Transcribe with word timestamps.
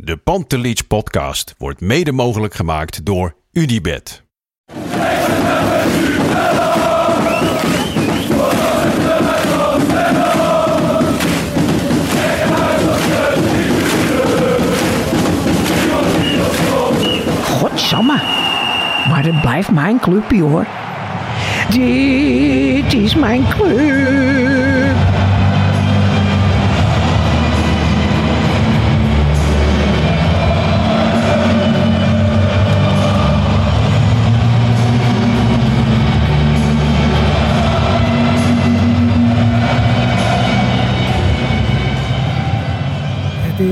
De 0.00 0.16
Pantelich 0.16 0.86
podcast 0.86 1.54
wordt 1.56 1.80
mede 1.80 2.12
mogelijk 2.12 2.54
gemaakt 2.54 3.04
door 3.04 3.34
UdiBet. 3.52 4.22
Godsamme. 17.42 18.20
Maar 19.08 19.24
het 19.24 19.40
blijft 19.40 19.70
mijn 19.70 20.00
clubje 20.00 20.42
hoor. 20.42 20.66
Dit 21.70 22.94
is 22.94 23.14
mijn 23.14 23.48
club. 23.48 24.96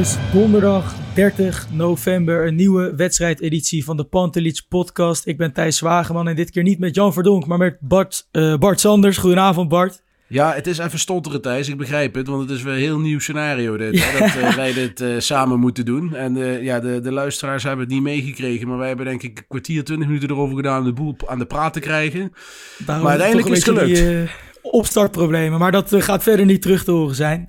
Is 0.07 0.17
donderdag 0.33 0.95
30 1.15 1.67
november, 1.73 2.47
een 2.47 2.55
nieuwe 2.55 2.95
wedstrijdeditie 2.97 3.85
van 3.85 3.97
de 3.97 4.05
Pantelits 4.05 4.61
podcast. 4.61 5.27
Ik 5.27 5.37
ben 5.37 5.53
Thijs 5.53 5.77
Zwageman 5.77 6.29
en 6.29 6.37
dit 6.37 6.51
keer 6.51 6.63
niet 6.63 6.79
met 6.79 6.95
Jan 6.95 7.13
Verdonk, 7.13 7.47
maar 7.47 7.59
met 7.59 7.77
Bart, 7.81 8.29
eh, 8.31 8.57
Bart 8.57 8.81
Sanders. 8.81 9.17
Goedenavond 9.17 9.69
Bart. 9.69 10.03
Ja, 10.27 10.55
het 10.55 10.67
is 10.67 10.79
even 10.79 10.99
stotteren 10.99 11.43
Thijs, 11.43 11.69
ik 11.69 11.77
begrijp 11.77 12.15
het, 12.15 12.27
want 12.27 12.43
het 12.43 12.51
is 12.51 12.63
weer 12.63 12.73
een 12.73 12.79
heel 12.79 12.99
nieuw 12.99 13.19
scenario 13.19 13.77
dit, 13.77 14.05
hè, 14.05 14.19
dat 14.19 14.37
uh, 14.37 14.55
wij 14.63 14.73
dit 14.73 15.01
uh, 15.01 15.19
samen 15.19 15.61
moeten 15.61 15.85
doen. 15.85 16.15
En 16.15 16.37
ja, 16.63 16.81
de, 16.81 17.01
de 17.01 17.13
luisteraars 17.13 17.63
hebben 17.63 17.85
het 17.85 17.95
niet 17.95 18.03
meegekregen, 18.03 18.69
maar 18.69 18.79
wij 18.79 18.89
hebben 18.89 19.07
denk 19.07 19.23
ik 19.23 19.39
een 19.39 19.45
kwartier, 19.49 19.85
twintig 19.85 20.07
minuten 20.07 20.31
erover 20.31 20.57
gedaan 20.57 20.79
om 20.79 20.85
de 20.85 20.93
boel 20.93 21.17
aan 21.27 21.39
de 21.39 21.47
praat 21.47 21.73
te 21.73 21.81
krijgen. 21.81 22.33
Daarom 22.79 23.05
maar 23.05 23.21
uiteindelijk 23.21 23.49
is 23.49 23.67
het 23.67 23.79
gelukt. 23.79 23.97
Die, 23.97 24.29
opstartproblemen, 24.71 25.59
maar 25.59 25.73
dat 25.73 25.95
gaat 25.95 26.23
verder 26.23 26.47
niet 26.47 26.63
terug 26.63 26.85
te 26.85 26.91
horen 26.91 27.15
zijn. 27.15 27.49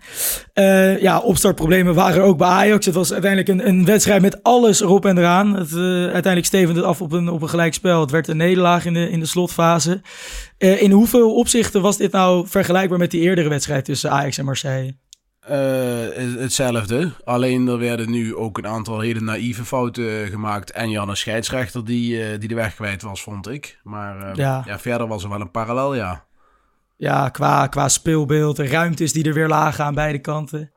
ja, 1.00 1.20
opstartproblemen 1.20 1.96
waren 1.96 2.22
er 2.22 2.28
ook 2.28 2.38
bij 2.38 2.48
Ajax. 2.48 2.86
Het 2.86 2.96
was 2.96 3.12
uiteindelijk 3.12 3.50
een, 3.50 3.68
een 3.68 3.86
wedstrijd 3.86 4.22
met 4.22 4.44
alles 4.44 4.82
erop 4.82 5.06
en 5.06 5.18
eraan. 5.18 5.56
Het, 5.56 5.74
uiteindelijk 5.74 6.46
stevende 6.46 6.80
het 6.80 6.90
af 6.90 7.02
op 7.02 7.12
een, 7.12 7.30
op 7.30 7.42
een 7.42 7.50
gelijkspel. 7.50 8.02
Het 8.02 8.12
werd 8.12 8.28
een 8.28 8.38
nederlaag 8.38 8.86
in 8.86 8.94
de, 8.94 9.10
in 9.10 9.20
de 9.20 9.26
slotfase. 9.26 10.02
Uh, 10.58 10.82
in 10.82 10.92
hoeveel 10.92 11.36
opzichten 11.36 11.82
was 11.82 11.98
dit 11.98 12.12
nou 12.12 12.48
vergelijkbaar 12.48 13.00
met 13.00 13.12
die 13.12 13.22
eerdere 13.22 13.50
wedstrijd 13.50 13.86
tussen 13.86 14.12
Ajax 14.12 14.38
en 14.38 14.46
Marseille? 14.46 14.96
Hetzelfde. 16.40 17.12
Alleen 17.24 17.68
er 17.68 17.78
werden 17.78 18.12
nu 18.12 18.36
ook 18.36 18.58
een 18.58 18.68
aantal 18.68 19.00
hele 19.00 19.22
naïeve 19.22 19.66
fouten 19.66 20.28
gemaakt. 20.28 20.72
En 20.72 20.90
Jan 20.90 21.10
een 21.10 21.18
scheidsrechter 21.18 21.86
die, 21.86 22.38
die 22.38 22.48
de 22.48 22.56
weg 22.56 22.76
kwijt 22.76 23.02
was, 23.02 23.22
vond 23.22 23.50
ik. 23.50 23.80
Maar 23.84 24.36
ja. 24.36 24.64
ja. 24.66 24.80
verder 24.80 25.08
was 25.08 25.24
er 25.24 25.30
wel 25.30 25.42
een 25.42 25.52
parallel, 25.52 25.96
ja. 25.96 26.26
Ja, 26.98 27.30
qua, 27.30 27.68
qua 27.68 27.90
speelbeeld, 27.90 28.56
de 28.56 28.68
ruimtes 28.68 29.14
die 29.14 29.24
er 29.24 29.34
weer 29.34 29.48
lagen 29.48 29.86
aan 29.86 29.96
beide 29.96 30.20
kanten. 30.20 30.72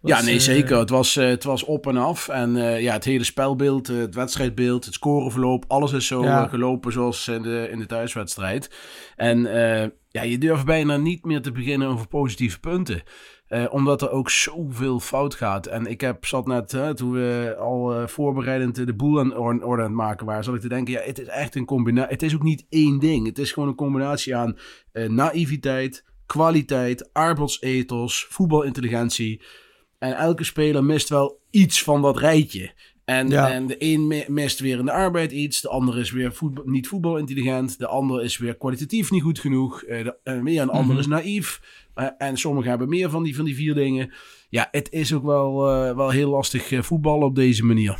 Was, 0.00 0.10
ja, 0.10 0.24
nee, 0.24 0.40
zeker. 0.40 0.78
Het 0.78 0.90
was, 0.90 1.16
uh, 1.16 1.28
het 1.28 1.44
was 1.44 1.64
op 1.64 1.86
en 1.86 1.96
af. 1.96 2.28
En 2.28 2.56
uh, 2.56 2.80
ja, 2.80 2.92
het 2.92 3.04
hele 3.04 3.24
spelbeeld, 3.24 3.86
het 3.86 4.14
wedstrijdbeeld, 4.14 4.84
het 4.84 4.94
scoreverloop, 4.94 5.64
alles 5.68 5.92
is 5.92 6.06
zo 6.06 6.22
ja. 6.22 6.46
gelopen 6.46 6.92
zoals 6.92 7.28
in 7.28 7.42
de, 7.42 7.68
in 7.70 7.78
de 7.78 7.86
thuiswedstrijd. 7.86 8.70
En 9.16 9.38
ja, 10.10 10.22
je 10.22 10.38
durft 10.38 10.64
bijna 10.64 10.96
niet 10.96 11.24
meer 11.24 11.42
te 11.42 11.52
beginnen 11.52 11.88
over 11.88 12.08
positieve 12.08 12.60
punten. 12.60 13.02
Omdat 13.70 14.02
er 14.02 14.10
ook 14.10 14.30
zoveel 14.30 15.00
fout 15.00 15.34
gaat. 15.34 15.66
En 15.66 15.86
ik 15.86 16.00
heb, 16.00 16.26
zat 16.26 16.46
net, 16.46 16.96
toen 16.96 17.12
we 17.12 17.56
al 17.58 18.08
voorbereidend 18.08 18.86
de 18.86 18.94
boel 18.94 19.18
aan 19.20 19.36
orde, 19.36 19.66
orde 19.66 19.82
aan 19.82 19.88
het 19.88 19.96
maken 19.96 20.26
waren, 20.26 20.44
zat 20.44 20.54
ik 20.54 20.60
te 20.60 20.68
denken, 20.68 20.92
ja, 20.92 21.00
het 21.00 21.18
is 21.18 21.26
echt 21.26 21.54
een 21.54 21.64
combinatie. 21.64 22.12
Het 22.12 22.22
is 22.22 22.34
ook 22.34 22.42
niet 22.42 22.66
één 22.68 22.98
ding. 22.98 23.26
Het 23.26 23.38
is 23.38 23.52
gewoon 23.52 23.68
een 23.68 23.74
combinatie 23.74 24.36
aan 24.36 24.56
naïviteit, 24.92 26.04
kwaliteit, 26.26 27.12
arbeidsethos, 27.12 28.26
voetbalintelligentie. 28.28 29.42
En 29.98 30.16
elke 30.16 30.44
speler 30.44 30.84
mist 30.84 31.08
wel 31.08 31.40
iets 31.50 31.82
van 31.82 32.02
dat 32.02 32.18
rijtje. 32.18 32.72
En, 33.04 33.28
ja. 33.28 33.50
en 33.50 33.66
de 33.66 33.76
een 33.78 34.24
mist 34.28 34.60
weer 34.60 34.78
in 34.78 34.84
de 34.84 34.92
arbeid 34.92 35.32
iets. 35.32 35.60
De 35.60 35.68
ander 35.68 35.98
is 35.98 36.10
weer 36.10 36.32
voetbal, 36.32 36.64
niet 36.66 36.88
voetbalintelligent. 36.88 37.78
De 37.78 37.86
ander 37.86 38.22
is 38.22 38.38
weer 38.38 38.56
kwalitatief 38.56 39.10
niet 39.10 39.22
goed 39.22 39.38
genoeg. 39.38 39.80
De, 39.80 40.18
weer 40.22 40.62
een 40.62 40.68
ander 40.68 40.84
mm 40.84 40.90
-hmm. 40.90 40.98
is 40.98 41.06
naïef. 41.06 41.60
Uh, 42.00 42.06
en 42.18 42.36
sommigen 42.36 42.70
hebben 42.70 42.88
meer 42.88 43.10
van 43.10 43.22
die, 43.22 43.36
van 43.36 43.44
die 43.44 43.54
vier 43.54 43.74
dingen. 43.74 44.12
Ja, 44.48 44.68
het 44.70 44.92
is 44.92 45.14
ook 45.14 45.24
wel, 45.24 45.62
wel 45.96 46.10
heel 46.10 46.30
lastig 46.30 46.72
voetballen 46.86 47.26
op 47.26 47.34
deze 47.34 47.64
manier. 47.64 47.98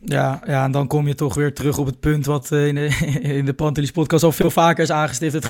Ja, 0.00 0.42
ja, 0.46 0.64
en 0.64 0.72
dan 0.72 0.86
kom 0.86 1.06
je 1.06 1.14
toch 1.14 1.34
weer 1.34 1.54
terug 1.54 1.78
op 1.78 1.86
het 1.86 2.00
punt 2.00 2.26
wat 2.26 2.50
in 2.50 2.74
de, 2.74 2.86
in 3.38 3.44
de 3.44 3.54
Pantelis 3.54 3.90
podcast 3.90 4.24
al 4.24 4.32
veel 4.32 4.50
vaker 4.50 4.82
is 4.82 4.90
aangestipt. 4.90 5.32
Het 5.32 5.46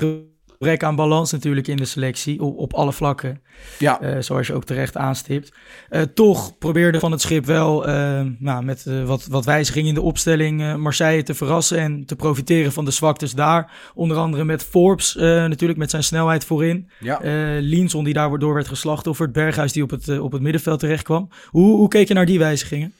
gebrek 0.59 0.83
aan 0.83 0.95
balans 0.95 1.31
natuurlijk 1.31 1.67
in 1.67 1.77
de 1.77 1.85
selectie 1.85 2.41
op, 2.41 2.57
op 2.57 2.73
alle 2.73 2.93
vlakken. 2.93 3.41
Ja. 3.77 4.01
Uh, 4.01 4.21
zoals 4.21 4.47
je 4.47 4.53
ook 4.53 4.63
terecht 4.63 4.97
aanstipt. 4.97 5.51
Uh, 5.89 6.01
toch 6.01 6.57
probeerde 6.57 6.99
Van 6.99 7.11
het 7.11 7.21
Schip 7.21 7.45
wel 7.45 7.89
uh, 7.89 8.21
nou, 8.39 8.63
met 8.63 8.85
wat, 9.05 9.25
wat 9.25 9.45
wijzigingen 9.45 9.87
in 9.87 9.93
de 9.93 10.01
opstelling 10.01 10.77
Marseille 10.77 11.23
te 11.23 11.33
verrassen 11.33 11.77
en 11.77 12.05
te 12.05 12.15
profiteren 12.15 12.71
van 12.71 12.85
de 12.85 12.91
zwaktes 12.91 13.33
daar. 13.33 13.71
Onder 13.93 14.17
andere 14.17 14.43
met 14.43 14.63
Forbes 14.63 15.13
natuurlijk 15.15 15.79
met 15.79 15.89
zijn 15.89 16.03
snelheid 16.03 16.45
voorin. 16.45 16.89
Ja. 16.99 17.19
Linson 17.59 18.03
die 18.03 18.13
daardoor 18.13 18.53
werd 18.53 18.67
geslachtofferd. 18.67 19.31
Berghuis 19.31 19.71
die 19.71 19.83
op 19.83 19.89
het, 19.89 20.19
op 20.19 20.31
het 20.31 20.41
middenveld 20.41 20.79
terecht 20.79 21.03
kwam. 21.03 21.29
Hoe, 21.45 21.75
hoe 21.75 21.87
keek 21.87 22.07
je 22.07 22.13
naar 22.13 22.25
die 22.25 22.39
wijzigingen? 22.39 22.93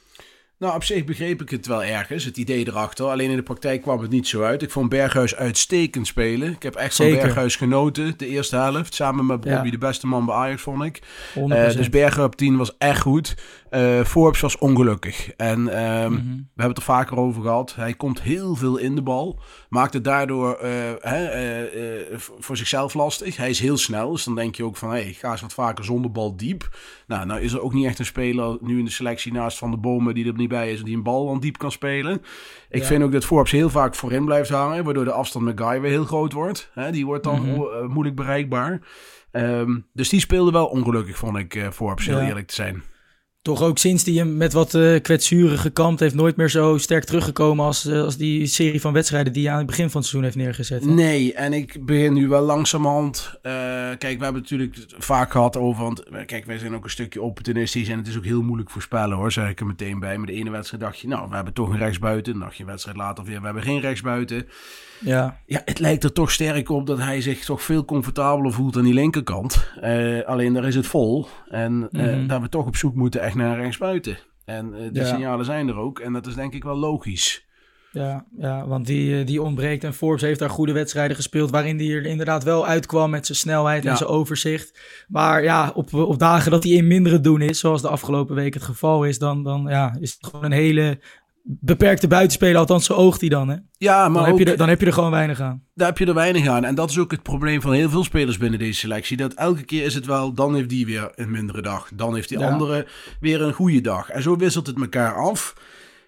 Nou, 0.60 0.76
op 0.76 0.84
zich 0.84 1.04
begreep 1.06 1.42
ik 1.42 1.50
het 1.50 1.68
wel 1.68 1.84
ergens, 1.84 2.24
het 2.24 2.38
idee 2.38 2.68
erachter. 2.68 3.06
Alleen 3.06 3.30
in 3.30 3.36
de 3.36 3.44
praktijk 3.44 3.82
kwam 3.82 4.02
het 4.02 4.12
niet 4.12 4.28
zo 4.28 4.44
uit. 4.44 4.62
Ik 4.62 4.72
vond 4.72 4.90
Berghuis 4.90 5.36
uitstekend 5.36 6.08
spelen. 6.08 6.52
Ik 6.52 6.64
heb 6.64 6.76
echt 6.76 6.96
van 6.96 7.10
Berghuis 7.10 7.56
genoten, 7.56 8.14
de 8.18 8.28
eerste 8.28 8.56
helft. 8.56 8.94
Samen 8.94 9.26
met 9.26 9.42
Bobby, 9.42 9.66
ja. 9.66 9.72
de 9.72 9.78
beste 9.78 10.08
man 10.08 10.26
bij 10.26 10.36
Ajax, 10.36 10.62
vond 10.62 10.84
ik. 10.84 11.02
Uh, 11.36 11.70
dus 11.72 11.90
Berghuis 11.90 12.28
op 12.28 12.36
10 12.36 12.58
was 12.58 12.78
echt 12.78 13.02
goed. 13.02 13.36
Uh, 13.72 14.04
Forbes 14.04 14.42
was 14.42 14.58
ongelukkig. 14.58 15.32
En 15.32 15.60
um, 15.60 16.12
mm-hmm. 16.12 16.36
we 16.36 16.62
hebben 16.62 16.68
het 16.68 16.78
er 16.78 16.94
vaker 16.94 17.18
over 17.18 17.42
gehad. 17.42 17.76
Hij 17.76 17.94
komt 17.94 18.22
heel 18.22 18.56
veel 18.56 18.78
in 18.78 18.96
de 18.96 19.02
bal. 19.02 19.40
Maakt 19.70 19.94
het 19.94 20.04
daardoor 20.04 20.60
uh, 20.64 20.70
hè, 21.00 21.68
voor 22.18 22.58
zichzelf 22.58 22.94
lastig. 22.94 23.38
Hij 23.38 23.50
is 23.50 23.60
heel 23.60 23.78
snel. 23.78 24.12
Dus 24.12 24.24
dan 24.24 24.36
denk 24.36 24.56
je 24.56 24.64
ook 24.64 24.78
van, 24.78 24.90
hey, 24.90 25.14
ga 25.14 25.32
eens 25.32 25.42
wat 25.42 25.54
vaker 25.54 25.84
zonder 25.86 26.12
bal 26.12 26.38
diep. 26.38 26.78
Nou, 27.08 27.26
nou 27.26 27.42
is 27.42 27.54
er 27.54 27.62
ook 27.62 27.74
niet 27.74 27.86
echt 27.86 28.00
een 28.00 28.06
speler 28.06 28.58
nu 28.62 28.80
in 28.80 28.86
de 28.86 28.92
selectie 28.92 29.34
naast 29.34 29.58
Van 29.58 29.72
de 29.72 29.78
Bomen 29.78 30.14
die 30.14 30.28
er 30.28 30.34
niet 30.34 30.50
bij 30.50 30.72
is. 30.72 30.84
Die 30.84 30.96
een 30.96 31.04
bal 31.04 31.26
dan 31.26 31.40
diep 31.40 31.58
kan 31.58 31.72
spelen. 31.72 32.22
Ik 32.70 32.82
ja. 32.82 32.88
vind 32.88 33.04
ook 33.04 33.12
dat 33.12 33.26
Forbes 33.26 33.52
heel 33.52 33.70
vaak 33.70 33.96
voorin 33.96 34.26
blijft 34.26 34.50
hangen. 34.50 34.84
Waardoor 34.84 35.06
de 35.06 35.12
afstand 35.12 35.46
met 35.46 35.62
Guy 35.62 35.82
weer 35.82 35.92
heel 35.92 36.06
groot 36.06 36.34
wordt. 36.34 36.70
Hè, 36.74 36.92
die 36.92 37.06
wordt 37.06 37.24
dan 37.24 37.42
mm-hmm. 37.42 37.92
moeilijk 37.92 38.16
bereikbaar. 38.16 38.82
Um, 39.32 39.86
dus 39.94 40.10
die 40.10 40.20
speelde 40.20 40.52
wel 40.52 40.66
ongelukkig, 40.66 41.18
vond 41.18 41.38
ik, 41.38 41.68
Forbes, 41.72 42.06
heel 42.06 42.20
ja. 42.20 42.28
eerlijk 42.28 42.48
te 42.48 42.54
zijn 42.54 42.84
toch 43.50 43.62
ook 43.62 43.78
sinds 43.78 44.04
die 44.04 44.20
hem 44.20 44.38
met 44.38 44.54
wat 44.54 44.74
uh, 44.74 45.00
kwetsuren 45.02 45.58
gekampt 45.58 46.00
heeft, 46.00 46.16
nooit 46.16 46.36
meer 46.36 46.50
zo 46.50 46.78
sterk 46.78 47.04
teruggekomen 47.04 47.66
als, 47.66 47.86
uh, 47.86 48.04
als 48.04 48.18
die 48.18 48.46
serie 48.46 48.82
van 48.82 48.94
wedstrijden 48.94 49.34
die 49.34 49.44
hij 49.44 49.52
aan 49.52 49.58
het 49.58 49.68
begin 49.68 49.90
van 49.90 50.02
het 50.02 50.10
seizoen 50.10 50.24
heeft 50.24 50.46
neergezet. 50.46 50.84
Hè? 50.84 50.92
Nee, 50.92 51.34
en 51.34 51.54
ik 51.54 51.86
begin 51.86 52.14
nu 52.14 52.28
wel 52.28 52.42
langzamerhand. 52.42 53.34
Uh, 53.34 53.52
kijk, 53.98 54.18
we 54.18 54.24
hebben 54.24 54.42
natuurlijk 54.42 54.76
vaak 54.98 55.32
gehad 55.32 55.58
over. 55.58 55.84
Want 55.84 56.04
kijk, 56.26 56.46
wij 56.46 56.58
zijn 56.58 56.76
ook 56.76 56.84
een 56.84 56.90
stukje 56.90 57.22
opportunistisch 57.22 57.88
en 57.88 57.98
het 57.98 58.08
is 58.08 58.18
ook 58.18 58.26
heel 58.26 58.42
moeilijk 58.42 58.70
voorspellen 58.70 59.18
hoor, 59.18 59.32
zeg 59.32 59.50
ik 59.50 59.60
er 59.60 59.66
meteen 59.66 60.00
bij. 60.00 60.18
Met 60.18 60.28
de 60.28 60.36
ene 60.36 60.50
wedstrijd 60.50 60.84
dacht 60.84 61.00
je, 61.00 61.08
nou, 61.08 61.30
we 61.30 61.36
hebben 61.36 61.54
toch 61.54 61.70
een 61.70 61.78
rechtsbuiten. 61.78 62.34
Dan 62.34 62.42
dacht 62.42 62.56
je 62.56 62.64
een 62.64 62.70
wedstrijd 62.70 62.98
later 62.98 63.24
weer, 63.24 63.40
we 63.40 63.46
hebben 63.46 63.64
geen 63.64 63.82
rechtsbuiten. 63.82 64.48
Ja. 65.00 65.40
ja, 65.46 65.62
het 65.66 65.80
lijkt 65.80 66.04
er 66.04 66.14
toch 66.14 66.32
sterk 66.32 66.70
op 66.70 66.88
dat 66.88 66.98
hij 66.98 67.22
zich 67.22 67.46
toch 67.46 67.62
veel 67.62 67.86
comfortabeler 67.86 68.54
voelt 68.54 68.78
aan 68.78 68.84
die 68.84 68.94
linkerkant. 68.94 69.72
Uh, 69.84 70.26
alleen 70.26 70.54
daar 70.54 70.68
is 70.68 70.76
het 70.76 70.88
vol. 70.88 71.28
En 71.50 71.90
uh, 71.92 72.04
mm-hmm. 72.04 72.28
dat 72.28 72.42
we 72.42 72.50
toch 72.50 72.66
op 72.66 72.76
zoek 72.76 72.96
moeten 72.96 73.22
echt 73.22 73.36
naar 73.36 73.60
rechtsbuiten. 73.60 74.18
En 74.46 74.74
uh, 74.74 74.78
de 74.92 75.00
ja. 75.00 75.06
signalen 75.06 75.46
zijn 75.46 75.68
er 75.68 75.78
ook. 75.78 76.00
En 76.00 76.14
dat 76.14 76.28
is 76.28 76.36
denk 76.36 76.54
ik 76.54 76.64
wel 76.64 76.78
logisch. 76.78 77.48
Ja, 77.92 78.26
ja 78.38 78.68
want 78.68 78.86
die, 78.86 79.24
die 79.24 79.42
ontbreekt. 79.42 79.84
En 79.84 79.94
Forbes 79.94 80.22
heeft 80.22 80.40
daar 80.40 80.50
goede 80.50 80.72
wedstrijden 80.72 81.16
gespeeld. 81.16 81.50
Waarin 81.50 81.78
hij 81.78 81.90
er 81.90 82.06
inderdaad 82.06 82.44
wel 82.44 82.66
uitkwam 82.66 83.10
met 83.10 83.26
zijn 83.26 83.38
snelheid 83.38 83.86
en 83.86 83.98
zijn 83.98 84.10
overzicht. 84.10 84.80
Maar 85.08 85.44
ja, 85.44 85.72
op, 85.76 85.94
op 85.94 86.20
dagen 86.20 86.52
dat 86.52 86.64
hij 86.64 86.74
in 86.74 86.88
mindere 86.88 87.20
doen 87.20 87.42
is, 87.42 87.60
zoals 87.60 87.82
de 87.82 87.88
afgelopen 87.88 88.36
week 88.36 88.54
het 88.54 88.64
geval 88.64 89.04
is, 89.04 89.20
dan, 89.20 89.44
dan 89.44 89.66
ja, 89.70 89.98
is 90.00 90.14
het 90.14 90.26
gewoon 90.26 90.46
een 90.46 90.52
hele 90.52 91.00
beperkte 91.52 92.08
buitenspeler, 92.08 92.58
althans 92.58 92.86
zo 92.86 92.94
oogt 92.94 93.20
hij 93.20 93.30
dan. 93.30 93.50
Hè? 93.50 93.56
Ja, 93.78 94.10
maar 94.10 94.22
dan, 94.24 94.32
heb 94.32 94.48
je 94.48 94.52
er, 94.52 94.58
dan 94.58 94.70
heb 94.70 94.80
je 94.80 94.86
er 94.86 94.94
gewoon 94.94 95.12
weinig 95.12 95.42
aan. 95.42 95.64
Daar 95.74 95.88
heb 95.88 95.98
je 95.98 96.06
er 96.06 96.14
weinig 96.14 96.48
aan. 96.48 96.66
En 96.66 96.76
dat 96.76 96.90
is 96.90 97.00
ook 97.00 97.12
het 97.12 97.24
probleem 97.24 97.62
van 97.62 97.74
heel 97.74 97.90
veel 97.90 98.04
spelers 98.04 98.38
binnen 98.38 98.60
deze 98.60 98.80
selectie. 98.80 99.18
Dat 99.18 99.34
elke 99.34 99.64
keer 99.64 99.86
is 99.86 99.94
het 99.94 100.06
wel, 100.06 100.34
dan 100.34 100.56
heeft 100.56 100.70
die 100.70 100.86
weer 100.86 101.12
een 101.16 101.32
mindere 101.32 101.62
dag. 101.62 101.90
Dan 101.94 102.16
heeft 102.16 102.30
die 102.30 102.46
andere 102.46 102.88
weer 103.20 103.42
een 103.42 103.54
goede 103.54 103.82
dag. 103.82 104.10
En 104.10 104.22
zo 104.22 104.36
wisselt 104.36 104.68
het 104.68 104.80
elkaar 104.80 105.14
af. 105.14 105.54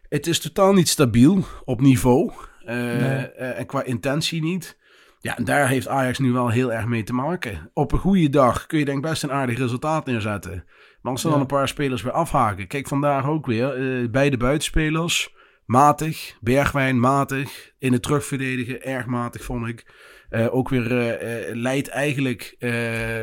Het 0.10 0.28
is 0.28 0.40
totaal 0.40 0.74
niet 0.74 0.90
stabiel 0.90 1.46
op 1.66 1.82
niveau. 1.82 2.32
Uh, 2.66 3.58
en 3.60 3.66
qua 3.66 3.84
intentie 3.84 4.42
niet. 4.42 4.78
Ja, 5.20 5.38
en 5.38 5.44
daar 5.44 5.68
heeft 5.68 5.88
Ajax 5.88 6.20
nu 6.20 6.32
wel 6.32 6.50
heel 6.50 6.74
erg 6.74 6.86
mee 6.86 7.04
te 7.04 7.14
maken. 7.14 7.70
Op 7.74 7.92
een 7.92 8.00
goede 8.00 8.30
dag 8.30 8.66
kun 8.66 8.80
je 8.80 8.86
denk 8.86 9.02
best 9.02 9.24
een 9.24 9.32
aardig 9.32 9.58
resultaat 9.58 10.06
neerzetten. 10.06 10.64
Maar 11.02 11.12
als 11.12 11.24
er 11.24 11.30
dan 11.30 11.40
een 11.40 11.46
paar 11.46 11.68
spelers 11.68 12.02
weer 12.02 12.12
afhaken. 12.12 12.68
Kijk, 12.68 12.88
vandaag 12.88 13.28
ook 13.28 13.46
weer. 13.46 13.78
Uh, 13.78 14.10
beide 14.10 14.38
buitenspelers. 14.38 15.36
Matig. 15.66 16.38
Bergwijn 16.42 17.00
matig. 17.00 17.72
In 17.80 17.94
het 17.94 18.02
terugverdedigen 18.02 18.84
erg 18.84 19.06
matig 19.06 19.44
vond 19.44 19.68
ik. 19.68 19.86
Uh, 20.32 20.56
ook 20.56 20.70
weer 20.70 20.92
uh, 20.92 21.56
leidt 21.56 21.88
eigenlijk... 21.88 22.56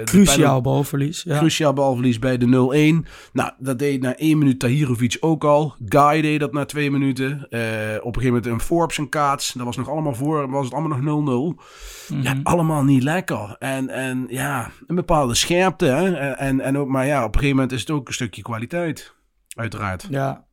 cruciaal 0.05 0.61
balverlies. 0.61 1.23
Ja. 1.23 1.39
Cruciaal 1.39 1.73
balverlies 1.73 2.19
bij 2.19 2.39
de 2.39 2.47
0-1. 3.05 3.09
Nou, 3.33 3.51
dat 3.59 3.79
deed 3.79 4.01
na 4.01 4.17
één 4.17 4.39
minuut 4.39 4.59
Tahirovic 4.59 5.17
ook 5.21 5.45
al. 5.45 5.75
Guy 5.85 6.21
deed 6.21 6.41
dat 6.41 6.53
na 6.53 6.65
twee 6.65 6.91
minuten. 6.91 7.33
op 7.43 8.17
een 8.17 8.23
gegeven 8.23 8.25
moment 8.25 8.47
een 8.47 8.61
Forbes 8.61 8.99
en 8.99 9.09
Kaats. 9.09 9.53
Dat 9.53 9.65
was 9.65 9.77
nog 9.77 9.89
allemaal 9.89 10.15
voor, 10.15 10.51
was 10.51 10.65
het 10.65 10.75
allemaal 10.75 10.99
nog 10.99 11.57
0-0. 11.57 11.65
Ja, 12.23 12.35
mhm. 12.35 12.43
allemaal 12.43 12.85
niet 12.85 13.03
lekker. 13.03 13.57
En, 13.59 13.89
en 13.89 14.27
ja, 14.29 14.71
een 14.87 14.95
bepaalde 14.95 15.35
scherpte. 15.35 15.87
Hè? 15.87 16.15
En, 16.17 16.61
en 16.61 16.79
ook, 16.79 16.89
maar 16.89 17.07
ja, 17.07 17.19
op 17.19 17.27
een 17.27 17.41
gegeven 17.41 17.57
moment 17.57 17.73
is 17.73 17.81
het 17.81 17.91
ook 17.91 18.09
een 18.09 18.15
stukje 18.15 18.43
kwaliteit. 18.43 19.15
Uiteraard. 19.57 20.07
Ja, 20.11 20.48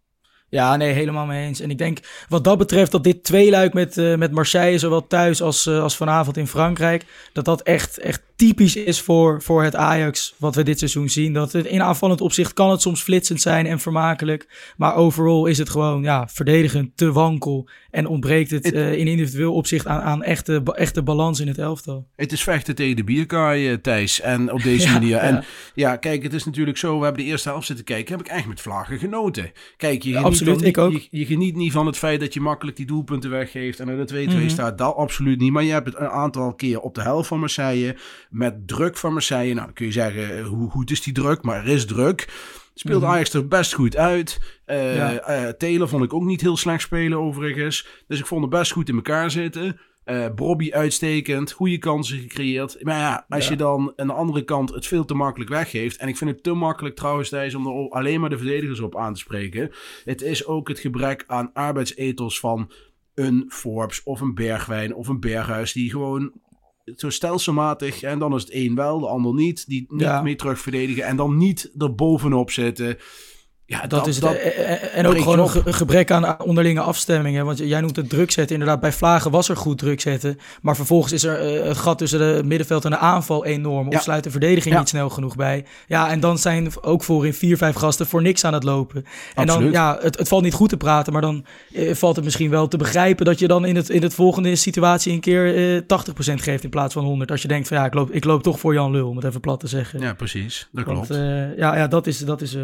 ja, 0.55 0.75
nee, 0.75 0.93
helemaal 0.93 1.25
mee 1.25 1.45
eens. 1.45 1.59
En 1.59 1.69
ik 1.69 1.77
denk 1.77 1.99
wat 2.29 2.43
dat 2.43 2.57
betreft 2.57 2.91
dat 2.91 3.03
dit 3.03 3.23
tweeluik 3.23 3.73
met, 3.73 3.97
uh, 3.97 4.15
met 4.15 4.31
Marseille, 4.31 4.79
zowel 4.79 5.07
thuis 5.07 5.41
als, 5.41 5.65
uh, 5.65 5.81
als 5.81 5.95
vanavond 5.95 6.37
in 6.37 6.47
Frankrijk, 6.47 7.05
dat 7.33 7.45
dat 7.45 7.61
echt, 7.61 7.97
echt 7.97 8.21
typisch 8.35 8.75
is 8.75 9.01
voor, 9.01 9.41
voor 9.41 9.63
het 9.63 9.75
Ajax 9.75 10.35
wat 10.37 10.55
we 10.55 10.63
dit 10.63 10.77
seizoen 10.77 11.09
zien. 11.09 11.33
Dat 11.33 11.51
het 11.51 11.65
in 11.65 11.81
aanvallend 11.81 12.21
opzicht 12.21 12.53
kan 12.53 12.71
het 12.71 12.81
soms 12.81 13.01
flitsend 13.01 13.41
zijn 13.41 13.65
en 13.65 13.79
vermakelijk. 13.79 14.73
Maar 14.77 14.95
overal 14.95 15.45
is 15.45 15.57
het 15.57 15.69
gewoon 15.69 16.03
ja, 16.03 16.27
verdedigend 16.27 16.97
te 16.97 17.11
wankel. 17.11 17.69
En 17.91 18.07
ontbreekt 18.07 18.51
het, 18.51 18.73
uh, 18.73 18.93
in 18.93 19.07
individueel 19.07 19.53
opzicht 19.53 19.87
aan, 19.87 20.01
aan 20.01 20.23
echte, 20.23 20.61
echte 20.63 21.03
balans 21.03 21.39
in 21.39 21.47
het 21.47 21.57
elftal. 21.57 22.07
Het 22.15 22.31
is 22.31 22.43
vechten 22.43 22.75
tegen 22.75 22.95
de 22.95 23.03
bierkaai, 23.03 23.81
Thijs. 23.81 24.21
En 24.21 24.51
op 24.51 24.63
deze 24.63 24.91
manier. 24.99 25.17
En 25.17 25.43
ja. 25.73 25.95
kijk, 25.95 26.23
het 26.23 26.33
is 26.33 26.45
natuurlijk 26.45 26.77
zo. 26.77 26.97
We 26.97 27.03
hebben 27.03 27.23
de 27.23 27.29
eerste 27.29 27.49
helft 27.49 27.65
zitten 27.65 27.85
kijken. 27.85 28.17
Heb 28.17 28.25
ik 28.25 28.31
echt 28.31 28.47
met 28.47 28.61
vlagen 28.61 28.99
genoten. 28.99 29.51
Kijk, 29.77 30.03
je, 30.03 30.19
absoluut, 30.19 30.61
ik 30.61 30.77
ook. 30.77 30.91
Je, 30.91 31.07
je, 31.09 31.25
geniet 31.25 31.55
niet 31.55 31.71
van 31.71 31.85
het 31.85 31.97
feit 31.97 32.19
dat 32.19 32.33
je 32.33 32.41
makkelijk 32.41 32.77
die 32.77 32.85
doelpunten 32.85 33.29
weggeeft. 33.29 33.79
En 33.79 33.89
er 33.89 34.07
de 34.07 34.27
2-2 34.27 34.33
mm 34.33 34.49
staat. 34.49 34.77
Dat 34.77 34.95
absoluut 34.95 35.39
niet. 35.39 35.51
Maar 35.51 35.63
je 35.63 35.71
hebt 35.71 35.87
het 35.87 35.99
een 35.99 36.09
aantal 36.09 36.53
keer 36.53 36.79
op 36.79 36.95
de 36.95 37.01
helft 37.01 37.27
van 37.27 37.39
Marseille 37.39 37.95
met 38.35 38.67
druk 38.67 38.97
van 38.97 39.13
Marseille. 39.13 39.53
Nou, 39.53 39.65
dan 39.65 39.75
kun 39.75 39.85
je 39.85 39.91
zeggen, 39.91 40.37
eh, 40.37 40.45
hoe 40.47 40.69
goed 40.69 40.91
is 40.91 41.01
die 41.01 41.13
druk? 41.13 41.43
Maar 41.43 41.57
er 41.57 41.67
is 41.67 41.85
druk. 41.85 42.27
Speelt 42.73 43.01
mm 43.01 43.09
Ajax 43.09 43.33
er 43.33 43.47
best 43.47 43.73
goed 43.73 43.97
uit. 43.97 44.39
Uh, 44.65 44.95
ja. 44.95 45.53
Taylor 45.53 45.87
vond 45.87 46.03
ik 46.03 46.13
ook 46.13 46.23
niet 46.23 46.41
heel 46.41 46.57
slecht 46.57 46.81
spelen 46.81 47.19
overigens. 47.19 47.87
Dus 48.07 48.19
ik 48.19 48.25
vond 48.25 48.41
het 48.41 48.49
best 48.49 48.71
goed 48.71 48.89
in 48.89 48.95
elkaar 48.95 49.31
zitten. 49.31 49.79
Uh, 50.05 50.25
Bobby 50.35 50.71
uitstekend, 50.71 51.51
goede 51.51 51.77
kansen 51.77 52.19
gecreëerd. 52.19 52.83
Maar 52.83 52.97
ja, 52.99 53.25
als 53.29 53.47
je 53.47 53.55
dan 53.55 53.93
aan 53.95 54.07
de 54.07 54.13
andere 54.13 54.43
kant 54.43 54.73
het 54.73 54.87
veel 54.87 55.05
te 55.05 55.13
makkelijk 55.13 55.49
weggeeft. 55.49 55.97
En 55.97 56.07
ik 56.07 56.17
vind 56.17 56.29
het 56.29 56.43
te 56.43 56.53
makkelijk 56.53 56.95
trouwens, 56.95 57.29
Thijs, 57.29 57.55
om 57.55 57.67
er 57.67 57.89
alleen 57.89 58.19
maar 58.19 58.29
de 58.29 58.37
verdedigers 58.37 58.79
op 58.79 58.97
aan 58.97 59.13
te 59.13 59.19
spreken. 59.19 59.71
Het 60.05 60.21
is 60.21 60.45
ook 60.45 60.67
het 60.67 60.79
gebrek 60.79 61.23
aan 61.27 61.53
arbeidsethos 61.53 62.39
van 62.39 62.71
een 63.13 63.45
Forbes 63.47 64.03
of 64.03 64.21
een 64.21 64.33
Bergwijn 64.33 64.95
of 64.95 65.07
een 65.07 65.19
Berghuis. 65.19 65.73
Die 65.73 65.89
gewoon 65.89 66.31
zo 66.95 67.09
stelselmatig. 67.09 68.01
En 68.01 68.19
dan 68.19 68.35
is 68.35 68.41
het 68.41 68.51
één 68.51 68.75
wel, 68.75 68.99
de 68.99 69.07
ander 69.07 69.33
niet. 69.33 69.67
Die 69.67 69.85
niet 69.89 70.01
ja. 70.01 70.21
mee 70.21 70.35
terugverdedigen. 70.35 71.03
En 71.03 71.15
dan 71.15 71.37
niet 71.37 71.71
er 71.77 71.95
bovenop 71.95 72.51
zitten. 72.51 72.97
Ja, 73.67 73.87
dat, 73.87 74.07
is 74.07 74.15
het. 74.15 74.35
en 74.93 75.07
ook 75.07 75.17
gewoon 75.17 75.39
een 75.39 75.73
gebrek 75.73 76.11
aan 76.11 76.41
onderlinge 76.41 76.81
afstemmingen. 76.81 77.45
Want 77.45 77.57
jij 77.57 77.81
noemt 77.81 77.95
het 77.95 78.09
druk 78.09 78.31
zetten. 78.31 78.55
Inderdaad, 78.55 78.79
bij 78.79 78.91
Vlagen 78.91 79.31
was 79.31 79.49
er 79.49 79.57
goed 79.57 79.77
druk 79.77 80.01
zetten. 80.01 80.39
Maar 80.61 80.75
vervolgens 80.75 81.13
is 81.13 81.23
er 81.23 81.55
uh, 81.55 81.67
het 81.67 81.77
gat 81.77 81.97
tussen 81.97 82.19
de 82.19 82.41
middenveld 82.43 82.85
en 82.85 82.91
de 82.91 82.97
aanval 82.97 83.45
enorm. 83.45 83.87
Of 83.87 84.01
sluit 84.01 84.23
de 84.23 84.31
verdediging 84.31 84.77
niet 84.77 84.89
snel 84.89 85.09
genoeg 85.09 85.35
bij. 85.35 85.65
Ja, 85.87 86.09
en 86.09 86.19
dan 86.19 86.37
zijn 86.37 86.67
ook 86.81 87.03
voorin 87.03 87.33
vier, 87.33 87.57
vijf 87.57 87.75
gasten 87.75 88.07
voor 88.07 88.21
niks 88.21 88.43
aan 88.43 88.53
het 88.53 88.63
lopen. 88.63 89.05
En 89.35 89.47
dan, 89.47 89.71
ja, 89.71 89.97
het, 90.01 90.17
het 90.17 90.27
valt 90.27 90.43
niet 90.43 90.53
goed 90.53 90.69
te 90.69 90.77
praten. 90.77 91.13
Maar 91.13 91.21
dan 91.21 91.45
uh, 91.71 91.93
valt 91.93 92.15
het 92.15 92.25
misschien 92.25 92.49
wel 92.49 92.67
te 92.67 92.77
begrijpen 92.77 93.25
dat 93.25 93.39
je 93.39 93.47
dan 93.47 93.65
in 93.65 93.75
het, 93.75 93.89
in 93.89 94.01
het 94.01 94.13
volgende 94.13 94.55
situatie 94.55 95.13
een 95.13 95.19
keer 95.19 95.75
uh, 95.75 95.81
80% 95.81 96.33
geeft 96.33 96.63
in 96.63 96.69
plaats 96.69 96.93
van 96.93 97.03
100. 97.03 97.31
Als 97.31 97.41
je 97.41 97.47
denkt 97.47 97.67
van 97.67 97.77
ja, 97.77 97.85
ik 97.85 97.93
loop, 97.93 98.11
ik 98.11 98.23
loop 98.23 98.43
toch 98.43 98.59
voor 98.59 98.73
Jan 98.73 98.91
Lul, 98.91 99.09
om 99.09 99.15
het 99.15 99.25
even 99.25 99.39
plat 99.39 99.59
te 99.59 99.67
zeggen. 99.67 99.99
Ja, 99.99 100.13
precies. 100.13 100.67
Dat 100.71 100.83
klopt. 100.83 101.07
Want, 101.07 101.21
ja, 101.57 101.75
ja, 101.77 101.87
dat 101.87 102.07
is, 102.07 102.17
dat 102.19 102.41
is 102.41 102.57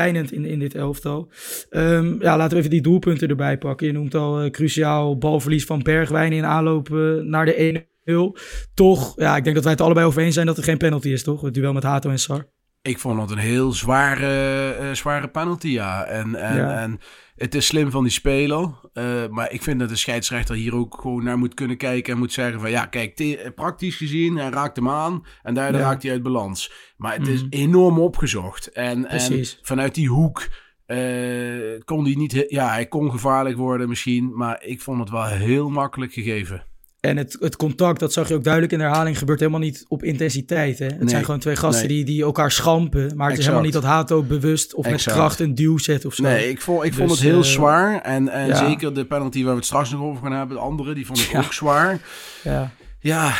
schrijnend 0.00 0.32
in, 0.32 0.44
in 0.44 0.58
dit 0.58 0.74
elftal. 0.74 1.28
Um, 1.70 2.22
ja, 2.22 2.36
laten 2.36 2.52
we 2.52 2.58
even 2.58 2.70
die 2.70 2.82
doelpunten 2.82 3.28
erbij 3.28 3.58
pakken. 3.58 3.86
Je 3.86 3.92
noemt 3.92 4.14
al 4.14 4.44
uh, 4.44 4.50
cruciaal 4.50 5.18
balverlies 5.18 5.64
van 5.64 5.82
Bergwijn 5.82 6.32
in 6.32 6.44
aanloop 6.44 6.88
naar 7.22 7.44
de 7.44 7.84
1-0. 8.04 8.40
Toch, 8.74 9.12
ja, 9.16 9.36
ik 9.36 9.44
denk 9.44 9.54
dat 9.54 9.64
wij 9.64 9.72
het 9.72 9.82
allebei 9.82 10.06
over 10.06 10.22
eens 10.22 10.34
zijn 10.34 10.46
dat 10.46 10.56
er 10.56 10.64
geen 10.64 10.78
penalty 10.78 11.08
is, 11.08 11.22
toch? 11.22 11.40
Het 11.40 11.54
duel 11.54 11.72
met 11.72 11.82
Hato 11.82 12.10
en 12.10 12.18
Sar. 12.18 12.46
Ik 12.82 12.98
vond 12.98 13.20
het 13.20 13.30
een 13.30 13.38
heel 13.38 13.72
zware, 13.72 14.76
uh, 14.80 14.92
zware 14.92 15.28
penalty, 15.28 15.68
ja. 15.68 16.04
En, 16.04 16.34
en, 16.34 16.56
ja. 16.56 16.80
en 16.80 17.00
het 17.40 17.54
is 17.54 17.66
slim 17.66 17.90
van 17.90 18.02
die 18.02 18.12
speler. 18.12 18.70
Uh, 18.94 19.28
maar 19.28 19.52
ik 19.52 19.62
vind 19.62 19.78
dat 19.78 19.88
de 19.88 19.96
scheidsrechter 19.96 20.54
hier 20.54 20.74
ook 20.74 20.98
gewoon 21.00 21.24
naar 21.24 21.38
moet 21.38 21.54
kunnen 21.54 21.76
kijken. 21.76 22.12
En 22.12 22.18
moet 22.18 22.32
zeggen 22.32 22.60
van 22.60 22.70
ja, 22.70 22.86
kijk, 22.86 23.50
praktisch 23.54 23.96
gezien, 23.96 24.36
hij 24.36 24.50
raakt 24.50 24.76
hem 24.76 24.88
aan. 24.88 25.24
En 25.42 25.54
daardoor 25.54 25.80
ja. 25.80 25.86
raakt 25.86 26.02
hij 26.02 26.12
uit 26.12 26.22
balans. 26.22 26.72
Maar 26.96 27.14
het 27.14 27.28
is 27.28 27.42
mm. 27.42 27.48
enorm 27.50 27.98
opgezocht. 27.98 28.66
En, 28.66 29.06
en 29.06 29.44
vanuit 29.62 29.94
die 29.94 30.08
hoek 30.08 30.48
uh, 30.86 31.80
kon 31.84 32.04
hij 32.04 32.14
niet... 32.14 32.44
Ja, 32.48 32.68
hij 32.68 32.86
kon 32.86 33.10
gevaarlijk 33.10 33.56
worden 33.56 33.88
misschien. 33.88 34.36
Maar 34.36 34.64
ik 34.64 34.80
vond 34.80 35.00
het 35.00 35.10
wel 35.10 35.24
heel 35.24 35.68
makkelijk 35.68 36.12
gegeven. 36.12 36.64
En 37.00 37.16
het, 37.16 37.36
het 37.40 37.56
contact, 37.56 38.00
dat 38.00 38.12
zag 38.12 38.28
je 38.28 38.34
ook 38.34 38.44
duidelijk 38.44 38.72
in 38.72 38.78
de 38.78 38.84
herhaling, 38.84 39.18
gebeurt 39.18 39.40
helemaal 39.40 39.60
niet 39.60 39.84
op 39.88 40.02
intensiteit. 40.02 40.78
Hè? 40.78 40.84
Het 40.84 40.98
nee, 40.98 41.08
zijn 41.08 41.24
gewoon 41.24 41.40
twee 41.40 41.56
gasten 41.56 41.88
die, 41.88 42.04
die 42.04 42.22
elkaar 42.22 42.50
schampen. 42.50 43.00
Maar 43.00 43.08
het 43.08 43.16
exact. 43.18 43.38
is 43.38 43.44
helemaal 43.44 43.64
niet 43.64 43.72
dat 43.72 43.82
Hato 43.82 44.22
bewust 44.22 44.74
of 44.74 44.84
exact. 44.84 45.04
met 45.04 45.14
kracht 45.14 45.40
een 45.40 45.54
duw 45.54 45.78
zet 45.78 46.04
of 46.04 46.14
zo. 46.14 46.22
Nee, 46.22 46.48
ik 46.48 46.60
vond, 46.60 46.84
ik 46.84 46.90
dus, 46.90 46.98
vond 46.98 47.10
het 47.10 47.20
heel 47.20 47.38
uh, 47.38 47.44
zwaar. 47.44 48.00
En, 48.00 48.28
en 48.28 48.46
ja. 48.46 48.54
zeker 48.54 48.94
de 48.94 49.04
penalty 49.04 49.42
waar 49.42 49.52
we 49.52 49.58
het 49.58 49.66
straks 49.66 49.90
nog 49.90 50.00
over 50.00 50.22
gaan 50.22 50.32
hebben, 50.32 50.56
de 50.56 50.62
andere, 50.62 50.94
die 50.94 51.06
vond 51.06 51.18
ik 51.18 51.30
ja. 51.30 51.38
ook 51.38 51.52
zwaar. 51.52 52.00
Ja. 52.42 52.70
Ja, 53.02 53.34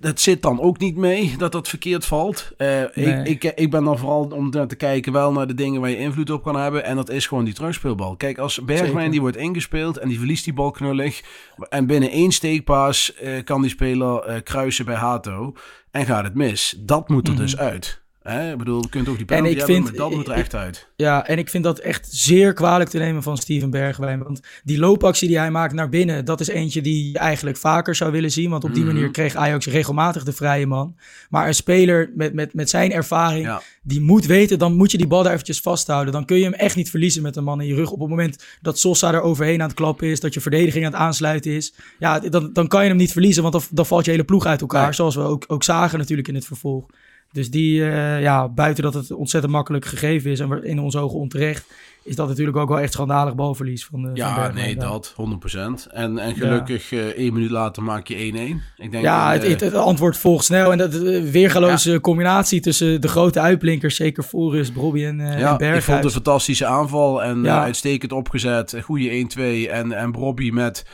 dat 0.00 0.20
zit 0.20 0.42
dan 0.42 0.60
ook 0.60 0.78
niet 0.78 0.96
mee 0.96 1.34
dat 1.38 1.52
dat 1.52 1.68
verkeerd 1.68 2.04
valt. 2.04 2.52
Uh, 2.58 2.66
nee. 2.94 3.22
ik, 3.24 3.44
ik, 3.44 3.52
ik 3.54 3.70
ben 3.70 3.84
dan 3.84 3.98
vooral 3.98 4.24
om 4.24 4.50
te 4.50 4.76
kijken 4.76 5.12
wel 5.12 5.32
naar 5.32 5.46
de 5.46 5.54
dingen 5.54 5.80
waar 5.80 5.90
je 5.90 5.96
invloed 5.96 6.30
op 6.30 6.42
kan 6.42 6.56
hebben. 6.56 6.84
En 6.84 6.96
dat 6.96 7.10
is 7.10 7.26
gewoon 7.26 7.44
die 7.44 7.54
terugspeelbal. 7.54 8.16
Kijk, 8.16 8.38
als 8.38 8.64
Bergwijn 8.64 9.10
die 9.10 9.20
wordt 9.20 9.36
ingespeeld 9.36 9.98
en 9.98 10.08
die 10.08 10.18
verliest 10.18 10.44
die 10.44 10.52
bal 10.52 10.70
knullig. 10.70 11.22
En 11.68 11.86
binnen 11.86 12.10
één 12.10 12.32
steekpaas 12.32 13.12
uh, 13.22 13.44
kan 13.44 13.60
die 13.60 13.70
speler 13.70 14.28
uh, 14.28 14.42
kruisen 14.42 14.84
bij 14.84 14.94
Hato. 14.94 15.54
En 15.90 16.06
gaat 16.06 16.24
het 16.24 16.34
mis. 16.34 16.76
Dat 16.78 17.08
moet 17.08 17.26
er 17.26 17.32
mm 17.32 17.38
-hmm. 17.38 17.46
dus 17.46 17.56
uit. 17.56 18.02
Hè? 18.22 18.52
Ik 18.52 18.58
bedoel, 18.58 18.82
je 18.82 18.88
kunt 18.88 19.08
ook 19.08 19.16
die 19.16 19.26
penalty 19.26 19.48
hebben, 19.48 19.74
vind, 19.74 19.84
maar 19.84 19.94
dat 19.94 20.10
moet 20.10 20.28
er 20.28 20.34
echt 20.34 20.54
uit. 20.54 20.88
Ja, 20.96 21.26
en 21.26 21.38
ik 21.38 21.48
vind 21.48 21.64
dat 21.64 21.78
echt 21.78 22.08
zeer 22.10 22.52
kwalijk 22.52 22.90
te 22.90 22.98
nemen 22.98 23.22
van 23.22 23.36
Steven 23.36 23.70
Bergwijn. 23.70 24.22
Want 24.22 24.40
die 24.64 24.78
loopactie 24.78 25.28
die 25.28 25.38
hij 25.38 25.50
maakt 25.50 25.72
naar 25.72 25.88
binnen, 25.88 26.24
dat 26.24 26.40
is 26.40 26.48
eentje 26.48 26.80
die 26.80 27.12
je 27.12 27.18
eigenlijk 27.18 27.56
vaker 27.56 27.94
zou 27.94 28.12
willen 28.12 28.30
zien. 28.30 28.50
Want 28.50 28.64
op 28.64 28.70
die 28.70 28.82
mm 28.82 28.88
-hmm. 28.88 28.96
manier 28.96 29.10
kreeg 29.12 29.34
Ajax 29.34 29.66
regelmatig 29.66 30.24
de 30.24 30.32
vrije 30.32 30.66
man. 30.66 30.96
Maar 31.30 31.46
een 31.46 31.54
speler 31.54 32.10
met, 32.14 32.34
met, 32.34 32.54
met 32.54 32.70
zijn 32.70 32.92
ervaring, 32.92 33.44
ja. 33.44 33.62
die 33.82 34.00
moet 34.00 34.26
weten, 34.26 34.58
dan 34.58 34.76
moet 34.76 34.90
je 34.90 34.98
die 34.98 35.06
bal 35.06 35.22
daar 35.22 35.32
eventjes 35.32 35.60
vasthouden. 35.60 36.12
Dan 36.12 36.24
kun 36.24 36.36
je 36.36 36.44
hem 36.44 36.52
echt 36.52 36.76
niet 36.76 36.90
verliezen 36.90 37.22
met 37.22 37.36
een 37.36 37.44
man 37.44 37.60
in 37.60 37.66
je 37.66 37.74
rug. 37.74 37.90
Op 37.90 38.00
het 38.00 38.08
moment 38.08 38.44
dat 38.60 38.78
Sosa 38.78 39.12
er 39.12 39.22
overheen 39.22 39.60
aan 39.60 39.68
het 39.68 39.76
klappen 39.76 40.08
is, 40.08 40.20
dat 40.20 40.34
je 40.34 40.40
verdediging 40.40 40.84
aan 40.84 40.92
het 40.92 41.00
aansluiten 41.00 41.50
is. 41.50 41.74
Ja, 41.98 42.18
dan, 42.18 42.52
dan 42.52 42.68
kan 42.68 42.82
je 42.82 42.88
hem 42.88 42.98
niet 42.98 43.12
verliezen, 43.12 43.42
want 43.42 43.54
dan, 43.54 43.62
dan 43.70 43.86
valt 43.86 44.04
je 44.04 44.10
hele 44.10 44.24
ploeg 44.24 44.46
uit 44.46 44.60
elkaar. 44.60 44.94
Zoals 44.94 45.14
we 45.14 45.22
ook, 45.22 45.44
ook 45.46 45.62
zagen 45.62 45.98
natuurlijk 45.98 46.28
in 46.28 46.34
het 46.34 46.46
vervolg. 46.46 46.86
Dus 47.32 47.50
die, 47.50 47.80
uh, 47.80 48.20
ja, 48.20 48.48
buiten 48.48 48.82
dat 48.82 48.94
het 48.94 49.10
ontzettend 49.12 49.52
makkelijk 49.52 49.84
gegeven 49.84 50.30
is 50.30 50.40
en 50.40 50.64
in 50.64 50.80
onze 50.80 50.98
ogen 50.98 51.18
onterecht, 51.18 51.64
is 52.02 52.16
dat 52.16 52.28
natuurlijk 52.28 52.56
ook 52.56 52.68
wel 52.68 52.80
echt 52.80 52.92
schandalig 52.92 53.34
balverlies 53.34 53.84
van 53.84 54.02
de 54.02 54.10
Ja, 54.14 54.44
van 54.44 54.54
nee, 54.54 54.76
dat, 54.76 55.14
100%. 55.14 55.92
En, 55.92 56.18
en 56.18 56.34
gelukkig 56.34 56.92
uh, 56.92 57.06
één 57.06 57.32
minuut 57.32 57.50
later 57.50 57.82
maak 57.82 58.06
je 58.06 58.14
1-1. 58.14 58.82
Ik 58.82 58.90
denk 58.90 59.04
ja, 59.04 59.32
het, 59.32 59.46
het, 59.46 59.60
het, 59.60 59.74
antwoord 59.74 60.16
volgt 60.16 60.44
snel. 60.44 60.72
En 60.72 60.78
dat 60.78 60.94
weergaloze 61.30 61.90
ja. 61.90 62.00
combinatie 62.00 62.60
tussen 62.60 63.00
de 63.00 63.08
grote 63.08 63.40
uitblinkers, 63.40 63.96
zeker 63.96 64.22
Forrest, 64.22 64.72
Bobby 64.72 65.04
en, 65.04 65.18
uh, 65.18 65.38
ja, 65.38 65.58
en 65.58 65.74
ik 65.74 65.82
vond 65.82 66.04
een 66.04 66.10
fantastische 66.10 66.66
aanval 66.66 67.22
en 67.22 67.42
ja. 67.42 67.62
uitstekend 67.62 68.12
opgezet. 68.12 68.76
Goede 68.82 69.26
1-2 69.36 69.70
en, 69.70 69.92
en 69.92 70.12
Bobby 70.12 70.50
met 70.50 70.84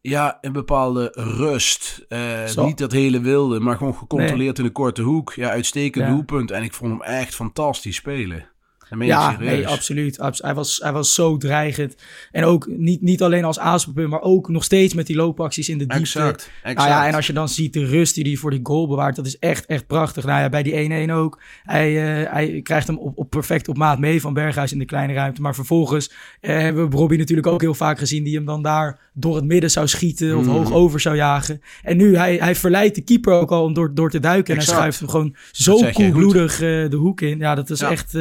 ja, 0.00 0.38
een 0.40 0.52
bepaalde 0.52 1.12
rust. 1.14 2.06
Uh, 2.08 2.56
niet 2.56 2.78
dat 2.78 2.92
hele 2.92 3.20
wilde, 3.20 3.60
maar 3.60 3.76
gewoon 3.76 3.94
gecontroleerd 3.94 4.58
in 4.58 4.64
de 4.64 4.70
korte 4.70 5.02
hoek. 5.02 5.32
Ja, 5.32 5.50
uitstekend 5.50 6.04
ja. 6.04 6.10
doelpunt. 6.10 6.50
En 6.50 6.62
ik 6.62 6.72
vond 6.72 6.90
hem 6.90 7.02
echt 7.02 7.34
fantastisch 7.34 7.96
spelen 7.96 8.49
ja, 8.98 9.36
nee, 9.38 9.68
absoluut. 9.68 10.18
Hij 10.36 10.54
was, 10.54 10.80
hij 10.82 10.92
was 10.92 11.14
zo 11.14 11.36
dreigend. 11.36 11.94
En 12.32 12.44
ook 12.44 12.66
niet, 12.68 13.02
niet 13.02 13.22
alleen 13.22 13.44
als 13.44 13.58
aanspeelpunt, 13.58 14.08
maar 14.08 14.22
ook 14.22 14.48
nog 14.48 14.64
steeds 14.64 14.94
met 14.94 15.06
die 15.06 15.16
loopacties 15.16 15.68
in 15.68 15.78
de 15.78 15.86
diepte. 15.86 16.00
Exact, 16.00 16.50
exact. 16.62 16.78
Nou 16.78 16.88
ja, 16.88 17.06
en 17.06 17.14
als 17.14 17.26
je 17.26 17.32
dan 17.32 17.48
ziet 17.48 17.72
de 17.72 17.84
rust 17.84 18.14
die 18.14 18.24
hij 18.24 18.36
voor 18.36 18.50
die 18.50 18.60
goal 18.62 18.88
bewaart, 18.88 19.16
dat 19.16 19.26
is 19.26 19.38
echt, 19.38 19.66
echt 19.66 19.86
prachtig. 19.86 20.24
Nou 20.24 20.40
ja, 20.40 20.48
bij 20.48 20.62
die 20.62 21.08
1-1 21.08 21.12
ook. 21.12 21.40
Hij, 21.62 22.22
uh, 22.22 22.32
hij 22.32 22.60
krijgt 22.62 22.86
hem 22.86 22.98
op, 22.98 23.18
op 23.18 23.30
perfect 23.30 23.68
op 23.68 23.76
maat 23.76 23.98
mee 23.98 24.20
van 24.20 24.34
Berghuis 24.34 24.72
in 24.72 24.78
de 24.78 24.84
kleine 24.84 25.12
ruimte. 25.12 25.40
Maar 25.40 25.54
vervolgens 25.54 26.10
uh, 26.40 26.58
hebben 26.58 26.90
we 26.90 26.96
Robbie 26.96 27.18
natuurlijk 27.18 27.46
ook 27.46 27.60
heel 27.60 27.74
vaak 27.74 27.98
gezien 27.98 28.24
die 28.24 28.34
hem 28.34 28.44
dan 28.44 28.62
daar 28.62 28.98
door 29.14 29.36
het 29.36 29.44
midden 29.44 29.70
zou 29.70 29.88
schieten 29.88 30.36
of 30.36 30.44
mm. 30.44 30.50
hoog 30.50 30.72
over 30.72 31.00
zou 31.00 31.16
jagen. 31.16 31.60
En 31.82 31.96
nu, 31.96 32.16
hij, 32.16 32.36
hij 32.36 32.54
verleidt 32.54 32.94
de 32.94 33.00
keeper 33.00 33.32
ook 33.32 33.50
al 33.50 33.64
om 33.64 33.74
door, 33.74 33.94
door 33.94 34.10
te 34.10 34.20
duiken. 34.20 34.54
En 34.56 34.64
hij 34.64 34.74
schuift 34.74 34.98
hem 34.98 35.08
gewoon 35.08 35.36
zo 35.50 35.90
koelbloedig 35.92 36.60
uh, 36.60 36.90
de 36.90 36.96
hoek 36.96 37.20
in. 37.20 37.38
Ja, 37.38 37.54
dat 37.54 37.70
is 37.70 37.80
ja. 37.80 37.90
echt, 37.90 38.14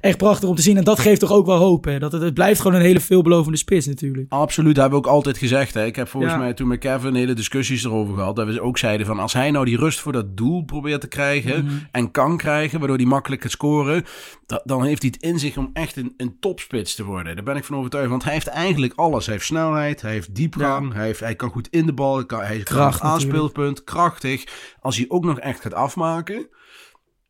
echt 0.00 0.16
prachtig 0.16 0.48
om 0.48 0.54
te 0.54 0.62
zien. 0.62 0.76
En 0.76 0.84
dat 0.84 0.98
geeft 0.98 1.20
toch 1.20 1.32
ook 1.32 1.46
wel 1.46 1.56
hoop. 1.56 1.84
Hè? 1.84 1.98
Dat 1.98 2.12
het, 2.12 2.22
het 2.22 2.34
blijft 2.34 2.60
gewoon 2.60 2.76
een 2.76 2.84
hele 2.84 3.00
veelbelovende 3.00 3.58
spits 3.58 3.86
natuurlijk. 3.86 4.26
Absoluut, 4.32 4.74
dat 4.74 4.82
hebben 4.82 5.00
we 5.00 5.06
ook 5.06 5.12
altijd 5.12 5.38
gezegd. 5.38 5.74
Hè? 5.74 5.84
Ik 5.84 5.96
heb 5.96 6.08
volgens 6.08 6.36
mij 6.36 6.54
toen 6.54 6.68
met 6.68 6.78
Kevin 6.78 7.14
hele 7.14 7.32
discussies 7.32 7.84
erover 7.84 8.14
gehad. 8.14 8.36
Dat 8.36 8.46
we 8.46 8.62
ook 8.62 8.78
zeiden 8.78 9.06
van 9.06 9.18
als 9.18 9.32
hij 9.32 9.50
nou 9.50 9.64
die 9.64 9.76
rust 9.76 10.00
voor 10.00 10.12
dat 10.12 10.36
doel 10.36 10.64
probeert 10.64 11.00
te 11.00 11.08
krijgen. 11.08 11.64
Mhm. 11.64 11.74
En 11.90 12.10
kan 12.10 12.36
krijgen, 12.36 12.78
waardoor 12.78 12.96
hij 12.96 13.06
makkelijk 13.06 13.42
gaat 13.42 13.50
scoren. 13.50 14.04
Dat, 14.46 14.62
dan 14.64 14.84
heeft 14.84 15.02
hij 15.02 15.12
het 15.14 15.22
in 15.22 15.38
zich 15.38 15.56
om 15.56 15.70
echt 15.72 15.96
een, 15.96 16.14
een 16.16 16.36
topspits 16.40 16.94
te 16.94 17.04
worden. 17.04 17.34
Daar 17.34 17.44
ben 17.44 17.56
ik 17.56 17.64
van 17.64 17.76
overtuigd. 17.76 18.10
Want 18.10 18.24
hij 18.24 18.32
heeft 18.32 18.46
eigenlijk 18.46 18.92
alles. 18.96 19.24
Hij 19.24 19.34
heeft 19.34 19.46
snelheid, 19.46 20.02
hij 20.02 20.12
heeft 20.12 20.34
diepgang, 20.34 20.92
hij, 20.92 21.04
heeft, 21.04 21.20
hij 21.20 21.34
kan 21.34 21.50
goed 21.50 21.68
in 21.70 21.86
de 21.86 21.92
bal. 21.92 22.16
Hij, 22.16 22.26
kan, 22.26 22.38
hij 22.38 22.48
heeft 22.48 22.64
Kracht, 22.64 23.00
aanspeelpunt, 23.00 23.84
krachtig. 23.84 24.44
Als 24.80 24.96
hij 24.96 25.04
ook 25.08 25.24
nog 25.24 25.38
echt 25.38 25.60
gaat 25.60 25.74
afmaken 25.74 26.48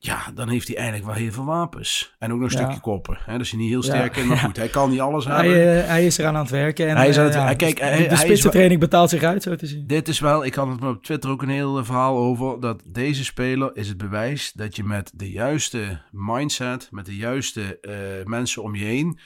ja, 0.02 0.30
dan 0.34 0.48
heeft 0.48 0.66
hij 0.66 0.76
eigenlijk 0.76 1.06
wel 1.06 1.16
heel 1.16 1.32
veel 1.32 1.44
wapens. 1.44 2.14
En 2.18 2.32
ook 2.32 2.38
nog 2.38 2.50
een 2.52 2.58
stukje 2.58 2.80
koppen. 2.80 3.18
Hè? 3.24 3.38
Is 3.38 3.50
hij 3.50 3.60
niet 3.60 3.68
heel 3.68 3.82
sterk 3.82 4.16
in, 4.16 4.26
maar 4.26 4.36
goed, 4.36 4.56
hij 4.56 4.68
kan 4.68 4.90
niet 4.90 5.00
alles 5.00 5.24
hebben. 5.24 5.44
Hij, 5.44 5.82
uh, 5.82 5.86
hij 5.86 6.06
is 6.06 6.18
eraan 6.18 6.34
aan 6.34 6.42
het 6.42 6.50
werken. 6.50 6.88
En, 6.88 6.96
hij 6.96 7.08
is 7.08 7.18
aan 7.18 7.24
het, 7.24 7.34
uh, 7.34 7.40
ja, 7.40 7.54
kijk, 7.54 7.78
hij, 7.78 8.08
de 8.08 8.16
spitsentraining 8.16 8.80
betaalt 8.80 9.10
zich 9.10 9.22
uit, 9.22 9.42
zo 9.42 9.56
te 9.56 9.66
zien. 9.66 9.86
Dit 9.86 10.08
is 10.08 10.20
wel, 10.20 10.44
ik 10.44 10.54
had 10.54 10.68
het 10.68 10.84
op 10.84 11.02
Twitter 11.02 11.30
ook 11.30 11.42
een 11.42 11.48
heel 11.48 11.84
verhaal 11.84 12.16
over, 12.16 12.60
dat 12.60 12.82
deze 12.86 13.24
speler 13.24 13.76
is 13.76 13.88
het 13.88 13.96
bewijs 13.96 14.52
dat 14.52 14.76
je 14.76 14.84
met 14.84 15.12
de 15.14 15.30
juiste 15.30 16.02
mindset, 16.10 16.88
met 16.90 17.06
de 17.06 17.16
juiste 17.16 17.78
uh, 17.82 17.94
mensen 18.24 18.62
om 18.62 18.74
je 18.74 18.84
heen, 18.84 19.18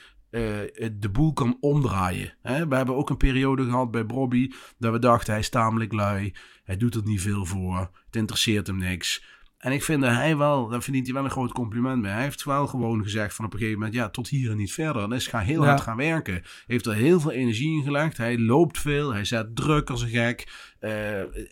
de 0.93 1.09
boel 1.13 1.33
kan 1.33 1.57
omdraaien. 1.61 2.35
Hè? 2.43 2.69
We 2.69 2.77
hebben 2.77 2.97
ook 2.97 3.11
een 3.11 3.17
periode 3.17 3.65
gehad 3.65 3.91
bij 3.91 4.07
Bobby, 4.07 4.51
dat 4.79 4.93
we 4.93 4.99
dachten, 4.99 5.33
hij 5.33 5.41
is 5.41 5.49
tamelijk 5.49 5.93
lui, 5.93 6.35
hij 6.65 6.77
doet 6.77 6.95
er 6.95 7.05
niet 7.05 7.21
veel 7.21 7.45
voor, 7.45 7.91
het 8.07 8.17
interesseert 8.17 8.67
hem 8.67 8.79
niks. 8.79 9.33
En 9.65 9.73
ik 9.73 9.83
vind 9.83 10.03
dat 10.03 10.11
hij 10.11 10.37
wel, 10.37 10.69
daar 10.69 10.83
verdient 10.83 11.05
hij 11.05 11.15
wel 11.15 11.25
een 11.25 11.31
groot 11.31 11.53
compliment 11.53 12.03
mee. 12.03 12.13
Hij 12.13 12.23
heeft 12.23 12.45
wel 12.45 12.67
gewoon 12.67 13.03
gezegd 13.03 13.35
van 13.35 13.45
op 13.45 13.53
een 13.53 13.59
gegeven 13.59 13.79
moment, 13.79 13.97
ja, 13.97 14.09
tot 14.09 14.29
hier 14.29 14.51
en 14.51 14.57
niet 14.57 14.73
verder. 14.73 15.09
Dus 15.09 15.27
ga 15.27 15.39
heel 15.39 15.65
hard 15.65 15.81
gaan 15.81 15.97
werken. 15.97 16.43
Heeft 16.67 16.87
er 16.87 16.95
heel 16.95 17.21
veel 17.21 17.31
energie 17.31 17.77
in 17.77 17.83
gelegd. 17.83 18.17
Hij 18.17 18.39
loopt 18.39 18.79
veel, 18.79 19.13
hij 19.13 19.25
zet 19.25 19.57
druk 19.57 19.91
als 19.91 20.03
een 20.03 20.09
gek. 20.09 20.49
Uh, 20.81 20.91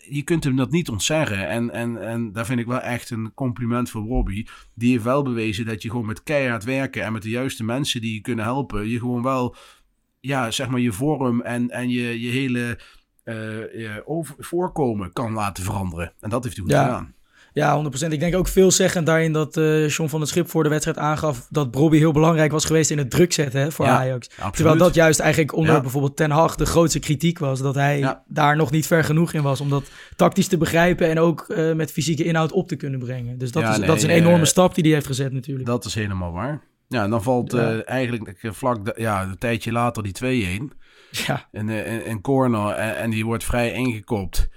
je 0.09 0.21
kunt 0.23 0.43
hem 0.43 0.55
dat 0.55 0.71
niet 0.71 0.89
ontzeggen. 0.89 1.47
En, 1.47 1.69
en, 1.69 2.07
en 2.07 2.31
daar 2.31 2.45
vind 2.45 2.59
ik 2.59 2.65
wel 2.65 2.79
echt 2.79 3.09
een 3.09 3.33
compliment 3.33 3.89
voor 3.89 4.07
Robbie. 4.07 4.47
Die 4.73 4.91
heeft 4.91 5.03
wel 5.03 5.23
bewezen 5.23 5.65
dat 5.65 5.81
je 5.81 5.89
gewoon 5.89 6.05
met 6.05 6.23
keihard 6.23 6.63
werken 6.63 7.03
en 7.03 7.13
met 7.13 7.21
de 7.21 7.29
juiste 7.29 7.63
mensen 7.63 8.01
die 8.01 8.13
je 8.13 8.21
kunnen 8.21 8.45
helpen, 8.45 8.87
je 8.87 8.99
gewoon 8.99 9.23
wel, 9.23 9.55
ja, 10.19 10.51
zeg 10.51 10.69
maar 10.69 10.79
je 10.79 10.91
vorm 10.91 11.41
en, 11.41 11.69
en 11.69 11.89
je, 11.89 12.21
je 12.21 12.29
hele 12.29 12.79
uh, 13.25 13.35
je 13.73 14.01
over, 14.05 14.35
voorkomen 14.37 15.13
kan 15.13 15.33
laten 15.33 15.63
veranderen. 15.63 16.13
En 16.19 16.29
dat 16.29 16.43
heeft 16.43 16.55
hij 16.55 16.65
goed 16.65 16.73
ja. 16.73 16.83
gedaan. 16.83 17.13
Ja, 17.53 17.83
100%. 18.07 18.07
Ik 18.07 18.19
denk 18.19 18.35
ook 18.35 18.47
veel 18.47 18.71
zeggen 18.71 19.03
daarin 19.03 19.33
dat 19.33 19.57
uh, 19.57 19.89
John 19.89 20.09
van 20.09 20.19
der 20.19 20.27
Schip 20.27 20.49
voor 20.49 20.63
de 20.63 20.69
wedstrijd 20.69 20.97
aangaf 20.97 21.47
dat 21.49 21.71
Bobby 21.71 21.97
heel 21.97 22.11
belangrijk 22.11 22.51
was 22.51 22.65
geweest 22.65 22.91
in 22.91 22.97
het 22.97 23.09
druk 23.09 23.33
zetten 23.33 23.61
hè, 23.61 23.71
voor 23.71 23.85
Ajax. 23.85 24.27
Absoluut. 24.29 24.55
Terwijl 24.55 24.77
dat 24.77 24.93
juist 24.93 25.19
eigenlijk 25.19 25.53
onder 25.53 25.81
bijvoorbeeld 25.81 26.15
Ten 26.15 26.31
Hag 26.31 26.55
de 26.55 26.65
grootste 26.65 26.99
kritiek 26.99 27.39
was. 27.39 27.61
Dat 27.61 27.75
hij 27.75 28.21
daar 28.27 28.55
nog 28.55 28.71
niet 28.71 28.87
ver 28.87 29.03
genoeg 29.03 29.33
in 29.33 29.41
was 29.41 29.61
om 29.61 29.69
dat 29.69 29.83
tactisch 30.15 30.47
te 30.47 30.57
begrijpen 30.57 31.09
en 31.09 31.19
ook 31.19 31.45
uh, 31.47 31.73
met 31.73 31.91
fysieke 31.91 32.23
inhoud 32.23 32.51
op 32.51 32.67
te 32.67 32.75
kunnen 32.75 32.99
brengen. 32.99 33.37
Dus 33.37 33.51
dat, 33.51 33.77
is, 33.77 33.85
dat 33.85 33.97
is 33.97 34.03
een 34.03 34.09
enorme 34.09 34.39
uh, 34.39 34.45
stap 34.45 34.75
die 34.75 34.83
hij 34.83 34.93
heeft 34.93 35.05
gezet 35.05 35.31
natuurlijk. 35.31 35.65
Dat 35.65 35.85
is 35.85 35.95
helemaal 35.95 36.31
waar. 36.31 36.61
Ja, 36.87 37.03
en 37.03 37.09
dan 37.09 37.23
valt 37.23 37.53
eigenlijk 37.85 38.37
vlak 38.39 38.93
ja, 38.97 39.23
een 39.23 39.37
tijdje 39.37 39.71
later 39.71 40.03
die 40.03 40.59
2-1. 40.61 40.77
Ja. 41.11 41.47
En, 41.51 41.69
en, 42.05 42.21
corner 42.21 42.69
en, 42.69 42.97
en 42.97 43.09
die 43.09 43.25
wordt 43.25 43.43
vrij 43.43 43.71
ingekopt. 43.71 44.49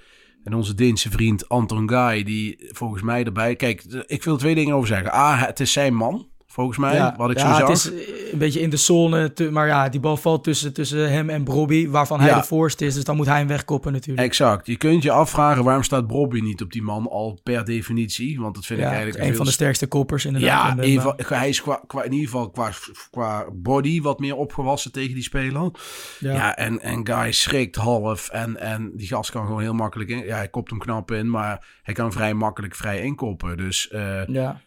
En 0.47 0.55
onze 0.55 0.75
Deense 0.75 1.11
vriend 1.11 1.49
Anton 1.49 1.89
Guy, 1.89 2.23
die 2.23 2.59
volgens 2.73 3.03
mij 3.03 3.25
erbij... 3.25 3.57
Kijk, 3.57 3.83
ik 4.07 4.25
wil 4.25 4.37
twee 4.37 4.55
dingen 4.55 4.75
over 4.75 4.89
zeggen. 4.89 5.15
A, 5.15 5.37
het 5.37 5.61
is 5.61 5.73
zijn 5.73 5.95
man, 5.95 6.29
volgens 6.57 6.79
mij, 6.79 7.15
wat 7.17 7.31
ik 7.31 7.39
zo 7.39 7.47
zag. 7.47 7.59
het 7.59 7.69
is 7.69 7.85
een 8.33 8.39
beetje 8.39 8.61
in 8.61 8.71
de 8.71 8.77
zone. 8.77 9.33
maar 9.51 9.67
ja, 9.67 9.89
die 9.89 10.01
bal 10.01 10.17
valt 10.17 10.45
tussen, 10.45 10.73
tussen 10.73 11.13
hem 11.13 11.31
en 11.31 11.45
Brobby, 11.45 11.89
waarvan 11.89 12.21
hij 12.21 12.35
de 12.35 12.43
voorste 12.43 12.85
is. 12.85 12.95
Dus 12.95 13.05
dan 13.05 13.17
moet 13.17 13.27
hij 13.27 13.39
hem 13.39 13.47
wegkoppen 13.47 13.93
natuurlijk. 13.93 14.27
Exact. 14.27 14.67
Je 14.67 14.77
kunt 14.77 15.03
je 15.03 15.11
afvragen, 15.11 15.65
waarom 15.65 15.83
staat 15.83 16.07
Brobby 16.07 16.41
niet 16.41 16.63
op 16.63 16.73
die 16.73 16.83
man 16.83 17.09
al 17.09 17.39
per 17.43 17.65
definitie? 17.65 18.41
Want 18.41 18.55
dat 18.55 18.67
vind 18.67 18.81
ik 18.81 18.87
eigenlijk... 18.87 19.25
Een 19.25 19.37
van 19.37 19.47
de 19.47 19.53
sterkste 19.53 19.87
koppers 19.87 20.25
inderdaad. 20.25 20.77
Ja, 20.77 20.83
in 20.83 21.03
hij 21.17 21.49
is 21.49 21.63
qua, 21.63 21.81
qua, 21.87 22.03
in 22.03 22.13
ieder 22.13 22.29
geval 22.29 22.51
qua, 22.51 22.71
qua 23.11 23.47
body 23.53 24.01
wat 24.03 24.19
meer 24.19 24.37
opgewassen 24.37 24.93
tegen 24.93 25.15
die 25.15 25.23
speler. 25.23 25.71
Ja, 26.19 26.33
ja 26.33 26.57
en, 26.57 26.81
en 26.81 27.07
Guy 27.07 27.33
schrikt 27.33 27.77
half 27.77 28.29
en, 28.29 28.57
en 28.57 28.93
die 28.95 29.07
gast 29.07 29.31
kan 29.31 29.47
gewoon 29.47 29.61
heel 29.61 29.75
makkelijk 29.75 30.11
in. 30.11 30.25
Ja, 30.25 30.37
hij 30.37 30.49
kopt 30.49 30.71
hem 30.71 30.79
knap 30.79 31.11
in, 31.11 31.31
maar 31.31 31.67
hij 31.83 31.95
kan 31.95 32.13
vrij 32.13 32.35
makkelijk 32.35 32.75
vrij 32.75 33.01
inkoppen. 33.03 33.57
Dus 33.57 33.91
uh, 33.93 34.27
ja 34.27 34.61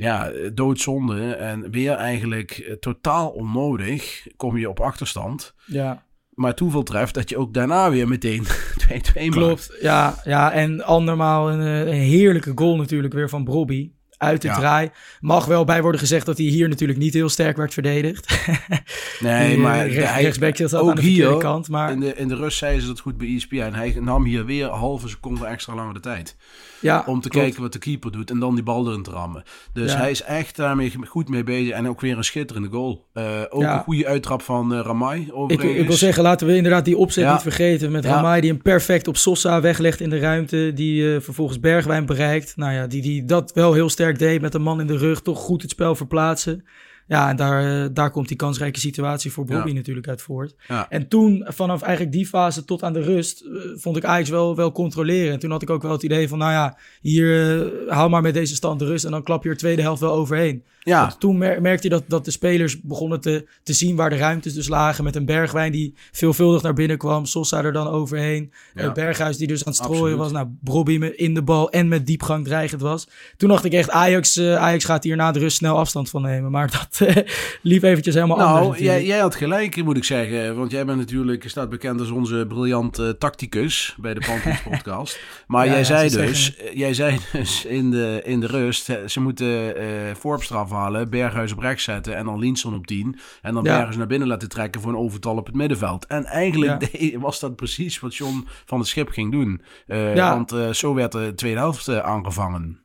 ja, 0.00 0.30
doodzonde. 0.54 1.34
En 1.34 1.70
weer 1.70 1.92
eigenlijk 1.92 2.50
eh, 2.50 2.74
totaal 2.74 3.28
onnodig 3.28 4.26
kom 4.36 4.56
je 4.56 4.68
op 4.68 4.80
achterstand. 4.80 5.54
Ja. 5.66 6.02
Maar 6.30 6.54
toeval 6.54 6.82
treft 6.82 7.14
dat 7.14 7.28
je 7.28 7.38
ook 7.38 7.54
daarna 7.54 7.90
weer 7.90 8.08
meteen 8.08 8.44
2-2 8.46 8.48
maakt. 8.88 9.28
Klopt, 9.28 9.76
ja, 9.80 10.14
ja. 10.24 10.52
En 10.52 10.82
andermaal 10.84 11.50
een, 11.50 11.60
eh, 11.60 11.92
een 11.92 12.00
heerlijke 12.00 12.52
goal 12.54 12.76
natuurlijk 12.76 13.12
weer 13.14 13.28
van 13.28 13.44
Brobby 13.44 13.90
uit 14.20 14.42
de 14.42 14.48
draai. 14.48 14.90
Mag 15.20 15.44
wel 15.44 15.64
bij 15.64 15.82
worden 15.82 16.00
gezegd 16.00 16.26
dat 16.26 16.36
hij 16.36 16.46
hier 16.46 16.68
natuurlijk 16.68 16.98
niet 16.98 17.14
heel 17.14 17.28
sterk 17.28 17.56
werd 17.56 17.72
verdedigd. 17.72 18.48
nee, 19.20 19.58
maar 19.58 19.88
rechts, 19.88 20.38
hij, 20.38 20.54
zat 20.54 20.80
ook 20.80 20.88
aan 20.88 20.94
de 20.94 21.02
hier, 21.02 21.36
kant. 21.36 21.68
Maar... 21.68 21.90
In 21.90 22.00
de, 22.00 22.14
in 22.14 22.28
de 22.28 22.36
rust 22.36 22.58
zeiden 22.58 22.82
ze 22.82 22.88
dat 22.88 23.00
goed 23.00 23.16
bij 23.16 23.34
ESPN. 23.34 23.72
Hij 23.72 23.96
nam 24.00 24.24
hier 24.24 24.44
weer 24.44 24.64
een 24.64 24.78
halve 24.78 25.08
seconde 25.08 25.46
extra 25.46 25.74
langer 25.74 25.94
de 25.94 26.00
tijd. 26.00 26.36
Ja, 26.80 27.04
om 27.06 27.20
te 27.20 27.28
kijken 27.28 27.62
wat 27.62 27.72
de 27.72 27.78
keeper 27.78 28.12
doet 28.12 28.30
en 28.30 28.38
dan 28.38 28.54
die 28.54 28.64
bal 28.64 28.88
erin 28.88 29.02
te 29.02 29.10
rammen. 29.10 29.42
Dus 29.72 29.96
hij 29.96 30.10
is 30.10 30.22
echt 30.22 30.56
daarmee 30.56 30.92
goed 31.06 31.28
mee 31.28 31.44
bezig 31.44 31.72
en 31.72 31.88
ook 31.88 32.00
weer 32.00 32.16
een 32.16 32.24
schitterende 32.24 32.68
goal. 32.68 33.06
Uh, 33.14 33.24
ook 33.48 33.62
een 33.62 33.80
goede 33.80 34.06
uittrap 34.06 34.42
van 34.42 34.72
uh, 34.72 34.80
Ramai. 34.80 35.30
Ik, 35.46 35.62
ik, 35.62 35.86
wil 35.86 35.96
zeggen, 35.96 36.22
laten 36.22 36.46
we 36.46 36.56
inderdaad 36.56 36.84
die 36.84 36.96
opzet 36.96 37.30
niet 37.30 37.40
vergeten 37.40 37.92
met 37.92 38.04
Ramai 38.04 38.40
die 38.40 38.50
hem 38.50 38.62
perfect 38.62 39.08
op 39.08 39.16
Sosa 39.16 39.60
weglegt 39.60 40.00
in 40.00 40.10
de 40.10 40.18
ruimte, 40.18 40.72
die 40.74 41.02
uh, 41.02 41.20
vervolgens 41.20 41.60
Bergwijn 41.60 42.06
bereikt. 42.06 42.56
Nou 42.56 42.72
ja, 42.72 42.86
die, 42.86 43.02
die 43.02 43.24
dat 43.24 43.52
wel 43.52 43.72
heel 43.72 43.88
sterk 43.88 44.09
deed 44.18 44.40
met 44.40 44.54
een 44.54 44.62
man 44.62 44.80
in 44.80 44.86
de 44.86 44.96
rug, 44.96 45.20
toch 45.20 45.38
goed 45.38 45.62
het 45.62 45.70
spel 45.70 45.94
verplaatsen. 45.94 46.64
Ja, 47.10 47.28
en 47.28 47.36
daar, 47.36 47.84
eh, 47.84 47.88
daar 47.92 48.10
komt 48.10 48.28
die 48.28 48.36
kansrijke 48.36 48.80
situatie 48.80 49.32
voor 49.32 49.44
Bobby 49.44 49.72
natuurlijk 49.72 50.08
uit 50.08 50.22
voort. 50.22 50.54
En 50.88 51.08
toen, 51.08 51.46
vanaf 51.48 51.82
eigenlijk 51.82 52.12
die 52.12 52.26
fase 52.26 52.64
tot 52.64 52.82
aan 52.82 52.92
de 52.92 53.02
rust, 53.02 53.40
eh, 53.40 53.60
vond 53.74 53.96
ik 53.96 54.04
Ajax 54.04 54.28
wel, 54.28 54.56
wel 54.56 54.72
controleren. 54.72 55.32
En 55.32 55.38
toen 55.38 55.50
had 55.50 55.62
ik 55.62 55.70
ook 55.70 55.82
wel 55.82 55.92
het 55.92 56.02
idee 56.02 56.28
van, 56.28 56.38
nou 56.38 56.52
ja, 56.52 56.76
hier 57.00 57.56
uh, 57.56 57.92
haal 57.92 58.08
maar 58.08 58.22
met 58.22 58.34
deze 58.34 58.54
stand 58.54 58.78
de 58.78 58.84
rust 58.84 59.04
en 59.04 59.10
dan 59.10 59.22
klap 59.22 59.44
je 59.44 59.50
er 59.50 59.56
tweede 59.56 59.82
helft 59.82 60.00
wel 60.00 60.12
overheen. 60.12 60.64
Ja. 60.82 61.14
toen 61.18 61.38
merkte 61.38 61.82
je 61.82 61.88
dat, 61.88 62.04
dat 62.06 62.24
de 62.24 62.30
spelers 62.30 62.80
begonnen 62.80 63.20
te, 63.20 63.48
te 63.62 63.72
zien 63.72 63.96
waar 63.96 64.10
de 64.10 64.16
ruimtes 64.16 64.54
dus 64.54 64.68
lagen. 64.68 65.04
Met 65.04 65.16
een 65.16 65.24
Bergwijn 65.24 65.72
die 65.72 65.94
veelvuldig 66.12 66.62
naar 66.62 66.72
binnen 66.72 66.98
kwam. 66.98 67.24
Sosa 67.26 67.62
er 67.62 67.72
dan 67.72 67.86
overheen. 67.86 68.52
Ja. 68.74 68.92
Berghuis 68.92 69.36
die 69.36 69.46
dus 69.46 69.64
aan 69.64 69.72
het 69.72 69.82
strooien 69.82 70.16
was. 70.16 70.32
Nou, 70.32 70.46
Bobby 70.60 70.92
in 71.16 71.34
de 71.34 71.42
bal 71.42 71.70
en 71.70 71.88
met 71.88 72.06
diepgang 72.06 72.44
dreigend 72.44 72.80
was. 72.80 73.08
Toen 73.36 73.48
dacht 73.48 73.64
ik 73.64 73.72
echt, 73.72 73.90
Ajax, 73.90 74.40
Ajax 74.40 74.84
gaat 74.84 75.04
hier 75.04 75.16
na 75.16 75.32
de 75.32 75.38
rust 75.38 75.56
snel 75.56 75.78
afstand 75.78 76.10
van 76.10 76.22
nemen. 76.22 76.50
Maar 76.50 76.70
dat, 76.78 76.99
dat 77.00 77.24
liep 77.62 77.82
eventjes 77.82 78.14
helemaal 78.14 78.36
nou, 78.36 78.60
anders. 78.60 78.80
Jij, 78.80 79.04
jij 79.04 79.18
had 79.18 79.34
gelijk, 79.34 79.84
moet 79.84 79.96
ik 79.96 80.04
zeggen. 80.04 80.56
Want 80.56 80.70
jij 80.70 80.84
bent 80.84 80.98
natuurlijk, 80.98 81.48
staat 81.48 81.68
bekend 81.68 82.00
als 82.00 82.10
onze 82.10 82.44
briljante 82.48 83.16
tacticus 83.18 83.96
bij 84.00 84.14
de 84.14 84.20
Panthers 84.26 84.62
podcast. 84.70 85.20
Maar 85.46 85.66
jij, 85.66 85.84
zei 85.84 86.08
dus, 86.08 86.56
jij 86.74 86.94
zei 86.94 87.18
dus 87.32 87.64
in 87.64 87.90
de, 87.90 88.20
in 88.24 88.40
de 88.40 88.46
rust, 88.46 88.92
ze 89.06 89.20
moeten 89.20 89.46
uh, 89.46 89.84
Forbes 90.18 90.50
eraf 90.50 90.70
halen, 90.70 91.10
Berghuis 91.10 91.52
op 91.52 91.58
rechts 91.58 91.84
zetten 91.84 92.16
en 92.16 92.24
dan 92.24 92.38
Linson 92.38 92.74
op 92.74 92.86
10. 92.86 93.18
En 93.42 93.54
dan 93.54 93.62
Berghuis 93.62 93.96
naar 93.96 94.06
binnen 94.06 94.28
laten 94.28 94.48
trekken 94.48 94.80
voor 94.80 94.90
een 94.90 94.98
overtal 94.98 95.36
op 95.36 95.46
het 95.46 95.54
middenveld. 95.54 96.06
En 96.06 96.24
eigenlijk 96.24 96.90
was 97.18 97.40
dat 97.40 97.56
precies 97.56 98.00
wat 98.00 98.16
John 98.16 98.46
van 98.64 98.78
het 98.78 98.88
Schip 98.88 99.08
ging 99.08 99.32
doen. 99.32 99.62
Uh, 99.86 100.14
want 100.14 100.76
zo 100.76 100.94
werd 100.94 101.12
de 101.12 101.32
tweede 101.34 101.58
helft 101.58 101.88
aangevangen. 101.88 102.79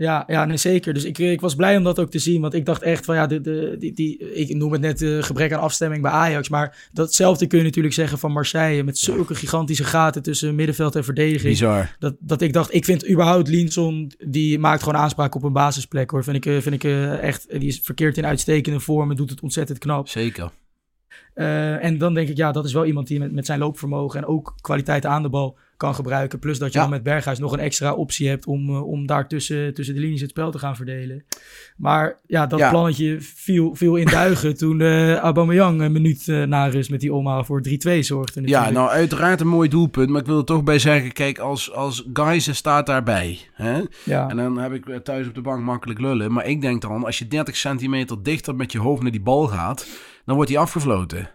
Ja, 0.00 0.24
ja 0.26 0.44
nee, 0.44 0.56
zeker. 0.56 0.94
Dus 0.94 1.04
ik, 1.04 1.18
ik 1.18 1.40
was 1.40 1.54
blij 1.54 1.76
om 1.76 1.84
dat 1.84 1.98
ook 1.98 2.10
te 2.10 2.18
zien. 2.18 2.40
Want 2.40 2.54
ik 2.54 2.64
dacht 2.64 2.82
echt 2.82 3.04
van 3.04 3.14
ja, 3.14 3.26
de, 3.26 3.40
de, 3.40 3.76
die, 3.78 3.92
die, 3.92 4.34
ik 4.34 4.54
noem 4.54 4.72
het 4.72 4.80
net 4.80 5.00
uh, 5.00 5.22
gebrek 5.22 5.52
aan 5.52 5.60
afstemming 5.60 6.02
bij 6.02 6.10
Ajax. 6.10 6.48
Maar 6.48 6.88
datzelfde 6.92 7.46
kun 7.46 7.58
je 7.58 7.64
natuurlijk 7.64 7.94
zeggen 7.94 8.18
van 8.18 8.32
Marseille. 8.32 8.82
Met 8.82 8.98
zulke 8.98 9.34
gigantische 9.34 9.84
gaten 9.84 10.22
tussen 10.22 10.54
middenveld 10.54 10.96
en 10.96 11.04
verdediging. 11.04 11.52
Bizar. 11.52 11.96
Dat, 11.98 12.14
dat 12.18 12.40
ik 12.40 12.52
dacht, 12.52 12.74
ik 12.74 12.84
vind 12.84 13.08
überhaupt 13.10 13.48
Linson, 13.48 14.12
die 14.26 14.58
maakt 14.58 14.82
gewoon 14.82 15.00
aanspraak 15.00 15.34
op 15.34 15.42
een 15.42 15.52
basisplek 15.52 16.10
hoor. 16.10 16.24
Vind 16.24 16.36
ik, 16.36 16.46
eh, 16.46 16.60
vind 16.60 16.74
ik 16.74 16.84
uh, 16.84 17.22
echt, 17.22 17.46
die 17.48 17.68
is 17.68 17.80
verkeerd 17.82 18.16
in 18.16 18.26
uitstekende 18.26 18.80
vorm 18.80 19.10
en 19.10 19.16
doet 19.16 19.30
het 19.30 19.40
ontzettend 19.40 19.78
knap. 19.78 20.08
Zeker. 20.08 20.50
Uh, 21.34 21.84
en 21.84 21.98
dan 21.98 22.14
denk 22.14 22.28
ik, 22.28 22.36
ja, 22.36 22.52
dat 22.52 22.64
is 22.64 22.72
wel 22.72 22.84
iemand 22.84 23.06
die 23.06 23.18
met, 23.18 23.32
met 23.32 23.46
zijn 23.46 23.58
loopvermogen 23.58 24.20
en 24.20 24.26
ook 24.26 24.54
kwaliteit 24.60 25.06
aan 25.06 25.22
de 25.22 25.28
bal 25.28 25.56
kan 25.80 25.94
gebruiken. 25.94 26.38
Plus 26.38 26.58
dat 26.58 26.72
je 26.72 26.78
dan 26.78 26.90
met 26.90 27.02
Berghuis 27.02 27.38
nog 27.38 27.52
een 27.52 27.58
extra 27.58 27.92
optie 27.92 28.28
hebt 28.28 28.46
om, 28.46 28.70
uh, 28.70 28.86
om 28.86 29.06
daar 29.06 29.28
tussen, 29.28 29.74
tussen 29.74 29.94
de 29.94 30.00
linies 30.00 30.20
het 30.20 30.30
spel 30.30 30.50
te 30.50 30.58
gaan 30.58 30.76
verdelen. 30.76 31.24
Maar 31.76 32.18
ja, 32.26 32.46
dat 32.46 32.58
ja. 32.58 32.70
plannetje 32.70 33.20
viel, 33.20 33.74
viel 33.74 33.96
in 33.96 34.06
duigen 34.06 34.56
toen 34.56 34.80
uh, 34.80 35.16
Aubameyang 35.16 35.80
een 35.80 35.92
minuut 35.92 36.26
uh, 36.26 36.44
na 36.44 36.66
rust 36.66 36.90
met 36.90 37.00
die 37.00 37.14
omhaal 37.14 37.44
voor 37.44 37.62
3-2 37.68 37.72
zorgde. 37.72 38.40
Natuurlijk. 38.40 38.48
Ja, 38.48 38.70
nou 38.70 38.88
uiteraard 38.88 39.40
een 39.40 39.46
mooi 39.46 39.68
doelpunt. 39.68 40.10
Maar 40.10 40.20
ik 40.20 40.26
wil 40.26 40.38
er 40.38 40.44
toch 40.44 40.64
bij 40.64 40.78
zeggen, 40.78 41.12
kijk, 41.12 41.38
als, 41.38 41.72
als 41.72 42.06
staat 42.36 42.86
daarbij. 42.86 43.38
Hè? 43.52 43.80
Ja. 44.04 44.28
En 44.28 44.36
dan 44.36 44.58
heb 44.58 44.72
ik 44.72 45.04
thuis 45.04 45.26
op 45.26 45.34
de 45.34 45.40
bank 45.40 45.62
makkelijk 45.62 46.00
lullen. 46.00 46.32
Maar 46.32 46.46
ik 46.46 46.60
denk 46.60 46.82
dan, 46.82 47.04
als 47.04 47.18
je 47.18 47.28
30 47.28 47.56
centimeter 47.56 48.22
dichter 48.22 48.54
met 48.54 48.72
je 48.72 48.78
hoofd 48.78 49.02
naar 49.02 49.10
die 49.10 49.20
bal 49.20 49.46
gaat, 49.46 49.86
dan 50.24 50.34
wordt 50.34 50.50
hij 50.50 50.60
afgefloten. 50.60 51.30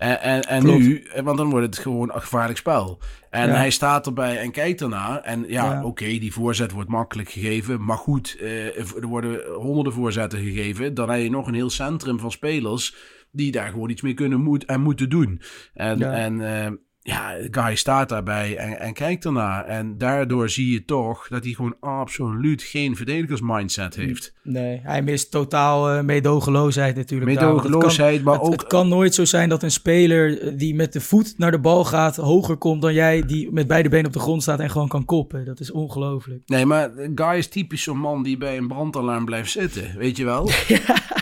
En, 0.00 0.20
en, 0.20 0.42
en 0.42 0.66
nu, 0.66 1.06
want 1.22 1.36
dan 1.36 1.50
wordt 1.50 1.66
het 1.66 1.78
gewoon 1.78 2.14
een 2.14 2.20
gevaarlijk 2.20 2.58
spel. 2.58 2.98
En 3.30 3.48
ja. 3.48 3.54
hij 3.54 3.70
staat 3.70 4.06
erbij 4.06 4.38
en 4.38 4.50
kijkt 4.50 4.80
ernaar. 4.80 5.20
En 5.20 5.44
ja, 5.48 5.72
ja. 5.72 5.78
oké, 5.78 5.86
okay, 5.86 6.18
die 6.18 6.32
voorzet 6.32 6.70
wordt 6.70 6.88
makkelijk 6.88 7.28
gegeven. 7.30 7.84
Maar 7.84 7.96
goed, 7.96 8.36
uh, 8.40 8.78
er 8.78 9.06
worden 9.06 9.40
honderden 9.54 9.92
voorzetten 9.92 10.38
gegeven. 10.38 10.94
Dan 10.94 11.10
heb 11.10 11.22
je 11.22 11.30
nog 11.30 11.46
een 11.46 11.54
heel 11.54 11.70
centrum 11.70 12.18
van 12.18 12.30
spelers 12.30 12.96
die 13.32 13.52
daar 13.52 13.70
gewoon 13.70 13.90
iets 13.90 14.02
mee 14.02 14.14
kunnen 14.14 14.40
moet, 14.40 14.64
en 14.64 14.80
moeten 14.80 15.08
doen. 15.08 15.40
En, 15.74 15.98
ja. 15.98 16.12
en 16.12 16.40
uh, 16.40 16.66
ja, 17.02 17.36
Guy 17.50 17.74
staat 17.74 18.08
daarbij 18.08 18.56
en, 18.56 18.78
en 18.78 18.92
kijkt 18.92 19.24
ernaar. 19.24 19.64
En 19.64 19.98
daardoor 19.98 20.48
zie 20.48 20.72
je 20.72 20.84
toch 20.84 21.28
dat 21.28 21.44
hij 21.44 21.52
gewoon 21.52 21.76
absoluut 21.80 22.62
geen 22.62 22.96
verdedigersmindset 22.96 23.94
heeft. 23.94 24.34
Nee, 24.42 24.80
hij 24.82 25.02
mist 25.02 25.30
totaal 25.30 25.94
uh, 25.94 26.02
meedogenloosheid 26.02 26.96
natuurlijk. 26.96 27.30
Meedogenloosheid, 27.30 28.22
maar 28.22 28.34
het, 28.34 28.42
ook... 28.42 28.52
Het 28.52 28.66
kan 28.66 28.88
nooit 28.88 29.14
zo 29.14 29.24
zijn 29.24 29.48
dat 29.48 29.62
een 29.62 29.70
speler 29.70 30.56
die 30.58 30.74
met 30.74 30.92
de 30.92 31.00
voet 31.00 31.34
naar 31.36 31.50
de 31.50 31.60
bal 31.60 31.84
gaat... 31.84 32.16
hoger 32.16 32.56
komt 32.56 32.82
dan 32.82 32.94
jij 32.94 33.22
die 33.26 33.52
met 33.52 33.66
beide 33.66 33.88
benen 33.88 34.06
op 34.06 34.12
de 34.12 34.18
grond 34.18 34.42
staat 34.42 34.60
en 34.60 34.70
gewoon 34.70 34.88
kan 34.88 35.04
koppen. 35.04 35.44
Dat 35.44 35.60
is 35.60 35.70
ongelooflijk. 35.70 36.42
Nee, 36.46 36.66
maar 36.66 36.90
Guy 37.14 37.36
is 37.36 37.48
typisch 37.48 37.82
zo'n 37.82 37.98
man 37.98 38.22
die 38.22 38.36
bij 38.36 38.56
een 38.56 38.68
brandalarm 38.68 39.24
blijft 39.24 39.50
zitten. 39.50 39.98
Weet 39.98 40.16
je 40.16 40.24
wel? 40.24 40.48
ja. 40.68 41.19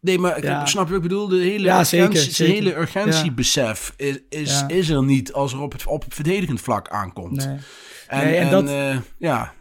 Nee, 0.00 0.18
maar 0.18 0.44
ja. 0.44 0.66
snap 0.66 0.84
je 0.84 0.92
wat 0.92 1.02
ik 1.02 1.08
bedoel? 1.08 1.28
De 1.28 1.36
hele, 1.36 1.64
ja, 1.64 1.78
urgentie, 1.78 2.18
zeker, 2.18 2.34
zeker. 2.34 2.54
hele 2.54 2.76
urgentiebesef 2.76 3.94
is, 3.96 4.18
is, 4.28 4.64
is 4.66 4.88
er 4.88 5.04
niet 5.04 5.32
als 5.32 5.52
er 5.52 5.60
op 5.60 5.72
het, 5.72 5.86
op 5.86 6.04
het 6.04 6.14
verdedigend 6.14 6.60
vlak 6.60 6.88
aankomt. 6.88 7.46
Nee. 7.46 7.56
En, 8.06 8.24
nee, 8.24 8.36
en, 8.36 8.44
en 8.44 8.50
dat, 8.50 8.68
uh, 8.68 8.96
ja, 9.18 9.52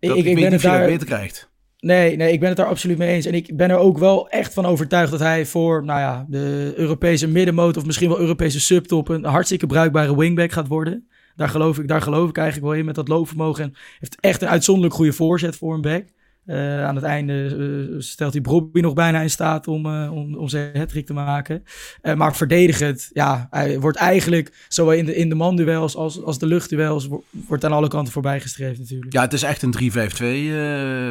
dat, 0.00 0.16
ik, 0.16 0.24
ik, 0.24 0.24
ik 0.24 0.34
ben 0.34 0.52
het 0.52 0.62
daar, 0.62 0.78
dat 0.78 0.88
beter 0.88 1.06
krijgt. 1.06 1.52
Nee, 1.78 2.16
nee, 2.16 2.32
ik 2.32 2.40
ben 2.40 2.48
het 2.48 2.56
daar 2.56 2.66
absoluut 2.66 2.98
mee 2.98 3.14
eens. 3.14 3.26
En 3.26 3.34
ik 3.34 3.56
ben 3.56 3.70
er 3.70 3.76
ook 3.76 3.98
wel 3.98 4.28
echt 4.28 4.54
van 4.54 4.66
overtuigd 4.66 5.10
dat 5.10 5.20
hij 5.20 5.46
voor 5.46 5.84
nou 5.84 6.00
ja, 6.00 6.26
de 6.28 6.72
Europese 6.76 7.28
middenmoot 7.28 7.76
of 7.76 7.84
misschien 7.84 8.08
wel 8.08 8.18
Europese 8.18 8.60
subtop 8.60 9.08
een 9.08 9.24
hartstikke 9.24 9.66
bruikbare 9.66 10.16
wingback 10.16 10.52
gaat 10.52 10.68
worden. 10.68 11.08
Daar 11.36 11.48
geloof 11.48 11.78
ik, 11.78 11.88
daar 11.88 12.02
geloof 12.02 12.28
ik 12.28 12.36
eigenlijk 12.36 12.66
wel 12.68 12.78
in 12.78 12.84
met 12.84 12.94
dat 12.94 13.08
loopvermogen. 13.08 13.64
En 13.64 13.74
heeft 13.98 14.16
echt 14.20 14.42
een 14.42 14.48
uitzonderlijk 14.48 14.94
goede 14.94 15.12
voorzet 15.12 15.56
voor 15.56 15.74
een 15.74 15.80
back. 15.80 16.04
Uh, 16.46 16.84
aan 16.84 16.94
het 16.94 17.04
einde 17.04 17.32
uh, 17.32 18.00
stelt 18.00 18.32
hij 18.32 18.42
Bobby 18.42 18.80
nog 18.80 18.92
bijna 18.92 19.20
in 19.20 19.30
staat 19.30 19.68
om, 19.68 19.86
uh, 19.86 20.12
om, 20.12 20.34
om 20.34 20.48
zijn 20.48 20.78
hattrick 20.78 21.06
te 21.06 21.12
maken. 21.12 21.64
maar 22.16 22.36
verdedigend, 22.36 23.10
ja, 23.12 23.46
hij 23.50 23.80
wordt 23.80 23.98
eigenlijk 23.98 24.66
zowel 24.68 24.92
in 24.92 25.04
de, 25.04 25.16
in 25.16 25.28
de 25.28 25.34
manduels 25.34 25.96
als, 25.96 26.22
als 26.22 26.38
de 26.38 26.46
luchtduels 26.46 27.08
wordt 27.30 27.64
aan 27.64 27.72
alle 27.72 27.88
kanten 27.88 28.12
voorbij 28.12 28.40
gestreefd 28.40 28.78
natuurlijk. 28.78 29.12
Ja, 29.12 29.20
het 29.20 29.32
is 29.32 29.42
echt 29.42 29.62
een 29.62 29.74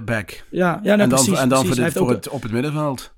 3-5-2 0.02 0.04
back. 0.04 0.44
Ja, 0.50 0.80
ja 0.84 0.96
nou, 0.96 1.00
en 1.00 1.10
dan, 1.10 1.10
precies. 1.10 1.40
En 1.40 1.50
dan 1.50 1.66
precies. 1.66 1.75
voor, 1.75 1.86
dit, 1.86 1.98
voor 1.98 2.10
het, 2.10 2.30
op 2.30 2.42
het 2.42 2.52
middenveld. 2.52 3.13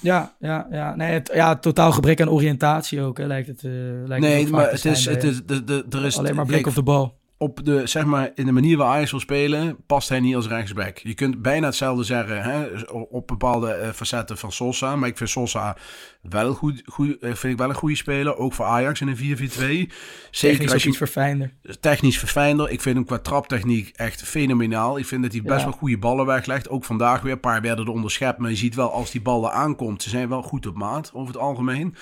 Ja, 0.00 0.34
ja, 0.38 0.66
ja. 0.70 0.96
Nee, 0.96 1.12
het, 1.12 1.30
ja, 1.34 1.56
totaal 1.56 1.92
gebrek 1.92 2.20
aan 2.20 2.30
oriëntatie 2.30 3.00
ook, 3.00 3.18
hè, 3.18 3.26
lijkt 3.26 3.48
het. 3.48 3.62
lijkt 4.06 4.24
nee, 4.24 4.40
het 4.40 4.50
maar 4.50 4.70
het 4.70 4.84
is, 4.84 5.04
het 5.04 5.24
is, 5.24 5.40
de, 5.46 5.64
de, 5.64 5.84
er 5.90 6.04
is... 6.04 6.18
Alleen 6.18 6.34
maar 6.34 6.46
blik 6.46 6.66
op 6.66 6.74
de 6.74 6.82
bal 6.82 7.20
op 7.42 7.64
de, 7.64 7.86
zeg 7.86 8.04
maar, 8.04 8.30
in 8.34 8.46
de 8.46 8.52
manier 8.52 8.76
waar 8.76 8.88
Ajax 8.88 9.10
wil 9.10 9.20
spelen, 9.20 9.76
past 9.86 10.08
hij 10.08 10.20
niet 10.20 10.34
als 10.34 10.48
rechtsback. 10.48 10.98
Je 10.98 11.14
kunt 11.14 11.42
bijna 11.42 11.66
hetzelfde 11.66 12.04
zeggen 12.04 12.42
hè, 12.42 12.66
op 12.90 13.26
bepaalde 13.26 13.78
uh, 13.82 13.88
facetten 13.88 14.38
van 14.38 14.52
Sosa. 14.52 14.96
Maar 14.96 15.08
ik 15.08 15.16
vind 15.16 15.30
Sosa 15.30 15.76
wel 16.22 16.54
goed, 16.54 16.82
goed, 16.86 17.16
vind 17.20 17.44
ik 17.44 17.58
wel 17.58 17.68
een 17.68 17.74
goede 17.74 17.96
speler. 17.96 18.36
Ook 18.36 18.52
voor 18.52 18.64
Ajax 18.64 19.00
in 19.00 19.08
een 19.08 19.16
4-4-2. 19.16 19.20
Zeker 19.20 19.88
technisch 20.30 20.72
als 20.72 20.82
je, 20.82 20.88
iets 20.88 20.98
verfijnder. 20.98 21.52
Technisch 21.80 22.18
verfijnder. 22.18 22.70
Ik 22.70 22.80
vind 22.80 22.96
hem 22.96 23.04
qua 23.04 23.18
traptechniek 23.18 23.92
echt 23.96 24.22
fenomenaal. 24.22 24.98
Ik 24.98 25.06
vind 25.06 25.22
dat 25.22 25.32
hij 25.32 25.42
best 25.42 25.58
ja. 25.58 25.64
wel 25.64 25.72
goede 25.72 25.98
ballen 25.98 26.26
weglegt. 26.26 26.68
Ook 26.68 26.84
vandaag 26.84 27.22
weer. 27.22 27.32
Een 27.32 27.40
paar 27.40 27.60
werden 27.60 27.84
er 27.84 27.92
onderschept. 27.92 28.38
Maar 28.38 28.50
je 28.50 28.56
ziet 28.56 28.74
wel 28.74 28.92
als 28.92 29.10
die 29.10 29.22
ballen 29.22 29.52
aankomt. 29.52 30.02
Ze 30.02 30.08
zijn 30.08 30.28
wel 30.28 30.42
goed 30.42 30.66
op 30.66 30.76
maat 30.76 31.10
over 31.14 31.32
het 31.32 31.42
algemeen. 31.42 31.94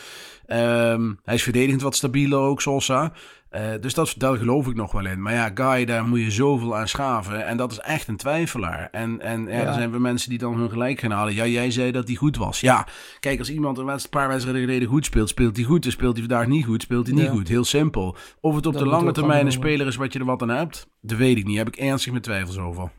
Um, 0.47 1.21
hij 1.25 1.35
is 1.35 1.43
verdedigend 1.43 1.83
wat 1.83 1.97
stabieler 1.97 2.39
ook, 2.39 2.61
Sosa. 2.61 3.13
Uh, 3.51 3.61
dus 3.81 3.95
dat, 3.95 4.15
daar 4.17 4.37
geloof 4.37 4.67
ik 4.67 4.75
nog 4.75 4.93
wel 4.93 5.07
in. 5.07 5.23
Maar 5.23 5.33
ja, 5.33 5.51
Guy, 5.55 5.85
daar 5.85 6.05
moet 6.05 6.21
je 6.21 6.31
zoveel 6.31 6.77
aan 6.77 6.89
schaven. 6.89 7.47
En 7.47 7.57
dat 7.57 7.73
is 7.73 7.79
echt 7.79 8.09
een 8.09 8.17
twijfelaar. 8.17 8.89
En, 8.91 9.21
en 9.21 9.43
ja, 9.43 9.49
ja. 9.49 9.67
er 9.67 9.75
zijn 9.75 9.91
weer 9.91 10.01
mensen 10.01 10.31
die 10.31 10.39
dan 10.39 10.59
hun 10.59 10.71
gelijk 10.71 11.01
gaan 11.01 11.11
halen. 11.11 11.35
Ja, 11.35 11.47
jij 11.47 11.71
zei 11.71 11.91
dat 11.91 12.07
hij 12.07 12.17
goed 12.17 12.37
was. 12.37 12.61
Ja, 12.61 12.87
kijk, 13.21 13.39
als 13.39 13.51
iemand 13.51 13.79
een 13.79 14.01
paar 14.11 14.29
wedstrijden 14.29 14.63
geleden 14.63 14.89
goed 14.89 15.05
speelt, 15.05 15.29
speelt 15.29 15.57
hij 15.57 15.65
goed. 15.65 15.83
Dus 15.83 15.93
speelt 15.93 16.17
hij 16.17 16.27
vandaag 16.27 16.47
niet 16.47 16.65
goed, 16.65 16.83
speelt 16.83 17.07
hij 17.07 17.15
niet 17.17 17.25
ja. 17.25 17.31
goed. 17.31 17.49
Heel 17.49 17.65
simpel. 17.65 18.17
Of 18.41 18.55
het 18.55 18.67
op 18.67 18.73
dat 18.73 18.83
de 18.83 18.89
lange 18.89 19.13
termijn 19.13 19.47
een 19.47 19.53
speler 19.53 19.87
is 19.87 19.97
wat 19.97 20.13
je 20.13 20.19
er 20.19 20.25
wat 20.25 20.43
aan 20.43 20.49
hebt, 20.49 20.89
dat 21.01 21.19
weet 21.19 21.37
ik 21.37 21.47
niet. 21.47 21.57
Heb 21.57 21.69
ik 21.69 21.77
ernstig 21.77 22.13
met 22.13 22.23
twijfels 22.23 22.59
over. 22.59 22.91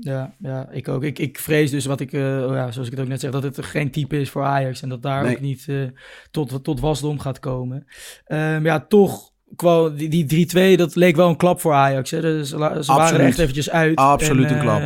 Ja, 0.00 0.34
ja, 0.38 0.70
ik 0.70 0.88
ook. 0.88 1.02
Ik, 1.02 1.18
ik 1.18 1.38
vrees 1.38 1.70
dus 1.70 1.84
wat 1.84 2.00
ik, 2.00 2.12
uh, 2.12 2.38
ja, 2.38 2.70
zoals 2.70 2.88
ik 2.88 2.92
het 2.92 3.02
ook 3.02 3.08
net 3.08 3.20
zeg, 3.20 3.30
dat 3.30 3.42
het 3.42 3.64
geen 3.64 3.90
type 3.90 4.20
is 4.20 4.30
voor 4.30 4.42
Ajax. 4.42 4.82
En 4.82 4.88
dat 4.88 5.02
daar 5.02 5.22
nee. 5.22 5.34
ook 5.34 5.40
niet 5.40 5.66
uh, 5.66 5.88
tot, 6.30 6.64
tot 6.64 6.80
wasdom 6.80 7.18
gaat 7.18 7.38
komen. 7.38 7.86
Um, 8.26 8.64
ja, 8.64 8.80
toch 8.80 9.32
die, 9.96 10.24
die 10.24 10.74
3-2, 10.74 10.78
dat 10.78 10.94
leek 10.94 11.16
wel 11.16 11.28
een 11.28 11.36
klap 11.36 11.60
voor 11.60 11.72
Ajax. 11.72 12.10
Hè. 12.10 12.20
Dus, 12.20 12.48
ze 12.48 12.56
Absoluut. 12.56 12.86
waren 12.86 13.20
er 13.20 13.26
echt 13.26 13.38
eventjes 13.38 13.70
uit. 13.70 13.96
Absoluut 13.96 14.46
en, 14.46 14.54
een 14.54 14.60
klap. 14.60 14.82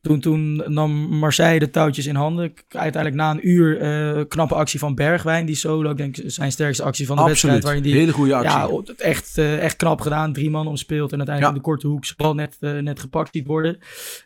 Toen, 0.00 0.20
toen 0.20 0.62
nam 0.66 1.18
Marseille 1.18 1.58
de 1.58 1.70
touwtjes 1.70 2.06
in 2.06 2.14
handen. 2.14 2.52
Uiteindelijk 2.68 3.22
na 3.22 3.30
een 3.30 3.48
uur 3.48 3.82
uh, 4.16 4.22
knappe 4.28 4.54
actie 4.54 4.78
van 4.78 4.94
Bergwijn. 4.94 5.46
Die 5.46 5.54
solo, 5.54 5.90
ik 5.90 5.96
denk 5.96 6.16
zijn 6.26 6.52
sterkste 6.52 6.82
actie 6.82 7.06
van 7.06 7.16
de 7.16 7.22
Absoluut. 7.22 7.42
wedstrijd. 7.42 7.64
Waarin 7.64 7.82
die, 7.82 8.00
Hele 8.00 8.12
goede 8.12 8.34
actie. 8.34 8.94
Ja, 8.96 9.04
echt, 9.04 9.38
uh, 9.38 9.62
echt 9.62 9.76
knap 9.76 10.00
gedaan. 10.00 10.32
Drie 10.32 10.50
man 10.50 10.66
omspeelt 10.66 11.12
en 11.12 11.16
uiteindelijk 11.16 11.56
ja. 11.56 11.62
de 11.62 11.68
korte 11.68 11.86
hoek 11.86 12.04
bal 12.16 12.34
net, 12.34 12.56
uh, 12.60 12.78
net 12.78 13.00
gepakt 13.00 13.28
ziet 13.32 13.46
worden. 13.46 13.78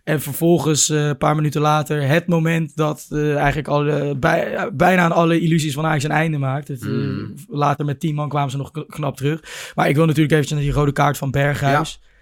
En 0.05 0.21
vervolgens, 0.21 0.89
een 0.89 1.19
paar 1.19 1.35
minuten 1.35 1.61
later, 1.61 2.09
het 2.09 2.27
moment 2.27 2.77
dat 2.77 3.09
eigenlijk 3.11 3.69
alle, 3.69 4.17
bij, 4.17 4.71
bijna 4.73 5.03
aan 5.03 5.13
alle 5.13 5.41
illusies 5.41 5.75
van 5.75 5.87
Ajax 5.87 6.05
een 6.05 6.11
einde 6.11 6.39
maakt. 6.39 6.69
Het, 6.69 6.85
mm. 6.85 7.35
Later 7.49 7.85
met 7.85 8.01
tien 8.01 8.15
man 8.15 8.29
kwamen 8.29 8.51
ze 8.51 8.57
nog 8.57 8.71
knap 8.87 9.17
terug. 9.17 9.73
Maar 9.75 9.89
ik 9.89 9.95
wil 9.95 10.07
natuurlijk 10.07 10.33
eventjes 10.33 10.59
naar 10.59 10.67
die 10.67 10.77
rode 10.77 10.93
kaart 10.93 11.19
van 11.19 11.31
Berghuis. 11.31 12.01
Ja. 12.03 12.13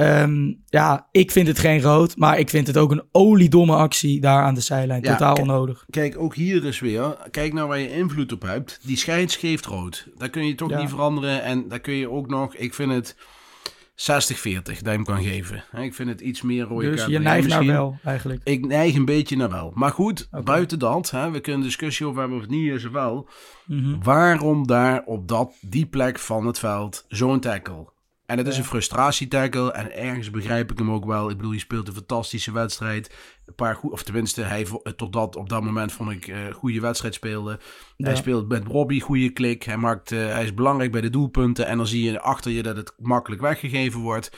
Um, 0.00 0.62
ja, 0.66 1.08
ik 1.10 1.30
vind 1.30 1.46
het 1.46 1.58
geen 1.58 1.80
rood, 1.80 2.16
maar 2.16 2.38
ik 2.38 2.48
vind 2.48 2.66
het 2.66 2.76
ook 2.76 2.90
een 2.90 3.02
oliedomme 3.12 3.76
actie 3.76 4.20
daar 4.20 4.42
aan 4.42 4.54
de 4.54 4.60
zijlijn. 4.60 5.02
Ja, 5.02 5.12
Totaal 5.12 5.34
onnodig. 5.34 5.84
Kijk, 5.90 6.18
ook 6.18 6.34
hier 6.34 6.64
is 6.64 6.80
weer, 6.80 7.16
kijk 7.30 7.52
nou 7.52 7.68
waar 7.68 7.78
je 7.78 7.92
invloed 7.92 8.32
op 8.32 8.42
hebt. 8.42 8.78
Die 8.82 8.96
scheids 8.96 9.36
geeft 9.36 9.66
rood. 9.66 10.08
Daar 10.16 10.30
kun 10.30 10.46
je 10.46 10.54
toch 10.54 10.70
ja. 10.70 10.80
niet 10.80 10.88
veranderen. 10.88 11.42
En 11.42 11.68
daar 11.68 11.80
kun 11.80 11.94
je 11.94 12.10
ook 12.10 12.28
nog, 12.28 12.54
ik 12.54 12.74
vind 12.74 12.92
het 12.92 13.16
60-40 13.16 14.62
dat 14.62 14.78
je 14.78 14.88
hem 14.88 15.04
kan 15.04 15.22
geven. 15.22 15.64
Ik 15.76 15.94
vind 15.94 16.08
het 16.08 16.20
iets 16.20 16.42
meer 16.42 16.64
rode 16.64 16.90
dus 16.90 17.04
je 17.04 17.18
neigt 17.18 17.48
naar 17.48 17.66
wel, 17.66 17.98
eigenlijk? 18.04 18.40
Ik 18.44 18.66
neig 18.66 18.94
een 18.94 19.04
beetje 19.04 19.36
naar 19.36 19.50
wel. 19.50 19.72
Maar 19.74 19.92
goed, 19.92 20.26
okay. 20.30 20.42
buiten 20.42 20.78
dat, 20.78 21.10
hè, 21.10 21.30
we 21.30 21.40
kunnen 21.40 21.62
discussie 21.62 22.06
over 22.06 22.20
hebben 22.20 22.36
of 22.36 22.42
het 22.42 22.52
niet 22.52 22.72
is 22.72 22.84
of 22.84 22.92
wel. 22.92 23.28
Mm 23.66 23.82
-hmm. 23.82 24.02
Waarom 24.02 24.66
daar 24.66 25.02
op 25.04 25.28
dat, 25.28 25.52
die 25.60 25.86
plek 25.86 26.18
van 26.18 26.46
het 26.46 26.58
veld 26.58 27.04
zo'n 27.08 27.40
tackle? 27.40 27.86
En 28.28 28.38
het 28.38 28.46
is 28.46 28.58
een 28.58 28.64
frustratietackle. 28.64 29.72
En 29.72 29.96
ergens 29.96 30.30
begrijp 30.30 30.70
ik 30.70 30.78
hem 30.78 30.90
ook 30.90 31.04
wel. 31.04 31.30
Ik 31.30 31.36
bedoel, 31.36 31.50
hij 31.50 31.60
speelt 31.60 31.88
een 31.88 31.94
fantastische 31.94 32.52
wedstrijd. 32.52 33.14
Een 33.46 33.54
paar 33.54 33.74
goed, 33.74 33.92
of 33.92 34.02
tenminste, 34.02 34.42
hij 34.42 34.66
tot 34.96 35.12
dat, 35.12 35.36
op 35.36 35.48
dat 35.48 35.62
moment 35.62 35.92
vond 35.92 36.10
ik 36.10 36.26
uh, 36.26 36.36
goede 36.52 36.80
wedstrijd 36.80 37.14
speelde. 37.14 37.58
Hij 37.96 38.16
speelt 38.16 38.48
met 38.48 38.66
Robbie 38.66 39.00
goede 39.00 39.30
klik. 39.30 39.62
Hij, 39.62 39.76
maakt, 39.76 40.10
uh, 40.10 40.32
hij 40.32 40.44
is 40.44 40.54
belangrijk 40.54 40.92
bij 40.92 41.00
de 41.00 41.10
doelpunten. 41.10 41.66
En 41.66 41.76
dan 41.76 41.86
zie 41.86 42.10
je 42.10 42.20
achter 42.20 42.50
je 42.50 42.62
dat 42.62 42.76
het 42.76 42.92
makkelijk 42.98 43.42
weggegeven 43.42 44.00
wordt. 44.00 44.36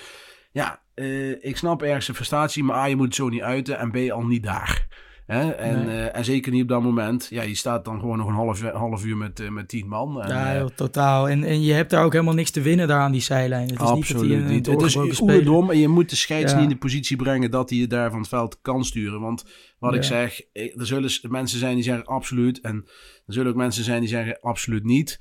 Ja, 0.52 0.80
uh, 0.94 1.44
ik 1.44 1.56
snap 1.56 1.82
ergens 1.82 2.08
een 2.08 2.14
frustratie, 2.14 2.64
maar 2.64 2.76
A, 2.76 2.84
je 2.84 2.96
moet 2.96 3.06
het 3.06 3.14
zo 3.14 3.28
niet 3.28 3.42
uiten. 3.42 3.78
En 3.78 3.90
B, 3.90 4.10
al 4.10 4.26
niet 4.26 4.42
daar. 4.42 4.86
Hè? 5.30 5.50
En, 5.50 5.86
nee. 5.86 5.96
uh, 5.96 6.16
en 6.16 6.24
zeker 6.24 6.52
niet 6.52 6.62
op 6.62 6.68
dat 6.68 6.82
moment. 6.82 7.26
Ja, 7.30 7.42
je 7.42 7.54
staat 7.54 7.84
dan 7.84 8.00
gewoon 8.00 8.18
nog 8.18 8.28
een 8.28 8.34
half, 8.34 8.60
half 8.60 9.04
uur 9.04 9.16
met, 9.16 9.40
uh, 9.40 9.48
met 9.48 9.68
tien 9.68 9.88
man. 9.88 10.22
En, 10.22 10.28
ja, 10.28 10.44
heel, 10.44 10.74
totaal. 10.74 11.28
En, 11.28 11.44
en 11.44 11.62
je 11.62 11.72
hebt 11.72 11.90
daar 11.90 12.04
ook 12.04 12.12
helemaal 12.12 12.34
niks 12.34 12.50
te 12.50 12.60
winnen 12.60 12.88
daar 12.88 13.00
aan 13.00 13.12
die 13.12 13.20
zijlijn. 13.20 13.68
Het 13.68 13.80
is 13.80 13.86
absoluut 13.86 14.44
niet. 14.46 14.64
Dat 14.64 14.82
niet. 14.82 14.94
Het 14.94 15.10
is 15.10 15.20
oerdom 15.20 15.70
en 15.70 15.78
je 15.78 15.88
moet 15.88 16.10
de 16.10 16.16
scheids 16.16 16.52
ja. 16.52 16.56
niet 16.56 16.66
in 16.68 16.72
de 16.72 16.78
positie 16.78 17.16
brengen 17.16 17.50
dat 17.50 17.70
hij 17.70 17.78
je 17.78 17.86
daar 17.86 18.10
van 18.10 18.18
het 18.18 18.28
veld 18.28 18.58
kan 18.62 18.84
sturen. 18.84 19.20
Want 19.20 19.44
wat 19.78 19.92
ja. 19.92 19.98
ik 19.98 20.04
zeg, 20.04 20.40
er 20.52 20.86
zullen 20.86 21.10
mensen 21.28 21.58
zijn 21.58 21.74
die 21.74 21.84
zeggen 21.84 22.06
absoluut. 22.06 22.60
En 22.60 22.84
er 23.26 23.32
zullen 23.32 23.50
ook 23.50 23.58
mensen 23.58 23.84
zijn 23.84 24.00
die 24.00 24.08
zeggen 24.08 24.38
absoluut 24.40 24.84
niet. 24.84 25.20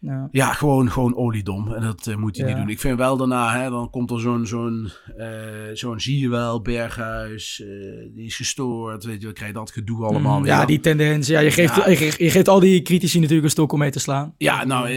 Ja, 0.00 0.28
ja 0.30 0.52
gewoon, 0.52 0.90
gewoon 0.90 1.16
oliedom. 1.16 1.72
En 1.74 1.82
dat 1.82 2.06
uh, 2.06 2.16
moet 2.16 2.36
hij 2.36 2.46
ja. 2.46 2.52
niet 2.52 2.62
doen. 2.62 2.72
Ik 2.72 2.80
vind 2.80 2.98
wel 2.98 3.16
daarna, 3.16 3.60
hè, 3.60 3.70
dan 3.70 3.90
komt 3.90 4.10
er 4.10 4.20
zo'n, 4.20 4.46
zo'n, 4.46 4.90
uh, 5.18 5.26
zo'n 5.72 6.00
zie 6.00 6.18
je 6.18 6.28
wel, 6.28 6.62
Berghuis, 6.62 7.62
uh, 7.64 7.68
die 8.14 8.26
is 8.26 8.36
gestoord. 8.36 9.04
Weet 9.04 9.18
je, 9.18 9.24
dan 9.24 9.32
krijg 9.32 9.50
je 9.50 9.58
dat 9.58 9.70
gedoe 9.70 10.04
allemaal. 10.04 10.38
Mm, 10.38 10.44
ja, 10.44 10.64
die 10.64 10.80
tendens. 10.80 11.26
Ja, 11.26 11.40
je 11.40 11.50
geeft, 11.50 11.76
ja. 11.76 11.88
Je, 11.88 11.96
geeft, 11.96 12.18
je, 12.18 12.30
geeft, 12.30 12.48
al 12.48 12.60
die 12.60 12.82
critici 12.82 13.18
natuurlijk 13.18 13.44
een 13.44 13.50
stok 13.50 13.72
om 13.72 13.78
mee 13.78 13.90
te 13.90 13.98
slaan. 13.98 14.34
Ja, 14.38 14.64
nou, 14.64 14.90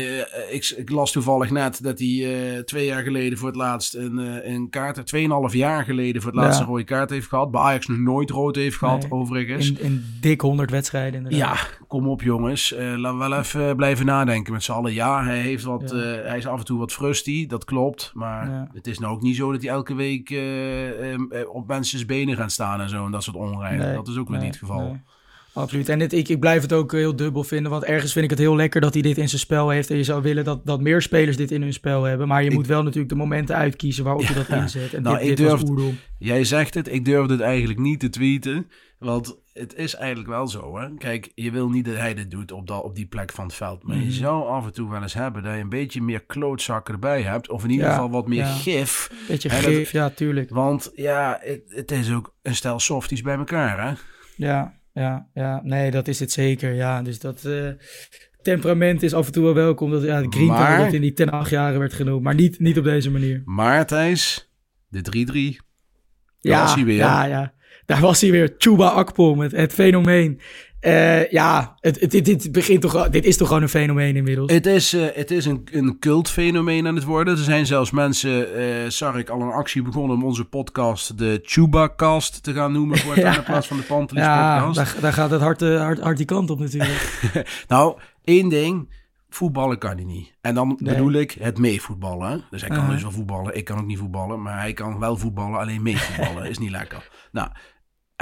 ik, 0.49 0.73
ik, 0.77 0.89
las 0.89 1.11
toevallig 1.11 1.49
net 1.49 1.83
dat 1.83 1.99
hij 1.99 2.63
twee 2.65 2.85
jaar 2.85 3.03
geleden 3.03 3.37
voor 3.37 3.47
het 3.47 3.57
laatst 3.57 3.95
een, 3.95 4.17
een 4.53 4.69
kaart, 4.69 5.05
tweeënhalf 5.05 5.53
jaar 5.53 5.83
geleden 5.83 6.21
voor 6.21 6.31
het 6.31 6.39
laatst 6.39 6.59
een 6.59 6.65
rode 6.65 6.83
kaart 6.83 7.09
heeft 7.09 7.27
gehad. 7.27 7.51
Bij 7.51 7.61
Ajax 7.61 7.87
nog 7.87 7.97
nooit 7.97 8.29
rood 8.29 8.55
heeft 8.55 8.77
gehad, 8.77 9.01
nee, 9.01 9.11
overigens. 9.11 9.71
In, 9.71 9.79
in 9.79 10.03
dik 10.21 10.41
100 10.41 10.71
wedstrijden 10.71 11.23
inderdaad. 11.23 11.39
Ja, 11.39 11.78
kom 11.89 12.07
op 12.07 12.21
jongens. 12.21 12.73
laten 12.77 13.17
we 13.19 13.29
wel 13.29 13.39
even 13.39 13.75
blijven 13.75 14.05
nadenken 14.05 14.53
met 14.53 14.63
z'n 14.63 14.71
allen 14.71 14.93
ja, 14.93 15.23
hij, 15.23 15.39
heeft 15.39 15.63
wat, 15.63 15.89
ja. 15.89 15.95
uh, 15.95 16.27
hij 16.27 16.37
is 16.37 16.47
af 16.47 16.59
en 16.59 16.65
toe 16.65 16.79
wat 16.79 16.91
frusty, 16.91 17.47
dat 17.47 17.65
klopt. 17.65 18.11
Maar 18.13 18.49
ja. 18.49 18.69
het 18.73 18.87
is 18.87 18.99
nou 18.99 19.13
ook 19.13 19.21
niet 19.21 19.35
zo 19.35 19.51
dat 19.51 19.61
hij 19.61 19.69
elke 19.69 19.95
week 19.95 20.29
uh, 20.29 21.13
uh, 21.13 21.19
op 21.51 21.67
mensen's 21.67 22.05
benen 22.05 22.35
gaat 22.35 22.51
staan 22.51 22.81
en 22.81 22.89
zo. 22.89 23.05
En 23.05 23.11
dat 23.11 23.23
soort 23.23 23.37
onrijden. 23.37 23.85
Nee, 23.85 23.95
dat 23.95 24.07
is 24.07 24.17
ook 24.17 24.29
weer 24.29 24.37
nee, 24.37 24.45
niet 24.45 24.59
het 24.59 24.69
geval. 24.69 24.87
Nee. 24.87 25.01
Absoluut. 25.53 25.89
En 25.89 25.99
dit, 25.99 26.13
ik, 26.13 26.29
ik 26.29 26.39
blijf 26.39 26.61
het 26.61 26.73
ook 26.73 26.91
heel 26.91 27.15
dubbel 27.15 27.43
vinden. 27.43 27.71
Want 27.71 27.83
ergens 27.83 28.11
vind 28.11 28.23
ik 28.23 28.29
het 28.29 28.39
heel 28.39 28.55
lekker 28.55 28.81
dat 28.81 28.93
hij 28.93 29.01
dit 29.01 29.17
in 29.17 29.29
zijn 29.29 29.41
spel 29.41 29.69
heeft. 29.69 29.89
En 29.89 29.97
je 29.97 30.03
zou 30.03 30.21
willen 30.21 30.43
dat, 30.43 30.65
dat 30.65 30.81
meer 30.81 31.01
spelers 31.01 31.37
dit 31.37 31.51
in 31.51 31.61
hun 31.61 31.73
spel 31.73 32.03
hebben. 32.03 32.27
Maar 32.27 32.43
je 32.43 32.49
ik, 32.49 32.55
moet 32.55 32.67
wel 32.67 32.83
natuurlijk 32.83 33.09
de 33.09 33.15
momenten 33.15 33.55
uitkiezen 33.55 34.03
waarop 34.03 34.23
je 34.23 34.33
dat 34.33 34.49
inzet. 34.49 34.93
En 34.93 35.03
nou, 35.03 35.17
dit, 35.17 35.29
ik 35.29 35.37
dit 35.37 35.47
durf, 35.47 35.61
Jij 36.19 36.43
zegt 36.43 36.73
het, 36.73 36.93
ik 36.93 37.05
durf 37.05 37.29
het 37.29 37.41
eigenlijk 37.41 37.79
niet 37.79 37.99
te 37.99 38.09
tweeten. 38.09 38.67
Want 38.99 39.37
het 39.59 39.75
is 39.75 39.95
eigenlijk 39.95 40.29
wel 40.29 40.47
zo. 40.47 40.79
Hè? 40.79 40.95
Kijk, 40.97 41.31
je 41.35 41.51
wil 41.51 41.69
niet 41.69 41.85
dat 41.85 41.95
hij 41.95 42.13
dit 42.13 42.31
doet 42.31 42.51
op, 42.51 42.67
dat, 42.67 42.83
op 42.83 42.95
die 42.95 43.05
plek 43.05 43.31
van 43.31 43.45
het 43.45 43.53
veld. 43.53 43.83
Maar 43.83 43.95
mm. 43.95 44.03
je 44.03 44.11
zou 44.11 44.47
af 44.47 44.65
en 44.65 44.73
toe 44.73 44.89
wel 44.89 45.01
eens 45.01 45.13
hebben 45.13 45.43
dat 45.43 45.53
je 45.53 45.59
een 45.59 45.69
beetje 45.69 46.01
meer 46.01 46.23
klootzakken 46.23 46.93
erbij 46.93 47.21
hebt. 47.21 47.49
Of 47.49 47.63
in 47.63 47.69
ieder 47.69 47.85
ja, 47.85 47.91
geval 47.91 48.09
wat 48.09 48.27
meer 48.27 48.39
ja. 48.39 48.53
gif. 48.53 49.11
Beetje 49.27 49.49
gif, 49.49 49.83
dat, 49.83 49.89
ja, 49.89 50.09
tuurlijk. 50.09 50.49
Want 50.49 50.91
ja, 50.95 51.39
het, 51.41 51.61
het, 51.67 51.91
is 51.91 52.11
ook 52.11 52.35
een 52.41 52.55
stel 52.55 52.79
softies 52.79 53.21
bij 53.21 53.35
elkaar, 53.35 53.87
hè? 53.87 53.93
Ja, 54.35 54.79
ja, 54.93 55.27
ja. 55.33 55.61
Nee, 55.63 55.91
dat 55.91 56.07
is 56.07 56.19
het 56.19 56.31
zeker. 56.31 56.73
Ja, 56.73 57.01
dus 57.01 57.19
dat... 57.19 57.43
Uh, 57.45 57.69
temperament 58.41 59.03
is 59.03 59.13
af 59.13 59.25
en 59.25 59.31
toe 59.31 59.43
wel 59.43 59.53
welkom. 59.53 59.91
Dat, 59.91 60.03
ja, 60.03 60.23
Green 60.29 60.47
maar, 60.47 60.77
dat 60.77 60.93
in 60.93 61.01
die 61.01 61.13
ten 61.13 61.29
acht 61.29 61.49
jaren 61.49 61.79
werd 61.79 61.93
genoemd. 61.93 62.23
Maar 62.23 62.35
niet, 62.35 62.59
niet 62.59 62.77
op 62.77 62.83
deze 62.83 63.11
manier. 63.11 63.41
Maar 63.45 63.85
Thijs, 63.85 64.51
de 64.87 65.57
3-3. 65.61 65.65
Ja, 66.39 66.75
ja, 66.75 67.23
ja. 67.23 67.53
Daar 67.89 68.01
was 68.01 68.21
hij 68.21 68.31
weer, 68.31 68.55
Chuba 68.57 68.87
Akpom, 68.87 69.39
het, 69.39 69.51
het 69.51 69.73
fenomeen. 69.73 70.39
Uh, 70.81 71.31
ja, 71.31 71.75
het, 71.79 71.99
het, 71.99 72.11
dit, 72.11 72.51
begint 72.51 72.81
toch, 72.81 73.09
dit 73.09 73.25
is 73.25 73.37
toch 73.37 73.47
gewoon 73.47 73.63
een 73.63 73.69
fenomeen 73.69 74.15
inmiddels? 74.15 74.51
Het 74.51 74.65
is, 74.65 74.93
uh, 74.93 75.05
het 75.13 75.31
is 75.31 75.45
een, 75.45 75.67
een 75.71 75.99
cultfenomeen 75.99 76.87
aan 76.87 76.95
het 76.95 77.03
worden. 77.03 77.37
Er 77.37 77.43
zijn 77.43 77.65
zelfs 77.65 77.91
mensen, 77.91 78.59
uh, 78.59 78.89
zag 78.89 79.15
ik, 79.15 79.29
al 79.29 79.41
een 79.41 79.51
actie 79.51 79.81
begonnen 79.81 80.17
om 80.17 80.23
onze 80.23 80.45
podcast 80.45 81.17
de 81.17 81.39
Chuba-cast 81.43 82.43
te 82.43 82.53
gaan 82.53 82.71
noemen. 82.71 82.97
Voor 82.97 83.19
ja. 83.19 83.37
in 83.37 83.43
plaats 83.43 83.67
van 83.67 83.77
de 83.77 83.83
Pantelis 83.83 84.23
ja, 84.23 84.65
podcast. 84.65 84.91
Daar, 84.91 85.01
daar 85.01 85.13
gaat 85.13 85.31
het 85.31 85.41
hard, 85.41 85.61
hard, 85.61 85.99
hard 85.99 86.17
die 86.17 86.25
kant 86.25 86.49
op 86.49 86.59
natuurlijk. 86.59 87.29
nou, 87.67 87.99
één 88.23 88.49
ding. 88.49 88.97
Voetballen 89.29 89.77
kan 89.77 89.95
hij 89.95 90.05
niet. 90.05 90.33
En 90.41 90.55
dan 90.55 90.67
nee. 90.67 90.93
bedoel 90.93 91.11
ik 91.11 91.31
het 91.31 91.57
meevoetballen. 91.57 92.43
Dus 92.49 92.61
hij 92.61 92.69
kan 92.69 92.79
-huh. 92.79 92.89
dus 92.89 93.01
wel 93.01 93.11
voetballen. 93.11 93.57
Ik 93.57 93.65
kan 93.65 93.79
ook 93.79 93.85
niet 93.85 93.97
voetballen. 93.97 94.41
Maar 94.41 94.59
hij 94.59 94.73
kan 94.73 94.99
wel 94.99 95.17
voetballen. 95.17 95.59
Alleen 95.59 95.81
meevoetballen 95.81 96.49
is 96.49 96.57
niet 96.57 96.71
lekker. 96.71 97.09
Nou, 97.31 97.49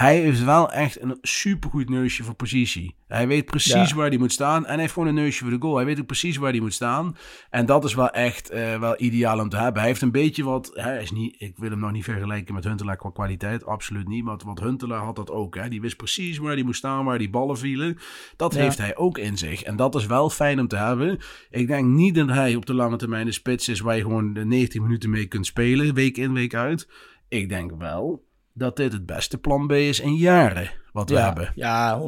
hij 0.01 0.19
heeft 0.19 0.43
wel 0.43 0.71
echt 0.71 1.01
een 1.01 1.17
supergoed 1.21 1.89
neusje 1.89 2.23
voor 2.23 2.33
positie. 2.33 2.95
Hij 3.07 3.27
weet 3.27 3.45
precies 3.45 3.89
ja. 3.89 3.95
waar 3.95 4.09
hij 4.09 4.17
moet 4.17 4.31
staan. 4.31 4.65
En 4.65 4.71
hij 4.71 4.79
heeft 4.79 4.93
gewoon 4.93 5.07
een 5.07 5.13
neusje 5.13 5.43
voor 5.43 5.53
de 5.53 5.61
goal. 5.61 5.75
Hij 5.75 5.85
weet 5.85 5.99
ook 5.99 6.05
precies 6.05 6.37
waar 6.37 6.51
hij 6.51 6.59
moet 6.59 6.73
staan. 6.73 7.17
En 7.49 7.65
dat 7.65 7.83
is 7.83 7.93
wel 7.93 8.09
echt 8.09 8.53
uh, 8.53 8.79
wel 8.79 9.01
ideaal 9.01 9.39
om 9.39 9.49
te 9.49 9.57
hebben. 9.57 9.79
Hij 9.79 9.89
heeft 9.89 10.01
een 10.01 10.11
beetje 10.11 10.43
wat... 10.43 10.71
Hij 10.73 11.01
is 11.01 11.11
niet, 11.11 11.35
ik 11.37 11.57
wil 11.57 11.69
hem 11.69 11.79
nog 11.79 11.91
niet 11.91 12.03
vergelijken 12.03 12.53
met 12.53 12.63
Huntelaar 12.63 12.95
qua 12.95 13.09
kwaliteit. 13.09 13.65
Absoluut 13.65 14.07
niet. 14.07 14.23
Maar 14.23 14.37
wat 14.45 14.59
Huntelaar 14.59 15.03
had 15.03 15.15
dat 15.15 15.31
ook. 15.31 15.55
Hè. 15.55 15.69
Die 15.69 15.81
wist 15.81 15.97
precies 15.97 16.37
waar 16.37 16.53
hij 16.53 16.63
moest 16.63 16.77
staan, 16.77 17.05
waar 17.05 17.17
die 17.17 17.29
ballen 17.29 17.57
vielen. 17.57 17.97
Dat 18.35 18.53
ja. 18.53 18.61
heeft 18.61 18.77
hij 18.77 18.95
ook 18.95 19.17
in 19.17 19.37
zich. 19.37 19.63
En 19.63 19.75
dat 19.75 19.95
is 19.95 20.05
wel 20.05 20.29
fijn 20.29 20.59
om 20.59 20.67
te 20.67 20.77
hebben. 20.77 21.19
Ik 21.49 21.67
denk 21.67 21.87
niet 21.87 22.15
dat 22.15 22.29
hij 22.29 22.55
op 22.55 22.65
de 22.65 22.73
lange 22.73 22.97
termijn 22.97 23.25
de 23.25 23.31
spits 23.31 23.67
is... 23.67 23.79
waar 23.79 23.95
je 23.95 24.01
gewoon 24.01 24.33
de 24.33 24.45
90 24.45 24.81
minuten 24.81 25.09
mee 25.09 25.25
kunt 25.25 25.45
spelen. 25.45 25.93
Week 25.93 26.17
in, 26.17 26.33
week 26.33 26.53
uit. 26.53 26.87
Ik 27.27 27.49
denk 27.49 27.71
wel 27.77 28.26
dat 28.57 28.75
dit 28.75 28.93
het 28.93 29.05
beste 29.05 29.37
plan 29.37 29.67
B 29.67 29.71
is 29.71 29.99
in 29.99 30.15
jaren 30.15 30.69
wat 30.91 31.09
we 31.09 31.15
ja, 31.15 31.25
hebben. 31.25 31.51
Ja, 31.55 31.99
100%. 31.99 32.03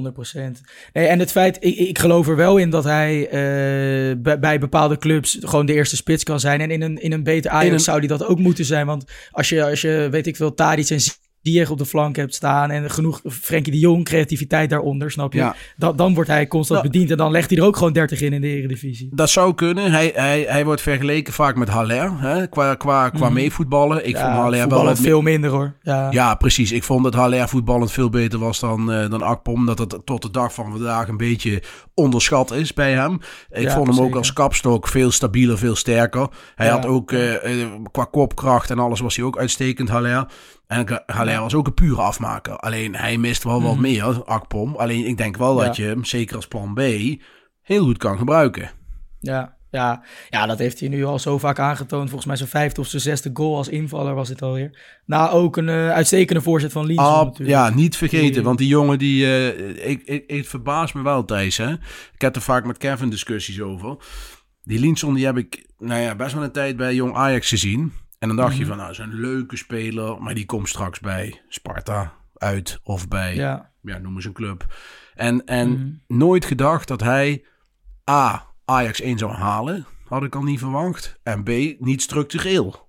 Nee, 0.94 1.08
en 1.08 1.20
het 1.20 1.32
feit, 1.32 1.58
ik, 1.60 1.78
ik 1.78 2.00
geloof 2.00 2.28
er 2.28 2.36
wel 2.36 2.58
in 2.58 2.70
dat 2.70 2.84
hij 2.84 3.26
uh, 3.26 4.16
bij, 4.22 4.40
bij, 4.40 4.60
bepaalde 4.60 4.98
clubs 4.98 5.38
gewoon 5.42 5.66
de 5.66 5.74
eerste 5.74 5.96
spits 5.96 6.24
kan 6.24 6.40
zijn. 6.40 6.62
En 6.62 6.72
in 6.72 6.82
een, 6.82 6.98
in 7.02 7.12
een 7.12 7.24
beter 7.24 7.52
Ajax 7.52 7.74
een... 7.74 7.80
zou 7.80 8.00
hij 8.00 8.08
dat 8.08 8.26
ook 8.26 8.40
moeten 8.40 8.66
zijn. 8.66 8.86
Want 8.86 9.12
als 9.32 9.50
je, 9.50 9.64
als 9.66 9.82
je 9.82 10.08
weet 10.12 10.28
ik 10.28 10.36
veel, 10.36 10.54
Tadic 10.54 10.90
en 10.90 11.00
die 11.42 11.60
je 11.60 11.70
op 11.70 11.78
de 11.78 11.86
flank 11.86 12.16
hebt 12.16 12.36
staan 12.36 12.72
en 12.72 12.90
genoeg 12.90 13.22
Frenkie 13.24 13.72
de 13.72 13.80
Jong 13.80 14.06
creativiteit 14.06 14.70
daaronder, 14.70 15.12
snap 15.12 15.34
je? 15.34 15.40
Ja. 15.40 15.56
Da 15.78 15.92
dan 15.92 16.14
wordt 16.14 16.30
hij 16.30 16.48
constant 16.48 16.82
nou, 16.82 16.92
bediend 16.92 17.12
en 17.12 17.18
dan 17.18 17.32
legt 17.32 17.50
hij 17.50 17.60
er 17.60 17.66
ook 17.66 17.78
gewoon 17.78 17.94
30 17.94 18.22
in 18.22 18.34
in 18.34 18.42
de 18.42 18.48
Eredivisie. 18.48 19.10
Dat 19.14 19.30
zou 19.30 19.54
kunnen. 19.54 19.92
Hij, 19.92 20.12
hij, 20.16 20.46
hij 20.48 20.66
wordt 20.66 20.82
vergeleken 20.82 21.34
vaak 21.34 21.56
met 21.56 21.70
Haller, 21.70 22.22
hè? 22.22 22.48
qua, 22.48 22.76
qua, 22.76 23.10
qua 23.10 23.28
mm. 23.28 23.34
meevoetballen. 23.34 24.08
Ik 24.08 24.16
ja, 24.16 24.22
vond 24.22 24.34
Haller 24.34 24.70
wel 24.70 24.84
wat 24.84 25.00
veel 25.00 25.22
minder 25.22 25.50
hoor. 25.50 25.76
Ja. 25.82 26.12
ja, 26.12 26.36
precies. 26.36 26.72
Ik 26.72 26.84
vond 26.84 27.04
dat 27.04 27.14
Haller 27.14 27.50
voetballend 27.50 27.92
veel 27.92 28.10
beter 28.10 28.40
was 28.40 28.60
dan, 28.60 28.92
uh, 28.92 29.10
dan 29.10 29.22
Akpom. 29.22 29.66
Dat 29.66 29.80
het 29.80 29.98
tot 30.06 30.22
de 30.22 30.32
dag 30.32 30.54
van 30.54 30.72
vandaag 30.72 31.08
een 31.08 31.18
beetje 31.18 31.64
onderschat 31.94 32.52
is 32.52 32.74
bij 32.74 32.94
hem. 32.94 33.20
Ik 33.50 33.64
ja, 33.64 33.74
vond 33.74 33.86
hem 33.86 33.96
zeker. 33.96 34.10
ook 34.10 34.18
als 34.18 34.34
kapstok 34.34 34.88
veel 34.88 35.12
stabieler, 35.12 35.58
veel 35.58 35.76
sterker. 35.76 36.28
Hij 36.56 36.68
had 36.68 36.86
ook 36.86 37.12
uh, 37.12 37.60
uh, 37.60 37.68
qua 37.92 38.04
kopkracht 38.04 38.70
en 38.70 38.80
alles 38.80 39.00
was 39.00 39.16
hij 39.16 39.26
ook 39.26 39.38
uitstekend, 39.38 39.90
Haller. 39.90 40.28
En 40.70 41.04
Haller 41.06 41.40
was 41.40 41.54
ook 41.54 41.68
een 41.68 41.74
pure 41.74 42.02
afmaker. 42.02 42.58
Alleen 42.58 42.96
hij 42.96 43.18
mist 43.18 43.44
wel 43.44 43.62
wat 43.62 43.76
mm. 43.76 43.82
meer, 43.82 44.24
Akpom. 44.24 44.76
Alleen 44.76 45.06
ik 45.06 45.18
denk 45.18 45.38
wel 45.38 45.60
ja. 45.60 45.66
dat 45.66 45.76
je 45.76 45.84
hem, 45.84 46.06
zeker 46.06 46.36
als 46.36 46.48
plan 46.48 46.74
B, 46.74 46.80
heel 47.62 47.84
goed 47.84 47.98
kan 47.98 48.18
gebruiken. 48.18 48.72
Ja, 49.20 49.58
ja, 49.72 50.04
ja, 50.30 50.46
dat 50.46 50.60
heeft 50.60 50.80
hij 50.80 50.90
nu 50.90 51.06
al 51.06 51.20
zo 51.20 51.38
vaak 51.38 51.60
aangetoond. 51.60 52.06
Volgens 52.06 52.26
mij 52.26 52.36
zijn 52.36 52.50
vijfde 52.50 52.82
of 52.82 52.88
zijn 52.88 53.02
zesde 53.02 53.30
goal 53.34 53.56
als 53.56 53.68
invaller 53.68 54.14
was 54.14 54.30
het 54.30 54.42
alweer. 54.42 55.00
Nou, 55.06 55.30
ook 55.32 55.58
een 55.58 55.68
uh, 55.68 55.92
uitstekende 55.92 56.42
voorzet 56.42 56.72
van 56.72 56.86
Liens. 56.86 57.00
Ah, 57.00 57.36
ja, 57.36 57.70
niet 57.70 57.98
vergeten. 57.98 58.34
Die, 58.34 58.44
want 58.44 58.58
die 58.58 58.68
jongen, 58.68 59.00
die, 59.00 59.26
uh, 59.26 59.88
ik, 59.90 60.02
ik, 60.06 60.24
ik 60.28 60.48
verbaas 60.48 60.94
me 60.94 61.02
wel, 61.02 61.26
Thijs. 61.26 61.58
Hè? 61.58 61.72
Ik 62.14 62.22
heb 62.22 62.36
er 62.36 62.42
vaak 62.42 62.66
met 62.66 62.78
Kevin 62.78 63.10
discussies 63.10 63.62
over. 63.62 63.98
Die 64.64 64.80
Lienson, 64.80 65.14
die 65.14 65.26
heb 65.26 65.38
ik 65.38 65.66
nou 65.78 66.02
ja, 66.02 66.16
best 66.16 66.34
wel 66.34 66.44
een 66.44 66.52
tijd 66.52 66.78
bij 66.78 66.94
Jong 66.94 67.16
Ajax 67.16 67.50
gezien. 67.50 67.94
En 68.20 68.28
dan 68.28 68.38
dacht 68.38 68.50
mm 68.50 68.56
-hmm. 68.56 68.64
je 68.64 68.70
van, 68.70 68.78
nou, 68.78 68.94
zo'n 68.94 69.14
leuke 69.14 69.58
speler, 69.58 70.22
maar 70.22 70.34
die 70.34 70.46
komt 70.46 70.70
straks 70.70 71.00
bij 71.00 71.42
Sparta 71.48 72.14
uit 72.34 72.80
of 72.84 73.08
bij, 73.08 73.36
ja, 73.36 73.72
ja 73.82 73.98
noem 73.98 74.16
eens 74.16 74.26
een 74.26 74.34
club. 74.34 74.76
En, 75.16 75.46
en 75.46 75.70
mm 75.70 75.76
-hmm. 75.76 76.18
nooit 76.18 76.46
gedacht 76.46 76.88
dat 76.88 77.02
hij 77.02 77.46
A, 78.10 78.46
Ajax 78.66 79.02
1 79.02 79.18
zou 79.18 79.32
halen, 79.32 79.86
had 80.06 80.24
ik 80.24 80.36
al 80.36 80.44
niet 80.44 80.60
verwacht. 80.60 81.20
En 81.24 81.44
B, 81.44 81.50
niet 81.80 82.02
structureel. 82.02 82.89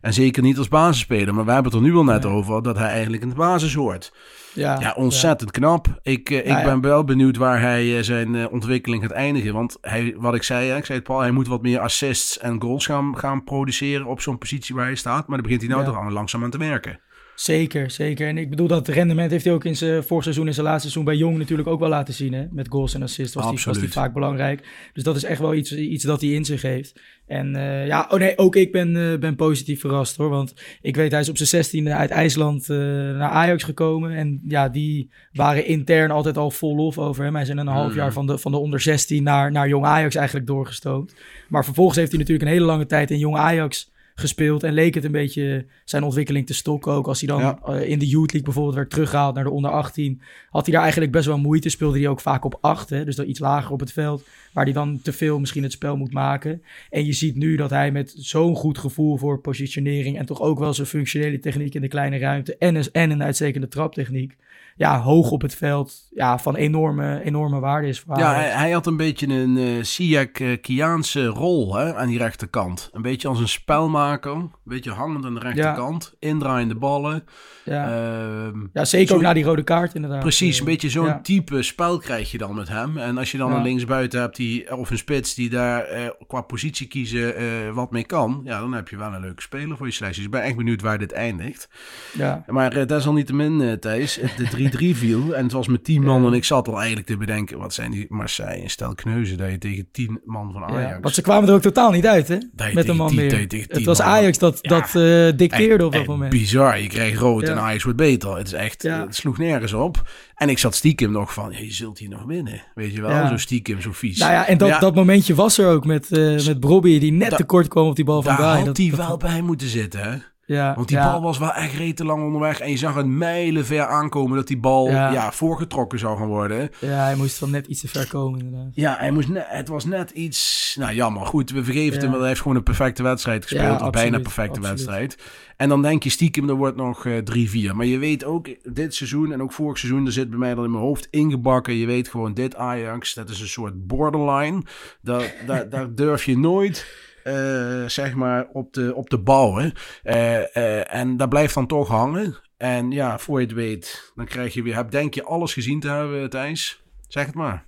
En 0.00 0.12
zeker 0.12 0.42
niet 0.42 0.58
als 0.58 0.68
basisspeler. 0.68 1.34
Maar 1.34 1.44
we 1.44 1.52
hebben 1.52 1.72
het 1.72 1.80
er 1.80 1.88
nu 1.88 1.94
al 1.96 2.04
net 2.04 2.22
ja. 2.22 2.28
over 2.28 2.62
dat 2.62 2.78
hij 2.78 2.88
eigenlijk 2.88 3.22
in 3.22 3.28
de 3.28 3.34
basis 3.34 3.74
hoort. 3.74 4.12
Ja, 4.54 4.80
ja 4.80 4.92
ontzettend 4.96 5.50
ja. 5.54 5.60
knap. 5.60 5.98
Ik, 6.02 6.30
uh, 6.30 6.38
ik 6.38 6.46
ja, 6.46 6.62
ben 6.62 6.80
wel 6.80 7.04
benieuwd 7.04 7.36
waar 7.36 7.60
hij 7.60 7.84
uh, 7.84 8.02
zijn 8.02 8.34
uh, 8.34 8.52
ontwikkeling 8.52 9.02
gaat 9.02 9.10
eindigen. 9.10 9.52
Want 9.52 9.78
hij, 9.80 10.14
wat 10.16 10.34
ik 10.34 10.42
zei, 10.42 10.76
ik 10.76 10.84
zei 10.84 10.98
het 10.98 11.06
Paul, 11.06 11.20
hij 11.20 11.30
moet 11.30 11.46
wat 11.46 11.62
meer 11.62 11.78
assists 11.78 12.38
en 12.38 12.60
goals 12.62 12.86
gaan, 12.86 13.18
gaan 13.18 13.44
produceren 13.44 14.06
op 14.06 14.20
zo'n 14.20 14.38
positie 14.38 14.74
waar 14.74 14.84
hij 14.84 14.94
staat. 14.94 15.26
Maar 15.26 15.36
dan 15.36 15.46
begint 15.46 15.60
hij 15.60 15.70
nou 15.70 15.84
toch 15.84 15.96
al 15.96 16.10
langzaam 16.10 16.44
aan 16.44 16.50
te 16.50 16.58
werken. 16.58 17.00
Zeker, 17.34 17.90
zeker. 17.90 18.28
En 18.28 18.38
ik 18.38 18.50
bedoel, 18.50 18.66
dat 18.66 18.88
rendement 18.88 19.30
heeft 19.30 19.44
hij 19.44 19.54
ook 19.54 19.64
in 19.64 19.76
zijn 19.76 20.02
vorig 20.02 20.22
seizoen 20.22 20.46
en 20.46 20.54
zijn 20.54 20.66
laatste 20.66 20.90
seizoen 20.90 21.04
bij 21.04 21.16
Jong 21.16 21.38
natuurlijk 21.38 21.68
ook 21.68 21.80
wel 21.80 21.88
laten 21.88 22.14
zien. 22.14 22.32
Hè? 22.32 22.46
Met 22.50 22.68
goals 22.68 22.94
en 22.94 23.02
assists 23.02 23.34
was, 23.34 23.50
die, 23.50 23.60
was 23.64 23.78
die 23.78 23.92
vaak 23.92 24.12
belangrijk. 24.12 24.90
Dus 24.92 25.02
dat 25.02 25.16
is 25.16 25.24
echt 25.24 25.40
wel 25.40 25.54
iets, 25.54 25.76
iets 25.76 26.04
dat 26.04 26.20
hij 26.20 26.30
in 26.30 26.44
zich 26.44 26.62
heeft. 26.62 27.00
En 27.26 27.54
uh, 27.56 27.86
ja, 27.86 28.06
oh 28.10 28.18
nee, 28.18 28.38
ook 28.38 28.56
ik 28.56 28.72
ben, 28.72 28.94
uh, 28.94 29.18
ben 29.18 29.36
positief 29.36 29.80
verrast 29.80 30.16
hoor. 30.16 30.28
Want 30.28 30.54
ik 30.80 30.96
weet, 30.96 31.10
hij 31.10 31.20
is 31.20 31.28
op 31.28 31.36
zijn 31.36 31.48
zestiende 31.48 31.94
uit 31.94 32.10
IJsland 32.10 32.68
uh, 32.68 32.78
naar 32.78 33.30
Ajax 33.30 33.62
gekomen. 33.62 34.16
En 34.16 34.40
ja, 34.48 34.68
die 34.68 35.10
waren 35.32 35.66
intern 35.66 36.10
altijd 36.10 36.36
al 36.36 36.50
vol 36.50 36.76
lof 36.76 36.98
over 36.98 37.24
hem. 37.24 37.34
Hij 37.34 37.42
is 37.42 37.48
in 37.48 37.58
een 37.58 37.66
half 37.66 37.90
mm. 37.90 37.96
jaar 37.96 38.12
van 38.12 38.26
de, 38.26 38.38
van 38.38 38.52
de 38.52 38.58
onder 38.58 38.80
16 38.80 39.22
naar, 39.22 39.52
naar 39.52 39.68
Jong 39.68 39.84
Ajax 39.84 40.14
eigenlijk 40.14 40.46
doorgestoomd. 40.46 41.14
Maar 41.48 41.64
vervolgens 41.64 41.96
heeft 41.96 42.10
hij 42.10 42.20
natuurlijk 42.20 42.48
een 42.48 42.54
hele 42.54 42.66
lange 42.66 42.86
tijd 42.86 43.10
in 43.10 43.18
Jong 43.18 43.36
Ajax 43.36 43.91
gespeeld. 44.14 44.62
En 44.62 44.72
leek 44.72 44.94
het 44.94 45.04
een 45.04 45.12
beetje 45.12 45.66
zijn 45.84 46.02
ontwikkeling 46.02 46.46
te 46.46 46.54
stokken. 46.54 46.92
Ook 46.92 47.06
als 47.06 47.20
hij 47.20 47.28
dan 47.28 47.58
eh, 47.64 47.88
in 47.88 47.98
de 47.98 48.08
Youth 48.08 48.32
League 48.32 48.42
bijvoorbeeld 48.42 48.74
werd 48.74 48.90
teruggehaald 48.90 49.34
naar 49.34 49.44
de 49.44 49.50
onder 49.50 49.70
18. 49.70 50.20
Had 50.50 50.64
hij 50.64 50.72
daar 50.72 50.82
eigenlijk 50.82 51.12
best 51.12 51.26
wel 51.26 51.38
moeite. 51.38 51.68
Speelde 51.68 51.98
hij 51.98 52.08
ook 52.08 52.20
vaak 52.20 52.44
op 52.44 52.58
8. 52.60 52.90
Hè, 52.90 53.04
dus 53.04 53.16
dan 53.16 53.28
iets 53.28 53.38
lager 53.38 53.72
op 53.72 53.80
het 53.80 53.92
veld. 53.92 54.24
Waar 54.52 54.64
hij 54.64 54.72
dan 54.72 55.00
te 55.02 55.12
veel 55.12 55.38
misschien 55.38 55.62
het 55.62 55.72
spel 55.72 55.96
moet 55.96 56.12
maken. 56.12 56.62
En 56.90 57.04
je 57.04 57.12
ziet 57.12 57.36
nu 57.36 57.56
dat 57.56 57.70
hij 57.70 57.90
met 57.90 58.14
zo'n 58.16 58.56
goed 58.56 58.78
gevoel 58.78 59.16
voor 59.16 59.40
positionering. 59.40 60.18
En 60.18 60.26
toch 60.26 60.40
ook 60.40 60.58
wel 60.58 60.74
zijn 60.74 60.86
functionele 60.86 61.38
techniek 61.38 61.74
in 61.74 61.80
de 61.80 61.88
kleine 61.88 62.18
ruimte. 62.18 62.56
En 62.56 62.74
een, 62.74 62.86
en 62.92 63.10
een 63.10 63.22
uitstekende 63.22 63.68
traptechniek 63.68 64.36
ja, 64.76 65.00
hoog 65.00 65.30
op 65.30 65.42
het 65.42 65.54
veld 65.54 66.02
ja, 66.14 66.38
van 66.38 66.56
enorme, 66.56 67.22
enorme 67.22 67.60
waarde 67.60 67.88
is. 67.88 68.00
Voor 68.00 68.18
ja, 68.18 68.34
hij, 68.34 68.48
hij, 68.48 68.70
had 68.70 68.86
een 68.86 68.96
beetje 68.96 69.26
een 69.26 69.56
uh, 69.56 69.78
eh, 69.78 69.84
Siak-Kiaanse 69.84 71.20
eh, 71.20 71.26
rol 71.26 71.76
hè, 71.76 71.94
aan 71.94 72.08
die 72.08 72.18
rechterkant. 72.18 72.90
Een 72.92 73.02
beetje 73.02 73.28
als 73.28 73.40
een 73.40 73.48
spelmaker. 73.48 74.32
Een 74.32 74.50
beetje 74.64 74.90
hangend 74.90 75.24
aan 75.24 75.34
de 75.34 75.40
rechterkant. 75.40 76.14
Ja. 76.18 76.28
Indraaiende 76.28 76.74
ballen. 76.74 77.24
Ja, 77.64 77.88
uh, 77.90 78.60
ja 78.72 78.84
zeker 78.84 79.14
ook 79.14 79.20
na 79.20 79.32
die 79.32 79.44
rode 79.44 79.62
kaart 79.62 79.94
inderdaad. 79.94 80.20
Precies, 80.20 80.58
een 80.58 80.64
beetje 80.64 80.90
zo'n 80.90 81.22
type 81.22 81.62
spel 81.62 81.98
krijg 81.98 82.30
je 82.30 82.38
dan 82.38 82.54
met 82.54 82.68
hem. 82.68 82.98
En 82.98 83.18
als 83.18 83.30
je 83.30 83.38
dan 83.38 83.52
een 83.52 83.62
linksbuiten 83.62 84.20
hebt 84.20 84.36
die, 84.36 84.76
of 84.76 84.90
een 84.90 84.98
spits 84.98 85.34
die 85.34 85.50
daar 85.50 85.96
uh, 85.96 86.08
qua 86.26 86.40
positie 86.40 86.86
kiezen 86.86 87.34
wat 87.74 87.90
mee 87.90 88.04
kan. 88.04 88.40
Ja, 88.44 88.60
dan 88.60 88.72
heb 88.72 88.88
je 88.88 88.96
wel 88.96 89.12
een 89.12 89.20
leuke 89.20 89.42
speler 89.42 89.76
voor 89.76 89.86
je 89.86 89.92
selectie. 89.92 90.22
Dus 90.22 90.32
ik 90.32 90.38
ben 90.38 90.42
echt 90.42 90.56
benieuwd 90.56 90.82
waar 90.82 90.98
dit 90.98 91.12
eindigt. 91.12 91.68
Ja. 92.12 92.44
Maar 92.46 92.86
desalniettemin, 92.86 93.78
Thijs, 93.80 94.20
de 94.36 94.46
3-3 94.70 94.96
viel. 94.96 95.34
En 95.34 95.42
het 95.42 95.52
was 95.52 95.68
met 95.68 95.84
10 95.84 96.02
man. 96.02 96.26
En 96.26 96.32
ik 96.32 96.44
zat 96.44 96.68
al 96.68 96.76
eigenlijk 96.76 97.06
te 97.06 97.16
bedenken: 97.16 97.58
wat 97.58 97.74
zijn 97.74 97.90
die 97.90 98.06
Marseille 98.08 98.62
en 98.62 98.70
stel 98.70 98.94
kneuzen 98.94 99.36
dat 99.36 99.50
je 99.50 99.58
tegen 99.58 99.88
10 99.92 100.20
man 100.24 100.52
van 100.52 100.64
Ajax. 100.64 100.90
Ja, 100.90 101.00
want 101.00 101.14
ze 101.14 101.22
kwamen 101.22 101.48
er 101.48 101.54
ook 101.54 101.62
totaal 101.62 101.90
niet 101.90 102.06
uit, 102.06 102.28
hè? 102.28 102.38
Met 102.72 102.88
een 102.88 102.96
man 102.96 103.14
meer. 103.14 103.46
Het 103.68 103.84
was 103.84 104.00
Ajax 104.00 104.38
dat, 104.38 104.58
dat 104.62 104.94
uh, 104.94 105.32
dicteerde 105.36 105.86
op 105.86 105.92
dat 105.92 106.06
moment. 106.06 106.30
Bizar. 106.30 106.80
Je 106.80 106.88
kreeg 106.88 107.18
rood 107.18 107.42
en 107.42 107.58
Ajax 107.58 107.82
wordt 107.82 107.98
beter. 107.98 108.36
Het 108.36 108.46
is 108.46 108.52
echt, 108.52 108.82
het 108.82 109.14
sloeg 109.14 109.38
nergens 109.38 109.72
op. 109.72 110.10
En 110.34 110.48
ik 110.48 110.58
zat 110.58 110.74
stiekem 110.74 111.10
nog 111.10 111.32
van: 111.32 111.52
je 111.58 111.72
zult 111.72 111.98
hier 111.98 112.08
nog 112.08 112.22
winnen. 112.22 112.62
Weet 112.74 112.92
je 112.92 113.00
wel, 113.00 113.26
zo 113.26 113.36
stiekem, 113.36 113.80
zo 113.80 113.92
vies. 113.92 114.18
Nou 114.18 114.32
ja, 114.32 114.46
en 114.46 114.58
dat, 114.58 114.80
dat 114.80 114.94
momentje 114.94 115.34
was 115.34 115.58
er 115.58 115.68
ook 115.68 115.84
met, 115.84 116.10
uh, 116.10 116.46
met 116.46 116.60
Bobby, 116.60 116.98
die 116.98 117.12
net 117.12 117.36
tekort 117.36 117.68
kwam 117.68 117.86
op 117.86 117.96
die 117.96 118.04
bal 118.04 118.22
van 118.22 118.36
Daar 118.36 118.58
had 118.66 118.76
hij 118.76 118.92
wel 118.96 119.16
bij 119.16 119.42
moeten 119.42 119.68
zitten, 119.68 120.00
hè? 120.00 120.16
Ja, 120.52 120.74
Want 120.74 120.88
die 120.88 120.96
bal 120.96 121.22
was 121.22 121.38
wel 121.38 121.52
echt 121.52 121.74
rete 121.74 122.04
lang 122.04 122.24
onderweg. 122.24 122.60
En 122.60 122.70
je 122.70 122.76
zag 122.76 122.94
het 122.94 123.06
mijlenver 123.06 123.86
aankomen 123.86 124.36
dat 124.36 124.46
die 124.46 124.58
bal 124.58 124.88
ja. 124.88 125.32
voorgetrokken 125.32 125.98
zou 125.98 126.18
gaan 126.18 126.26
worden. 126.26 126.70
Ja, 126.78 127.04
hij 127.04 127.16
moest 127.16 127.40
wel 127.40 127.48
net 127.48 127.66
iets 127.66 127.80
te 127.80 127.88
ver 127.88 128.08
komen 128.08 128.40
inderdaad. 128.40 128.70
Ja, 128.74 128.96
hij 128.98 129.10
moest 129.10 129.28
net, 129.28 129.44
het 129.48 129.68
was 129.68 129.84
net 129.84 130.10
iets... 130.10 130.76
Nou, 130.78 130.94
jammer. 130.94 131.26
Goed, 131.26 131.50
we 131.50 131.64
vergeven 131.64 131.92
het 131.92 132.02
hem. 132.02 132.12
Hij 132.12 132.28
heeft 132.28 132.40
gewoon 132.40 132.56
een 132.56 132.62
perfecte 132.62 133.02
wedstrijd 133.02 133.42
gespeeld. 133.42 133.82
of 133.82 133.90
bijna 133.90 134.18
perfecte 134.18 134.60
wedstrijd. 134.60 135.18
En 135.56 135.68
dan 135.68 135.82
denk 135.82 136.02
je 136.02 136.10
stiekem, 136.10 136.48
er 136.48 136.54
wordt 136.54 136.76
nog 136.76 137.04
uh, 137.04 137.18
eh, 137.18 137.70
3-4. 137.72 137.74
Maar 137.74 137.86
je 137.86 137.98
weet 137.98 138.24
ook, 138.24 138.48
dit 138.74 138.94
seizoen 138.94 139.32
en 139.32 139.42
ook 139.42 139.52
vorig 139.52 139.78
seizoen... 139.78 140.06
er 140.06 140.12
zit 140.12 140.30
bij 140.30 140.38
mij 140.38 140.54
dan 140.54 140.64
in 140.64 140.70
mijn 140.70 140.82
hoofd 140.82 141.08
ingebakken. 141.10 141.74
Je 141.74 141.86
weet 141.86 142.08
gewoon, 142.08 142.34
dit 142.34 142.56
Ajax, 142.56 143.14
dat 143.14 143.28
is 143.28 143.40
een 143.40 143.48
soort 143.48 143.86
borderline. 143.86 144.62
Daar, 145.00 145.34
daar, 145.46 145.68
daar 145.68 145.94
durf 145.94 146.24
je 146.24 146.38
nooit 146.38 146.86
uh, 147.24 147.88
zeg 147.88 148.14
maar, 148.14 148.46
op 148.52 148.72
de, 148.72 148.94
op 148.94 149.10
de 149.10 149.18
bouwen. 149.18 149.72
Uh, 150.04 150.14
uh, 150.14 150.94
en 150.94 151.16
dat 151.16 151.28
blijft 151.28 151.54
dan 151.54 151.66
toch 151.66 151.88
hangen. 151.88 152.36
En 152.56 152.90
ja, 152.90 153.18
voor 153.18 153.40
je 153.40 153.46
het 153.46 153.54
weet, 153.54 154.12
dan 154.14 154.26
krijg 154.26 154.54
je 154.54 154.62
weer, 154.62 154.74
heb, 154.74 154.90
denk 154.90 155.14
je 155.14 155.24
alles 155.24 155.52
gezien 155.52 155.80
te 155.80 155.88
hebben, 155.88 156.30
Thijs? 156.30 156.82
Zeg 157.08 157.26
het 157.26 157.34
maar. 157.34 157.66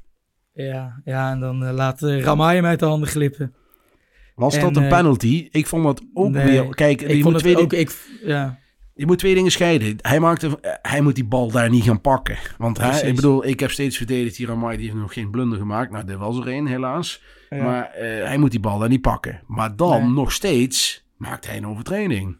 Ja, 0.52 1.00
ja 1.04 1.30
en 1.30 1.40
dan 1.40 1.72
laat 1.72 2.00
Ramai 2.00 2.56
hem 2.56 2.64
uit 2.64 2.78
de 2.78 2.86
handen 2.86 3.08
glippen. 3.08 3.54
Was 4.34 4.60
dat 4.60 4.76
een 4.76 4.88
penalty? 4.88 5.48
Ik 5.50 5.66
vond 5.66 5.84
dat 5.84 6.02
ook 6.14 6.30
nee, 6.30 6.44
weer... 6.46 6.74
Kijk, 6.74 7.02
ik 7.02 7.16
je 7.16 7.22
moet 7.22 7.38
twee 7.38 7.58
ook... 7.58 7.72
Ik, 7.72 7.96
ja. 8.22 8.58
Je 8.94 9.06
moet 9.06 9.18
twee 9.18 9.34
dingen 9.34 9.50
scheiden. 9.50 9.96
Hij, 10.00 10.20
maakte, 10.20 10.58
hij 10.82 11.00
moet 11.00 11.14
die 11.14 11.24
bal 11.24 11.50
daar 11.50 11.70
niet 11.70 11.84
gaan 11.84 12.00
pakken. 12.00 12.36
Want 12.58 12.78
hij, 12.78 13.00
ik 13.00 13.14
bedoel, 13.14 13.46
ik 13.46 13.60
heb 13.60 13.70
steeds 13.70 13.96
verdedigd 13.96 14.36
die 14.36 14.46
Ramai, 14.46 14.76
die 14.76 14.86
heeft 14.86 14.98
nog 14.98 15.12
geen 15.12 15.30
blunder 15.30 15.58
gemaakt. 15.58 15.90
Nou, 15.90 16.04
dit 16.04 16.16
was 16.16 16.38
er 16.38 16.46
één, 16.46 16.66
helaas. 16.66 17.22
Maar 17.62 17.90
uh, 17.94 18.24
hij 18.24 18.38
moet 18.38 18.50
die 18.50 18.60
bal 18.60 18.78
daar 18.78 18.88
niet 18.88 19.00
pakken. 19.00 19.40
Maar 19.46 19.76
dan 19.76 20.14
nog 20.14 20.32
steeds 20.32 21.04
maakt 21.16 21.46
hij 21.46 21.56
een 21.56 21.66
overtreding. 21.66 22.36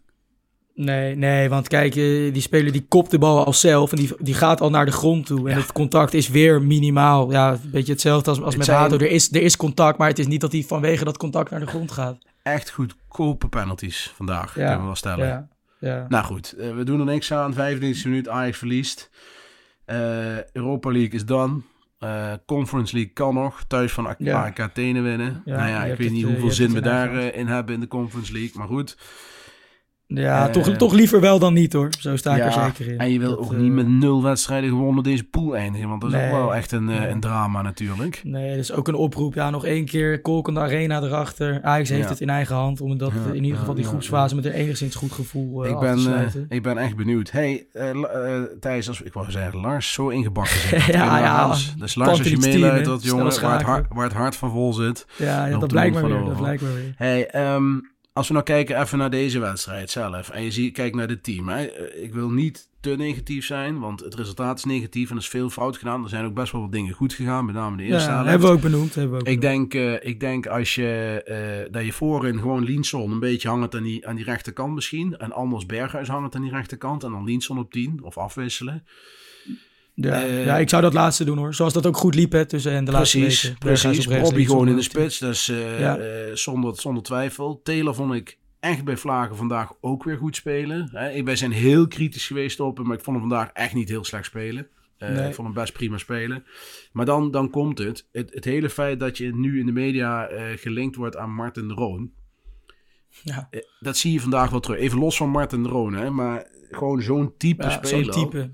Nee, 0.74 1.16
nee, 1.16 1.48
want 1.48 1.68
kijk, 1.68 1.96
eh, 1.96 2.32
die 2.32 2.40
speler 2.40 2.72
die 2.72 2.86
kopt 2.88 3.10
de 3.10 3.18
bal 3.18 3.44
al 3.44 3.52
zelf 3.52 3.90
en 3.90 3.96
die, 3.96 4.10
die 4.18 4.34
gaat 4.34 4.60
al 4.60 4.70
naar 4.70 4.84
de 4.84 4.92
grond 4.92 5.26
toe. 5.26 5.50
En 5.50 5.56
het 5.56 5.72
contact 5.72 6.14
is 6.14 6.28
weer 6.28 6.62
minimaal. 6.62 7.30
Ja, 7.30 7.52
een 7.52 7.70
beetje 7.70 7.92
hetzelfde 7.92 8.30
als, 8.30 8.40
als 8.40 8.56
met 8.56 8.64
zijn... 8.64 8.78
Hato. 8.78 8.96
Er 8.96 9.10
is, 9.10 9.32
er 9.32 9.42
is 9.42 9.56
contact, 9.56 9.98
maar 9.98 10.08
het 10.08 10.18
is 10.18 10.26
niet 10.26 10.40
dat 10.40 10.52
hij 10.52 10.62
vanwege 10.62 11.04
dat 11.04 11.16
contact 11.16 11.50
naar 11.50 11.60
de 11.60 11.66
grond 11.66 11.92
gaat. 11.92 12.18
Echt 12.42 12.70
goedkope 12.70 13.48
penalties 13.48 14.12
vandaag, 14.16 14.52
kunnen 14.52 14.78
we 14.78 14.84
wel 14.84 14.94
stellen. 14.94 15.26
Ja, 15.26 15.48
ja. 15.80 16.06
Nou 16.08 16.24
goed, 16.24 16.54
uh, 16.58 16.74
we 16.74 16.84
doen 16.84 16.98
er 16.98 17.06
niks 17.06 17.32
aan. 17.32 17.54
95 17.54 18.04
minuut, 18.04 18.28
Ajax 18.28 18.58
verliest. 18.58 19.10
Europa 20.52 20.90
League 20.90 21.12
is 21.12 21.24
done. 21.24 21.60
Uh, 22.00 22.32
Conference 22.46 22.94
League 22.94 23.12
kan 23.12 23.34
nog, 23.34 23.64
thuis 23.64 23.92
van 23.92 24.06
AK 24.06 24.16
ja. 24.18 24.52
Athene 24.56 25.00
winnen. 25.00 25.42
Nou 25.44 25.68
ja, 25.68 25.84
ik 25.84 25.98
weet 25.98 26.10
niet 26.10 26.24
hoeveel 26.24 26.50
zin 26.50 26.72
we 26.72 26.80
daarin 26.80 27.34
in 27.34 27.46
hebben 27.46 27.74
in 27.74 27.80
de 27.80 27.88
Conference 27.88 28.32
League, 28.32 28.58
maar 28.58 28.66
goed. 28.66 28.96
Ja, 30.06 30.48
toch, 30.48 30.68
eh, 30.68 30.76
toch 30.76 30.92
liever 30.92 31.20
wel 31.20 31.38
dan 31.38 31.52
niet 31.52 31.72
hoor. 31.72 31.88
Zo 32.00 32.16
sta 32.16 32.36
ik 32.36 32.42
er 32.42 32.52
zeker 32.52 32.92
in. 32.92 32.98
En 32.98 33.12
je 33.12 33.18
wil 33.18 33.38
ook 33.38 33.56
niet 33.56 33.72
met 33.72 33.88
nul 33.88 34.22
wedstrijden 34.22 34.70
gewonnen 34.70 35.04
deze 35.04 35.24
pool 35.24 35.56
eindigen. 35.56 35.88
Want 35.88 36.00
dat 36.00 36.12
is 36.12 36.24
ook 36.24 36.30
wel 36.30 36.54
echt 36.54 36.72
een, 36.72 36.88
eh, 36.88 37.08
een 37.08 37.20
drama 37.20 37.62
natuurlijk. 37.62 38.20
Nee, 38.24 38.50
dat 38.50 38.58
is 38.58 38.72
ook 38.72 38.88
een 38.88 38.94
oproep. 38.94 39.34
Ja, 39.34 39.50
nog 39.50 39.64
één 39.64 39.84
keer 39.84 40.20
Kolkende 40.20 40.60
Arena 40.60 41.02
erachter. 41.02 41.62
Ajax 41.62 41.88
heeft 41.88 42.08
het 42.08 42.20
in 42.20 42.30
eigen 42.30 42.54
hand 42.54 42.80
om 42.80 42.98
dat 42.98 43.12
in 43.32 43.44
ieder 43.44 43.58
geval 43.58 43.74
die 43.74 43.84
groepsfase 43.84 44.34
met 44.34 44.44
een 44.44 44.52
enigszins 44.52 44.94
goed 44.94 45.12
gevoel 45.12 45.64
uh, 45.64 45.70
ik 45.70 45.78
ben, 45.78 46.46
ik 46.48 46.62
ben 46.62 46.78
echt 46.78 46.96
benieuwd. 46.96 47.30
Hey, 47.30 47.66
Thijs, 48.60 48.88
als, 48.88 49.02
ik 49.02 49.12
wou 49.12 49.30
zeggen 49.30 49.60
Lars, 49.60 49.92
zo 49.92 50.08
ingebakken 50.08 50.60
zit. 50.68 50.84
ja, 50.84 51.18
ja. 51.18 51.56
Dus 51.78 51.94
Lars, 51.94 52.18
als 52.18 52.28
je 52.28 52.38
meeluidt, 52.38 52.84
dat 52.84 53.02
jongen 53.02 53.40
waar 53.40 53.52
het, 53.52 53.62
hart, 53.62 53.86
waar 53.88 54.04
het 54.04 54.12
hart 54.12 54.36
van 54.36 54.50
vol 54.50 54.72
zit. 54.72 55.06
Ja, 55.16 55.48
dat 55.58 55.68
blijkt 55.68 55.94
maar 55.94 56.04
weer. 56.04 56.24
Dat 56.24 56.36
blijkt 56.36 56.62
maar 56.62 56.74
weer. 56.74 56.94
Hey, 56.96 57.54
um, 57.54 57.92
als 58.14 58.26
we 58.26 58.32
nou 58.32 58.44
kijken 58.44 58.80
even 58.80 58.98
naar 58.98 59.10
deze 59.10 59.38
wedstrijd 59.38 59.90
zelf. 59.90 60.30
En 60.30 60.42
je 60.42 60.50
ziet, 60.50 60.72
kijkt 60.72 60.96
naar 60.96 61.08
het 61.08 61.22
team. 61.22 61.48
Hè. 61.48 61.62
Ik 62.02 62.14
wil 62.14 62.30
niet 62.30 62.68
te 62.80 62.90
negatief 62.90 63.46
zijn, 63.46 63.78
want 63.78 64.00
het 64.00 64.14
resultaat 64.14 64.58
is 64.58 64.64
negatief 64.64 65.10
en 65.10 65.16
er 65.16 65.22
is 65.22 65.28
veel 65.28 65.50
fout 65.50 65.76
gedaan. 65.76 66.02
Er 66.02 66.08
zijn 66.08 66.24
ook 66.24 66.34
best 66.34 66.52
wel 66.52 66.60
wat 66.60 66.72
dingen 66.72 66.94
goed 66.94 67.12
gegaan, 67.12 67.44
met 67.44 67.54
name 67.54 67.76
de 67.76 67.82
eerste 67.82 68.10
ja, 68.10 68.24
hebben 68.24 68.48
we 68.48 68.54
ook 68.54 68.60
benoemd. 68.60 68.94
Hebben 68.94 69.14
we 69.14 69.20
ook 69.20 69.28
ik, 69.28 69.40
denk, 69.40 69.74
uh, 69.74 70.04
ik 70.04 70.20
denk 70.20 70.46
als 70.46 70.74
je, 70.74 71.24
uh, 71.66 71.72
dat 71.72 71.84
je 71.84 71.92
voorin 71.92 72.38
gewoon 72.38 72.64
Linson 72.64 73.10
een 73.10 73.20
beetje 73.20 73.48
hangt 73.48 73.74
aan 73.74 73.82
die, 73.82 74.06
aan 74.06 74.16
die 74.16 74.24
rechterkant 74.24 74.74
misschien. 74.74 75.16
En 75.16 75.32
anders 75.32 75.66
Berghuis 75.66 76.08
hangt 76.08 76.34
aan 76.34 76.42
die 76.42 76.50
rechterkant. 76.50 77.04
En 77.04 77.10
dan 77.10 77.24
Linson 77.24 77.58
op 77.58 77.72
10 77.72 78.00
of 78.02 78.18
afwisselen. 78.18 78.84
Ja, 79.94 80.26
uh, 80.26 80.44
ja, 80.44 80.58
ik 80.58 80.68
zou 80.68 80.82
dat 80.82 80.92
laatste 80.92 81.24
doen 81.24 81.38
hoor. 81.38 81.54
Zoals 81.54 81.72
dat 81.72 81.86
ook 81.86 81.96
goed 81.96 82.14
liep 82.14 82.32
hè, 82.32 82.46
tussen 82.46 82.72
en 82.72 82.84
de 82.84 82.90
precies, 82.90 83.22
laatste 83.22 83.48
weken. 83.48 83.58
Precies, 83.58 84.06
Robbie 84.06 84.46
gewoon 84.46 84.68
in 84.68 84.76
de 84.76 84.82
spits. 84.82 85.18
Dus 85.18 85.48
uh, 85.48 85.80
ja. 85.80 85.98
uh, 85.98 86.04
zonder, 86.34 86.80
zonder 86.80 87.02
twijfel. 87.02 87.60
Taylor 87.62 87.94
vond 87.94 88.14
ik 88.14 88.38
echt 88.60 88.84
bij 88.84 88.96
Vlagen 88.96 89.36
vandaag 89.36 89.72
ook 89.80 90.04
weer 90.04 90.16
goed 90.16 90.36
spelen. 90.36 90.88
Hè. 90.92 91.22
Wij 91.22 91.36
zijn 91.36 91.52
heel 91.52 91.88
kritisch 91.88 92.26
geweest 92.26 92.60
op 92.60 92.76
hem, 92.76 92.86
maar 92.86 92.96
ik 92.96 93.04
vond 93.04 93.16
hem 93.16 93.28
vandaag 93.28 93.50
echt 93.52 93.74
niet 93.74 93.88
heel 93.88 94.04
slecht 94.04 94.24
spelen. 94.24 94.68
Nee. 94.98 95.28
Ik 95.28 95.34
vond 95.34 95.48
hem 95.48 95.56
best 95.56 95.72
prima 95.72 95.98
spelen. 95.98 96.44
Maar 96.92 97.06
dan, 97.06 97.30
dan 97.30 97.50
komt 97.50 97.78
het. 97.78 98.08
het. 98.12 98.34
het. 98.34 98.44
hele 98.44 98.70
feit 98.70 99.00
dat 99.00 99.18
je 99.18 99.34
nu 99.34 99.60
in 99.60 99.66
de 99.66 99.72
media 99.72 100.28
gelinkt 100.56 100.96
wordt 100.96 101.16
aan 101.16 101.34
Martin 101.34 101.70
Roon. 101.70 102.10
Ja. 103.22 103.48
dat 103.80 103.96
zie 103.96 104.12
je 104.12 104.20
vandaag 104.20 104.50
wel 104.50 104.60
terug. 104.60 104.78
Even 104.78 104.98
los 104.98 105.16
van 105.16 105.28
Martin 105.28 105.66
Roon, 105.66 105.94
hè, 105.94 106.10
maar 106.10 106.46
gewoon 106.70 107.02
zo'n 107.02 107.34
type 107.36 107.62
ja, 107.62 107.70
speler. 107.70 108.12
Zo'n 108.12 108.24
type 108.24 108.50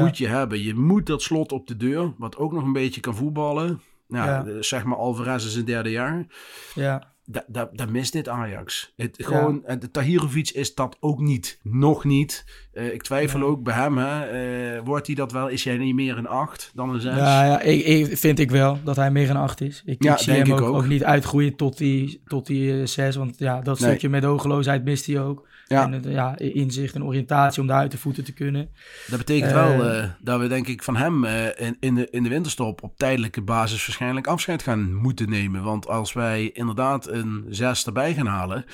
moet 0.00 0.18
je 0.18 0.26
hebben. 0.26 0.62
Je 0.62 0.74
moet 0.74 1.06
dat 1.06 1.22
slot 1.22 1.52
op 1.52 1.66
de 1.66 1.76
deur, 1.76 2.12
wat 2.18 2.36
ook 2.36 2.52
nog 2.52 2.62
een 2.62 2.72
beetje 2.72 3.00
kan 3.00 3.14
voetballen. 3.14 3.80
Nou, 4.08 4.50
ja. 4.50 4.62
zeg 4.62 4.84
maar 4.84 4.96
Alvarez 4.96 5.46
is 5.46 5.54
een 5.54 5.64
derde 5.64 5.90
jaar. 5.90 6.26
Ja. 6.74 7.10
Dat, 7.46 7.90
mist 7.90 8.12
dit 8.12 8.28
Ajax. 8.28 8.92
Het, 8.96 9.16
gewoon, 9.18 9.62
ja. 9.66 9.76
de 9.76 9.90
Tahirovic 9.90 10.50
is 10.50 10.74
dat 10.74 10.96
ook 11.00 11.20
niet. 11.20 11.58
Nog 11.62 12.04
niet. 12.04 12.44
Uh, 12.74 12.92
ik 12.92 13.02
twijfel 13.02 13.42
ook 13.42 13.62
bij 13.62 13.74
hem. 13.74 13.98
Hè. 13.98 14.76
Uh, 14.76 14.80
wordt 14.84 15.06
hij 15.06 15.16
dat 15.16 15.32
wel? 15.32 15.48
Is 15.48 15.64
hij 15.64 15.76
niet 15.76 15.94
meer 15.94 16.18
een 16.18 16.26
8 16.26 16.70
dan 16.74 16.90
een 16.90 17.00
6? 17.00 17.16
Ja, 17.16 17.44
ja 17.44 17.60
ik, 17.60 17.84
ik, 17.84 18.18
vind 18.18 18.38
ik 18.38 18.50
wel 18.50 18.78
dat 18.84 18.96
hij 18.96 19.10
meer 19.10 19.30
een 19.30 19.36
8 19.36 19.60
is. 19.60 19.82
Ik, 19.84 20.02
ja, 20.02 20.12
ik 20.12 20.18
zie 20.18 20.32
hem 20.32 20.52
ook, 20.52 20.60
ook. 20.60 20.74
ook, 20.74 20.86
niet 20.86 21.04
uitgroeien 21.04 21.56
tot 21.56 21.78
die, 21.78 22.22
tot 22.26 22.46
die 22.46 22.86
6. 22.86 23.16
Want 23.16 23.38
ja, 23.38 23.60
dat 23.60 23.80
nee. 23.80 23.88
stukje 23.88 24.08
met 24.08 24.24
ogeloosheid 24.24 24.84
mist 24.84 25.06
hij 25.06 25.20
ook. 25.20 25.48
Ja. 25.72 25.90
En 25.92 26.10
ja, 26.10 26.38
inzicht 26.38 26.94
en 26.94 27.04
oriëntatie 27.04 27.60
om 27.60 27.68
daar 27.68 27.80
uit 27.80 27.90
de 27.90 27.98
voeten 27.98 28.24
te 28.24 28.32
kunnen. 28.32 28.68
Dat 29.06 29.18
betekent 29.18 29.52
wel 29.52 29.94
uh, 29.94 30.04
dat 30.20 30.40
we 30.40 30.48
denk 30.48 30.66
ik 30.66 30.82
van 30.82 30.96
hem 30.96 31.24
in, 31.24 31.76
in, 31.80 31.94
de, 31.94 32.08
in 32.10 32.22
de 32.22 32.28
winterstop 32.28 32.82
op 32.82 32.96
tijdelijke 32.96 33.42
basis 33.42 33.86
waarschijnlijk 33.86 34.26
afscheid 34.26 34.62
gaan 34.62 34.94
moeten 34.94 35.30
nemen. 35.30 35.62
Want 35.62 35.88
als 35.88 36.12
wij 36.12 36.50
inderdaad 36.52 37.08
een 37.08 37.46
6 37.48 37.86
erbij 37.86 38.14
gaan 38.14 38.26
halen 38.26 38.64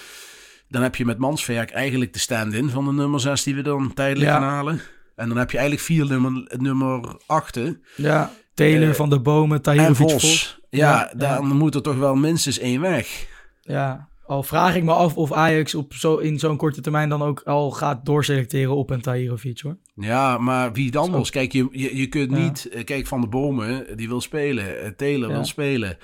dan 0.68 0.82
heb 0.82 0.96
je 0.96 1.04
met 1.04 1.18
Manswerk 1.18 1.70
eigenlijk 1.70 2.12
de 2.12 2.18
stand-in 2.18 2.70
van 2.70 2.84
de 2.84 2.92
nummer 2.92 3.20
6 3.20 3.42
die 3.42 3.54
we 3.54 3.62
dan 3.62 3.94
tijdelijk 3.94 4.30
gaan 4.30 4.42
halen. 4.42 4.80
En 5.16 5.28
dan 5.28 5.36
heb 5.36 5.50
je 5.50 5.58
eigenlijk 5.58 5.86
vier 5.86 6.06
nummer, 6.06 6.54
nummer 6.56 7.16
8. 7.26 7.60
Ja, 7.96 8.30
uh, 8.56 8.92
van 8.92 9.10
de 9.10 9.20
Bomen, 9.20 9.62
Tahirovic 9.62 10.10
Vos. 10.10 10.12
Vos. 10.12 10.60
Ja, 10.70 10.90
ja, 10.90 11.12
dan 11.16 11.46
moet 11.46 11.74
er 11.74 11.82
toch 11.82 11.96
wel 11.96 12.14
minstens 12.14 12.58
één 12.58 12.80
weg. 12.80 13.26
Ja, 13.60 14.08
al 14.28 14.42
vraag 14.42 14.76
ik 14.76 14.84
me 14.84 14.92
af 14.92 15.16
of 15.16 15.32
Ajax 15.32 15.74
op 15.74 15.94
zo, 15.94 16.16
in 16.16 16.38
zo'n 16.38 16.56
korte 16.56 16.80
termijn 16.80 17.08
dan 17.08 17.22
ook 17.22 17.42
al 17.44 17.70
gaat 17.70 18.04
doorselecteren 18.04 18.76
op 18.76 18.90
een 18.90 19.00
Tahirovic 19.00 19.60
hoor. 19.60 19.76
Ja, 19.94 20.38
maar 20.38 20.72
wie 20.72 20.90
dan 20.90 21.04
anders? 21.04 21.30
Kijk, 21.30 21.52
je, 21.52 21.68
je, 21.72 21.96
je 21.96 22.06
kunt 22.06 22.30
niet... 22.30 22.68
Eh, 22.68 22.84
kijk, 22.84 23.06
Van 23.06 23.20
de 23.20 23.26
Bomen, 23.26 23.96
die 23.96 24.08
wil 24.08 24.20
spelen. 24.20 24.80
Eh, 24.80 24.90
Taylor 24.90 25.28
wil 25.28 25.44
spelen. 25.44 25.96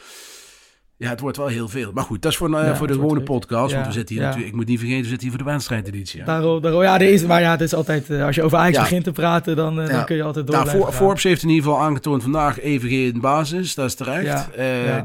Ja, 0.97 1.09
het 1.09 1.21
wordt 1.21 1.37
wel 1.37 1.47
heel 1.47 1.69
veel. 1.69 1.93
Maar 1.93 2.05
goed, 2.05 2.23
dat 2.23 2.31
is 2.31 2.37
voor, 2.37 2.51
uh, 2.51 2.77
voor 2.77 2.87
de 2.87 2.93
gewone 2.93 3.23
podcast. 3.23 3.75
want 3.75 3.87
we 3.87 3.93
zitten 3.93 4.15
hier 4.15 4.25
natuurlijk, 4.25 4.51
ik 4.51 4.57
moet 4.57 4.67
niet 4.67 4.79
vergeten, 4.79 5.03
we 5.03 5.09
zitten 5.09 5.29
hier 5.29 5.37
voor 5.37 5.47
de 5.47 5.53
wedstrijdeditie. 5.53 6.19
Ja. 6.19 6.25
Daarom, 6.25 6.61
daarom, 6.61 6.83
ja, 6.83 6.99
is, 6.99 7.25
maar 7.25 7.41
ja, 7.41 7.51
het 7.51 7.61
is 7.61 7.75
altijd, 7.75 8.11
uh, 8.11 8.25
als 8.25 8.35
je 8.35 8.43
over 8.43 8.59
Ajax 8.59 8.79
begint 8.79 9.05
te 9.05 9.13
praten, 9.13 9.57
dan, 9.57 9.81
uh, 9.81 9.89
dan 9.89 10.05
kun 10.05 10.17
je 10.17 10.23
altijd 10.23 10.47
door. 10.47 10.65
Nou, 10.65 10.93
Forbes 10.93 11.23
heeft 11.23 11.43
in 11.43 11.49
ieder 11.49 11.65
geval 11.65 11.81
aangetoond 11.81 12.23
vandaag 12.23 12.61
even 12.61 12.89
geen 12.89 13.21
basis, 13.21 13.75
dat 13.75 13.87
is 13.87 13.95
terecht. 13.95 14.49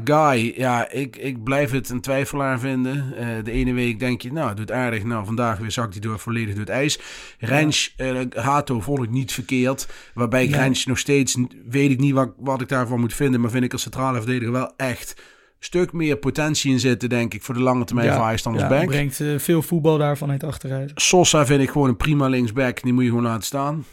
Guy, 0.04 0.52
ja, 0.56 0.90
ik, 0.90 1.16
ik 1.16 1.42
blijf 1.44 1.70
het 1.70 1.88
een 1.88 2.00
twijfelaar 2.00 2.58
vinden. 2.58 3.14
de 3.44 3.52
ene 3.52 3.72
week 3.72 3.98
denk 3.98 4.22
je, 4.22 4.32
nou, 4.32 4.54
doet 4.54 4.72
aardig. 4.72 5.04
Nou, 5.04 5.24
vandaag 5.24 5.58
weer 5.58 5.70
zakt 5.70 5.92
hij 5.92 6.00
door 6.00 6.18
volledig 6.18 6.50
door 6.50 6.64
het 6.64 6.68
ijs. 6.68 6.98
Rens, 7.38 7.94
Hato 8.34 8.80
vond 8.80 9.02
ik 9.02 9.10
niet 9.10 9.32
verkeerd. 9.32 9.88
Waarbij 10.14 10.44
ik 10.44 10.54
Rens 10.54 10.86
nog 10.86 10.98
steeds, 10.98 11.36
weet 11.68 11.90
ik 11.90 11.98
niet 11.98 12.14
wat, 12.14 12.30
wat 12.38 12.60
ik 12.60 12.68
daarvan 12.68 13.00
moet 13.00 13.14
vinden. 13.14 13.40
Maar 13.40 13.50
vind 13.50 13.64
ik 13.64 13.72
als 13.72 13.82
centrale 13.82 14.18
verdediger 14.18 14.52
wel 14.52 14.72
echt 14.76 15.14
stuk 15.60 15.92
meer 15.92 16.16
potentie 16.16 16.72
in 16.72 16.80
zitten, 16.80 17.08
denk 17.08 17.34
ik, 17.34 17.42
voor 17.42 17.54
de 17.54 17.60
lange 17.60 17.84
termijn 17.84 18.08
ja, 18.08 18.14
van 18.14 18.24
Ajax 18.24 18.42
dan 18.42 18.52
als 18.52 18.68
back. 18.68 18.86
brengt 18.86 19.20
uh, 19.20 19.38
veel 19.38 19.62
voetbal 19.62 19.98
daarvan 19.98 20.30
uit 20.30 20.44
achteruit. 20.44 20.92
Sosa 20.94 21.46
vind 21.46 21.62
ik 21.62 21.70
gewoon 21.70 21.88
een 21.88 21.96
prima 21.96 22.28
linksback. 22.28 22.82
Die 22.82 22.92
moet 22.92 23.02
je 23.02 23.08
gewoon 23.08 23.24
laten 23.24 23.42
staan 23.44 23.84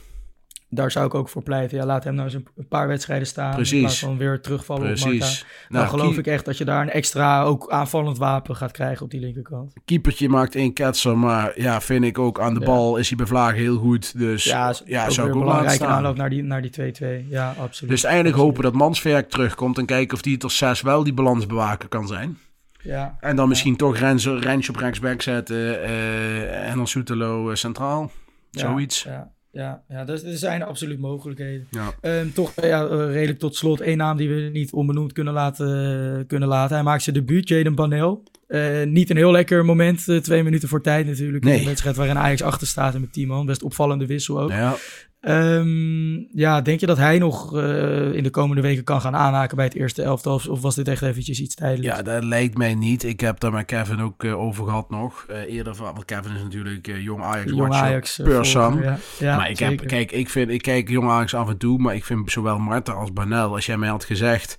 daar 0.70 0.92
zou 0.92 1.06
ik 1.06 1.14
ook 1.14 1.30
voor 1.30 1.44
pleiten. 1.44 1.78
Ja, 1.78 1.86
laat 1.86 2.04
hem 2.04 2.14
nou 2.14 2.26
eens 2.26 2.34
een 2.56 2.68
paar 2.68 2.88
wedstrijden 2.88 3.28
staan. 3.28 3.56
Precies. 3.56 3.74
In 3.74 3.80
plaats 3.80 4.00
van 4.00 4.18
weer 4.18 4.42
terugvallen 4.42 4.84
Precies. 4.84 5.06
op 5.06 5.12
Marta. 5.20 5.36
Nou, 5.70 5.90
dan 5.90 6.00
geloof 6.00 6.18
ik 6.18 6.28
echt 6.28 6.46
dat 6.46 6.58
je 6.58 6.66
daar 6.66 6.82
een 6.82 6.90
extra 6.90 7.44
ook 7.44 7.70
aanvallend 7.70 8.18
wapen 8.18 8.56
gaat 8.56 8.72
krijgen 8.72 9.06
op 9.06 9.12
die 9.12 9.20
linkerkant. 9.20 9.74
Keepertje 9.86 10.30
maakt 10.30 10.56
één 10.56 10.74
ketser, 10.74 11.18
maar 11.18 11.62
ja, 11.62 11.82
vind 11.82 12.04
ik 12.04 12.20
ook 12.20 12.40
aan 12.40 12.54
de 12.54 12.60
bal 12.60 12.98
is 12.98 13.10
hij 13.10 13.26
Vlaag 13.26 13.54
heel 13.54 13.78
goed. 13.78 14.18
Dus 14.18 14.44
ja, 14.44 14.74
ja 14.86 15.10
zou 15.10 15.28
ik 15.28 15.36
ook 15.36 15.42
belangrijke 15.42 15.86
aanloop 15.86 16.16
naar 16.16 16.30
die, 16.30 16.44
naar 16.44 16.62
die 16.62 16.94
2-2. 17.24 17.28
Ja, 17.30 17.56
absoluut. 17.60 17.92
Dus 17.92 18.04
eindelijk 18.04 18.36
hopen 18.36 18.64
dat 18.64 18.74
Mansverk 18.74 19.30
terugkomt 19.30 19.78
en 19.78 19.86
kijken 19.86 20.16
of 20.16 20.22
die 20.22 20.38
tot 20.38 20.52
6 20.52 20.82
wel 20.82 21.04
die 21.04 21.14
balansbewaker 21.14 21.90
kan 21.90 22.08
zijn. 22.08 22.38
Ja. 22.82 23.18
En 23.20 23.36
dan 23.36 23.48
misschien 23.48 23.76
toch 23.76 23.98
Rens, 23.98 24.26
Rens 24.26 24.70
op 24.70 24.76
rechtsback 24.76 25.22
zetten 25.22 25.58
uh, 25.58 26.70
en 26.70 26.78
dan 26.78 26.88
Soetelo 26.88 27.50
uh, 27.50 27.56
centraal. 27.56 28.12
Zoiets. 28.52 29.04
Ja 29.04 29.36
ja, 29.58 29.84
ja 29.90 30.06
dus 30.06 30.24
er 30.24 30.38
zijn 30.38 30.64
absoluut 30.64 31.00
mogelijkheden. 31.00 31.68
Ja. 31.70 32.20
Um, 32.20 32.34
toch 32.34 32.54
ja, 32.62 32.86
eh, 32.86 33.12
redelijk 33.12 33.40
tot 33.40 33.56
slot 33.56 33.82
één 33.82 33.98
naam 33.98 34.18
die 34.18 34.30
we 34.30 34.50
niet 34.54 34.72
onbenoemd 34.72 35.14
kunnen 35.14 35.34
laten. 35.34 36.26
Kunnen 36.28 36.48
laten. 36.48 36.76
Hij 36.76 36.84
maakt 36.84 37.04
zijn 37.04 37.16
debuut, 37.16 37.48
Jaden 37.48 37.76
Banel. 37.76 38.24
Uh, 38.48 38.84
niet 38.84 39.10
een 39.10 39.18
heel 39.18 39.32
lekker 39.32 39.66
moment, 39.66 40.08
uh, 40.08 40.20
twee 40.20 40.44
minuten 40.44 40.70
voor 40.70 40.82
tijd 40.82 41.06
natuurlijk. 41.06 41.44
Nee. 41.44 41.60
Een 41.60 41.66
wedstrijd 41.66 41.96
waarin 41.96 42.18
Ajax 42.18 42.42
achter 42.42 42.68
staat 42.68 42.94
en 42.94 43.02
met 43.02 43.14
10 43.14 43.28
man. 43.28 43.46
Best 43.46 43.64
opvallende 43.64 44.06
wissel 44.06 44.42
ook. 44.42 44.50
Ja. 44.50 44.76
Um, 45.22 46.28
ja, 46.32 46.62
denk 46.62 46.80
je 46.80 46.86
dat 46.86 46.98
hij 46.98 47.18
nog 47.18 47.56
uh, 47.56 48.14
in 48.14 48.24
de 48.24 48.30
komende 48.30 48.62
weken 48.62 48.84
kan 48.84 49.02
gaan 49.02 49.16
aanhaken 49.16 49.56
bij 49.56 49.66
het 49.66 49.76
eerste 49.76 50.02
elftal? 50.02 50.34
Of, 50.34 50.48
of 50.48 50.62
was 50.62 50.76
dit 50.76 50.88
echt 50.88 51.02
eventjes 51.02 51.40
iets 51.42 51.56
tijdelijks? 51.56 51.98
Ja, 51.98 52.04
dat 52.04 52.24
lijkt 52.24 52.58
mij 52.58 52.76
niet. 52.76 53.04
Ik 53.04 53.20
heb 53.20 53.40
daar 53.40 53.52
met 53.52 53.66
Kevin 53.66 54.02
ook 54.02 54.24
uh, 54.24 54.40
over 54.40 54.66
gehad 54.66 54.90
nog. 54.90 55.26
Uh, 55.30 55.38
eerder 55.38 55.76
van, 55.76 55.86
want 55.86 56.06
Kevin 56.06 56.36
is 56.36 56.44
natuurlijk 56.44 56.88
jong 56.98 57.24
Ajax 57.24 57.52
jong 57.52 57.74
Ajax. 57.74 58.16
Ja. 58.16 58.98
ja. 59.20 59.38
maar 59.38 59.50
ik 59.50 59.60
heb, 59.60 59.88
kijk, 59.88 60.12
ik 60.12 60.30
vind, 60.30 60.50
ik 60.50 60.62
kijk 60.62 60.90
jong 60.90 61.10
Ajax 61.10 61.34
af 61.34 61.50
en 61.50 61.58
toe, 61.58 61.78
maar 61.78 61.96
ik 61.96 62.06
vind 62.06 62.32
zowel 62.32 62.58
Marta 62.58 62.92
als 62.92 63.14
Banel, 63.14 63.54
als 63.54 63.66
jij 63.66 63.78
mij 63.78 63.90
had 63.90 64.06
gezegd 64.06 64.56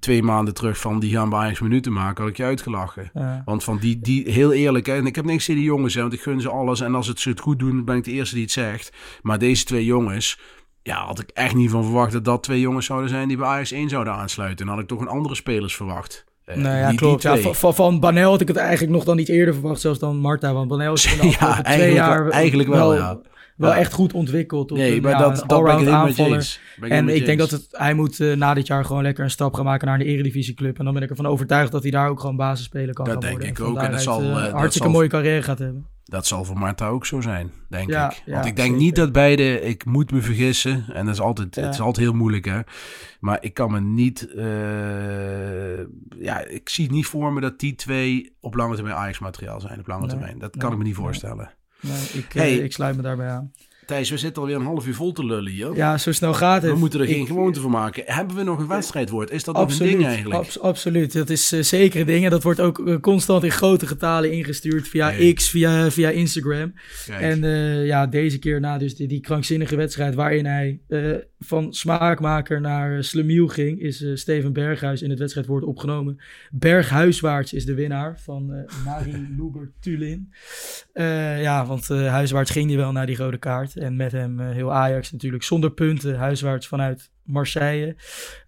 twee 0.00 0.22
maanden 0.22 0.54
terug 0.54 0.78
van 0.78 1.00
die 1.00 1.12
gaan 1.12 1.28
bij 1.28 1.38
Ajax 1.38 1.60
minuten 1.60 1.92
maken, 1.92 2.22
had 2.22 2.30
ik 2.30 2.36
je 2.36 2.44
uitgelachen. 2.44 3.10
Want 3.44 3.64
van 3.64 3.78
die, 3.78 3.98
die, 3.98 4.30
heel 4.30 4.52
eerlijk, 4.52 4.86
hè, 4.86 4.94
en 4.94 5.06
ik 5.06 5.14
heb 5.14 5.24
niks 5.24 5.44
tegen 5.44 5.60
die 5.60 5.70
jongens, 5.70 5.94
hè, 5.94 6.00
want 6.00 6.12
ik 6.12 6.20
gun 6.20 6.40
ze 6.40 6.48
alles. 6.48 6.80
En 6.80 6.94
als 6.94 7.06
het 7.06 7.20
ze 7.20 7.28
het 7.28 7.40
goed 7.40 7.58
doen, 7.58 7.84
ben 7.84 7.96
ik 7.96 8.04
de 8.04 8.10
eerste 8.10 8.34
die 8.34 8.44
het 8.44 8.52
zegt. 8.52 8.92
Maar 9.22 9.38
deze 9.38 9.64
twee 9.64 9.84
jongens, 9.84 10.38
ja, 10.82 11.06
had 11.06 11.20
ik 11.20 11.30
echt 11.30 11.54
niet 11.54 11.70
van 11.70 11.84
verwacht 11.84 12.12
dat 12.12 12.24
dat 12.24 12.42
twee 12.42 12.60
jongens 12.60 12.86
zouden 12.86 13.08
zijn 13.08 13.28
die 13.28 13.36
bij 13.36 13.46
Ajax 13.46 13.72
1 13.72 13.88
zouden 13.88 14.12
aansluiten. 14.12 14.66
En 14.66 14.72
had 14.72 14.82
ik 14.82 14.88
toch 14.88 15.00
een 15.00 15.08
andere 15.08 15.34
spelers 15.34 15.76
verwacht. 15.76 16.24
Uh, 16.46 16.56
nou 16.56 16.76
ja, 16.76 16.92
klopt. 16.92 17.22
Ja, 17.22 17.36
van, 17.36 17.74
van 17.74 18.00
Banel 18.00 18.30
had 18.30 18.40
ik 18.40 18.48
het 18.48 18.56
eigenlijk 18.56 18.92
nog 18.92 19.04
dan 19.04 19.16
niet 19.16 19.28
eerder 19.28 19.54
verwacht, 19.54 19.80
zelfs 19.80 19.98
dan 19.98 20.16
Marta. 20.16 20.52
Want 20.52 20.68
Banel 20.68 20.92
is 20.92 21.02
de 21.20 21.36
ja, 21.40 21.62
twee 21.62 21.92
jaar 21.92 22.28
eigenlijk 22.28 22.68
wel, 22.68 22.94
ja 22.94 23.20
wel 23.56 23.74
echt 23.74 23.92
goed 23.92 24.12
ontwikkeld. 24.12 24.68
Tot 24.68 24.78
nee, 24.78 24.96
een, 24.96 25.02
maar 25.02 25.18
dat, 25.18 25.44
dat 25.46 25.64
ben 25.64 25.78
ik 25.78 25.88
aanvaller. 25.88 26.58
En 26.80 27.08
ik 27.08 27.24
denk 27.24 27.38
dat 27.38 27.50
het, 27.50 27.66
hij 27.70 27.94
moet 27.94 28.18
uh, 28.18 28.36
na 28.36 28.54
dit 28.54 28.66
jaar 28.66 28.84
gewoon 28.84 29.02
lekker 29.02 29.24
een 29.24 29.30
stap 29.30 29.54
gaan 29.54 29.64
maken 29.64 29.86
naar 29.86 30.00
een 30.00 30.06
eredivisieclub. 30.06 30.78
En 30.78 30.84
dan 30.84 30.94
ben 30.94 31.02
ik 31.02 31.10
ervan 31.10 31.26
overtuigd 31.26 31.72
dat 31.72 31.82
hij 31.82 31.90
daar 31.90 32.08
ook 32.08 32.20
gewoon 32.20 32.36
basisspeler 32.36 32.94
kan 32.94 33.04
dat 33.04 33.14
gaan 33.14 33.22
worden. 33.22 33.38
Dat 33.48 33.56
denk 33.56 33.68
ik 33.68 33.76
ook. 33.76 33.84
En 33.84 33.90
dat 33.90 34.02
zal, 34.02 34.22
uh, 34.22 34.52
hartstikke 34.52 34.88
mooie 34.88 35.08
carrière 35.08 35.42
gaat 35.42 35.58
hebben. 35.58 35.86
Dat 36.04 36.26
zal 36.26 36.44
voor 36.44 36.58
Marta 36.58 36.88
ook 36.88 37.06
zo 37.06 37.20
zijn, 37.20 37.50
denk 37.68 37.88
ik. 37.88 38.22
Want 38.26 38.46
ik 38.46 38.56
denk 38.56 38.76
niet 38.76 38.96
dat 38.96 39.12
beide, 39.12 39.60
ik 39.60 39.84
moet 39.84 40.10
me 40.10 40.20
vergissen, 40.22 40.84
en 40.92 41.04
dat 41.04 41.14
is 41.14 41.20
altijd, 41.20 41.54
het 41.54 41.74
is 41.74 41.80
altijd 41.80 42.06
heel 42.06 42.14
moeilijk 42.14 42.44
hè. 42.44 42.60
Maar 43.20 43.38
ik 43.40 43.54
kan 43.54 43.70
me 43.70 43.80
niet, 43.80 44.28
uh, 44.36 44.44
ja, 46.18 46.44
ik 46.44 46.68
zie 46.68 46.90
niet 46.90 47.06
voor 47.06 47.32
me 47.32 47.40
dat 47.40 47.58
die 47.58 47.74
twee 47.74 48.36
op 48.40 48.54
lange 48.54 48.74
termijn 48.74 48.96
Ajax 48.96 49.18
materiaal 49.18 49.60
zijn, 49.60 49.78
op 49.78 49.86
lange 49.86 50.06
termijn. 50.06 50.38
Dat 50.38 50.56
kan 50.56 50.72
ik 50.72 50.78
me 50.78 50.84
niet 50.84 50.94
voorstellen. 50.94 51.50
Nee, 51.86 52.22
ik, 52.22 52.32
hey, 52.32 52.56
ik 52.56 52.72
sluit 52.72 52.96
me 52.96 53.02
daarbij 53.02 53.28
aan. 53.28 53.52
Thijs, 53.86 54.10
we 54.10 54.16
zitten 54.16 54.42
alweer 54.42 54.56
een 54.56 54.64
half 54.64 54.86
uur 54.86 54.94
vol 54.94 55.12
te 55.12 55.24
lullen 55.24 55.52
hier. 55.52 55.74
Ja, 55.74 55.98
zo 55.98 56.12
snel 56.12 56.34
gaat 56.34 56.62
het. 56.62 56.72
We 56.72 56.78
moeten 56.78 57.00
er 57.00 57.06
geen 57.06 57.26
gewoonte 57.26 57.60
van 57.60 57.70
maken. 57.70 58.02
Hebben 58.06 58.36
we 58.36 58.42
nog 58.42 58.58
een 58.58 58.66
wedstrijdwoord? 58.66 59.30
Is 59.30 59.44
dat 59.44 59.54
absoluut, 59.54 59.80
nog 59.80 59.90
een 59.90 59.96
ding 59.96 60.14
eigenlijk? 60.14 60.56
absoluut, 60.56 61.12
dat 61.12 61.30
is 61.30 61.52
uh, 61.52 61.62
zeker 61.62 62.00
een 62.00 62.06
ding. 62.06 62.24
En 62.24 62.30
dat 62.30 62.42
wordt 62.42 62.60
ook 62.60 62.78
uh, 62.78 63.00
constant 63.00 63.44
in 63.44 63.50
grote 63.50 63.86
getalen 63.86 64.32
ingestuurd 64.32 64.88
via 64.88 65.32
X, 65.34 65.48
via, 65.48 65.90
via 65.90 66.10
Instagram. 66.10 66.74
Kijk. 67.06 67.20
En 67.20 67.44
uh, 67.44 67.86
ja, 67.86 68.06
deze 68.06 68.38
keer 68.38 68.60
na 68.60 68.78
dus 68.78 68.96
die, 68.96 69.08
die 69.08 69.20
krankzinnige 69.20 69.76
wedstrijd 69.76 70.14
waarin 70.14 70.46
hij 70.46 70.80
van 71.38 71.72
smaakmaker 71.72 72.60
naar 72.60 73.04
slemiel 73.04 73.46
ging, 73.46 73.80
is 73.80 74.04
Steven 74.14 74.52
Berghuis 74.52 75.02
in 75.02 75.10
het 75.10 75.18
wedstrijdwoord 75.18 75.64
opgenomen. 75.64 76.18
Berghuiswaarts 76.50 77.52
is 77.52 77.64
de 77.64 77.74
winnaar 77.74 78.20
van 78.20 78.66
Marie 78.84 79.28
Luber-Tulin. 79.38 80.32
ja, 81.42 81.66
want 81.66 81.88
huiswaarts 81.88 82.50
ging 82.50 82.68
hij 82.68 82.76
wel 82.76 82.92
naar 82.92 83.06
die 83.06 83.16
rode 83.16 83.38
kaart. 83.38 83.76
En 83.76 83.96
met 83.96 84.12
hem 84.12 84.40
uh, 84.40 84.50
heel 84.50 84.72
Ajax 84.72 85.12
natuurlijk 85.12 85.42
zonder 85.42 85.70
punten, 85.70 86.16
huiswaarts 86.16 86.68
vanuit 86.68 87.10
Marseille. 87.22 87.96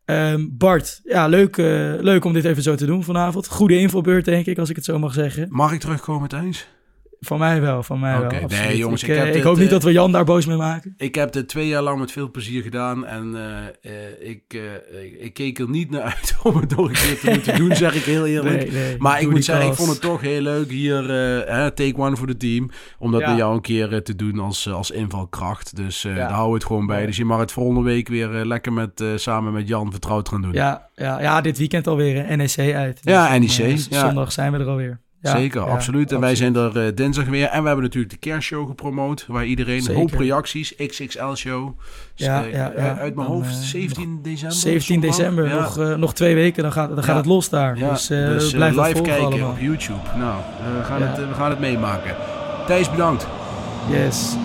Um, 0.05 0.57
Bart, 0.57 1.01
ja, 1.05 1.27
leuk, 1.27 1.57
uh, 1.57 1.94
leuk 2.01 2.24
om 2.24 2.33
dit 2.33 2.44
even 2.44 2.62
zo 2.62 2.74
te 2.74 2.87
doen 2.87 3.05
vanavond. 3.05 3.48
Goede 3.48 3.79
infobeurt, 3.79 4.24
denk 4.24 4.46
ik, 4.46 4.59
als 4.59 4.70
ik 4.70 4.77
het 4.77 4.85
zo 4.85 4.98
mag 4.98 5.12
zeggen. 5.12 5.46
Mag 5.51 5.72
ik 5.72 5.81
terugkomen, 5.81 6.29
Thijs? 6.29 6.68
Van 7.20 7.38
mij 7.38 7.61
wel, 7.61 7.83
van 7.83 8.00
mij 8.00 8.20
wel. 8.20 8.31
Nee, 8.46 8.76
jongens, 8.76 9.02
ik, 9.02 9.09
ik, 9.09 9.16
heb 9.16 9.35
ik 9.35 9.42
hoop 9.42 9.57
niet 9.57 9.70
dat 9.70 9.83
we 9.83 9.92
Jan 9.92 10.12
daar 10.12 10.24
boos 10.24 10.46
mee 10.46 10.57
maken. 10.57 10.94
Ik 10.96 11.14
heb 11.14 11.33
dit 11.33 11.48
twee 11.48 11.68
jaar 11.68 11.83
lang 11.83 12.00
met 12.00 12.12
veel 12.12 12.31
plezier 12.31 12.62
gedaan. 12.62 13.07
En 13.07 13.26
uh, 13.35 13.92
uh, 13.92 14.31
ik, 14.31 14.42
uh, 14.54 15.24
ik, 15.24 15.35
keek 15.35 15.59
er 15.59 15.68
niet 15.68 15.90
naar 15.90 16.02
uit 16.02 16.37
om 16.42 16.57
het 16.57 16.76
nog 16.76 16.88
een 16.88 16.94
keer 16.94 17.18
te 17.18 17.31
moeten 17.31 17.57
doen, 17.57 17.76
zeg 17.76 17.94
ik 17.94 18.02
heel 18.02 18.26
eerlijk. 18.26 18.57
Nee, 18.57 18.70
nee, 18.70 18.96
maar 18.98 19.20
ik 19.20 19.31
moet 19.31 19.44
zeggen, 19.44 19.66
ik 19.66 19.74
vond 19.74 19.90
het 19.90 20.00
toch 20.00 20.20
heel 20.20 20.40
leuk 20.40 20.70
hier, 20.70 21.02
take 21.74 21.94
one 21.96 22.16
voor 22.16 22.28
het 22.28 22.40
team. 22.40 22.70
Om 22.98 23.12
dat 23.12 23.20
ja. 23.20 23.28
met 23.28 23.38
jou 23.38 23.54
een 23.54 23.61
keer 23.61 24.02
te 24.02 24.16
doen 24.16 24.38
als, 24.38 24.70
als 24.70 24.90
invalkracht. 24.90 25.76
Dus 25.76 26.02
ja. 26.02 26.14
daar 26.14 26.31
houden 26.31 26.48
we 26.48 26.54
het 26.54 26.64
gewoon 26.66 26.87
bij. 26.87 27.07
Dus 27.07 27.16
je 27.16 27.24
mag 27.24 27.40
het 27.40 27.52
volgende 27.52 27.83
week 27.83 28.09
weer 28.09 28.28
lekker 28.28 28.72
met, 28.72 29.04
samen 29.14 29.52
met 29.52 29.68
Jan 29.68 29.90
vertrouwd 29.90 30.28
gaan 30.28 30.42
doen. 30.42 30.52
Ja, 30.52 30.88
ja, 30.94 31.20
ja 31.20 31.40
dit 31.40 31.59
weekend 31.59 31.87
alweer 31.87 32.37
NEC 32.37 32.74
uit. 32.74 33.04
Dus, 33.04 33.12
ja, 33.12 33.38
NEC. 33.38 33.78
zondag 33.90 34.33
zijn 34.33 34.52
we 34.52 34.59
er 34.59 34.66
alweer. 34.66 35.00
Zeker, 35.22 35.61
absoluut. 35.61 36.12
En 36.12 36.20
wij 36.20 36.35
zijn 36.35 36.57
er 36.57 36.87
uh, 36.87 36.94
dinsdag 36.94 37.26
weer. 37.26 37.46
En 37.46 37.61
we 37.61 37.66
hebben 37.66 37.85
natuurlijk 37.85 38.12
de 38.12 38.18
kerstshow 38.18 38.68
gepromoot. 38.68 39.24
Waar 39.28 39.44
iedereen 39.44 39.83
Zeker. 39.83 40.00
hoop 40.00 40.12
reacties. 40.12 40.74
XXL 40.76 41.35
show. 41.35 41.78
Ja, 42.14 42.44
uh, 42.44 42.52
ja, 42.52 42.72
ja. 42.76 42.98
Uit 42.98 43.14
mijn 43.14 43.28
hoofd 43.28 43.54
17 43.54 44.02
eh, 44.04 44.22
december. 44.22 44.59
17 44.59 45.00
december. 45.00 45.48
Nog, 45.48 45.78
uh, 45.78 45.94
nog 45.94 46.14
twee 46.14 46.35
weken. 46.35 46.62
Dan 46.62 46.72
gaat, 46.72 46.88
dan 46.88 47.04
gaat 47.04 47.16
het 47.16 47.26
los 47.26 47.48
daar. 47.48 47.74
Dus, 47.74 48.07
dus 48.07 48.50
blijf 48.52 48.76
live 48.76 49.00
kijken 49.00 49.26
allemaal. 49.26 49.50
op 49.50 49.59
YouTube. 49.59 50.00
Nou, 50.16 50.40
we 50.78 50.85
gaan, 50.85 51.02
het, 51.02 51.16
we 51.28 51.35
gaan 51.35 51.50
het 51.50 51.61
meemaken. 51.61 52.16
Thijs, 52.66 52.90
bedankt. 52.90 53.26
Yes. 53.90 54.37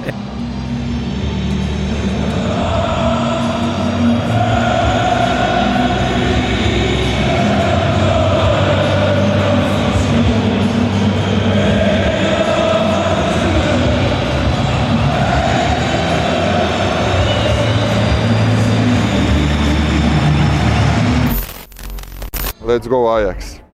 Let's 22.74 22.88
go 22.88 23.20
Ajax. 23.20 23.64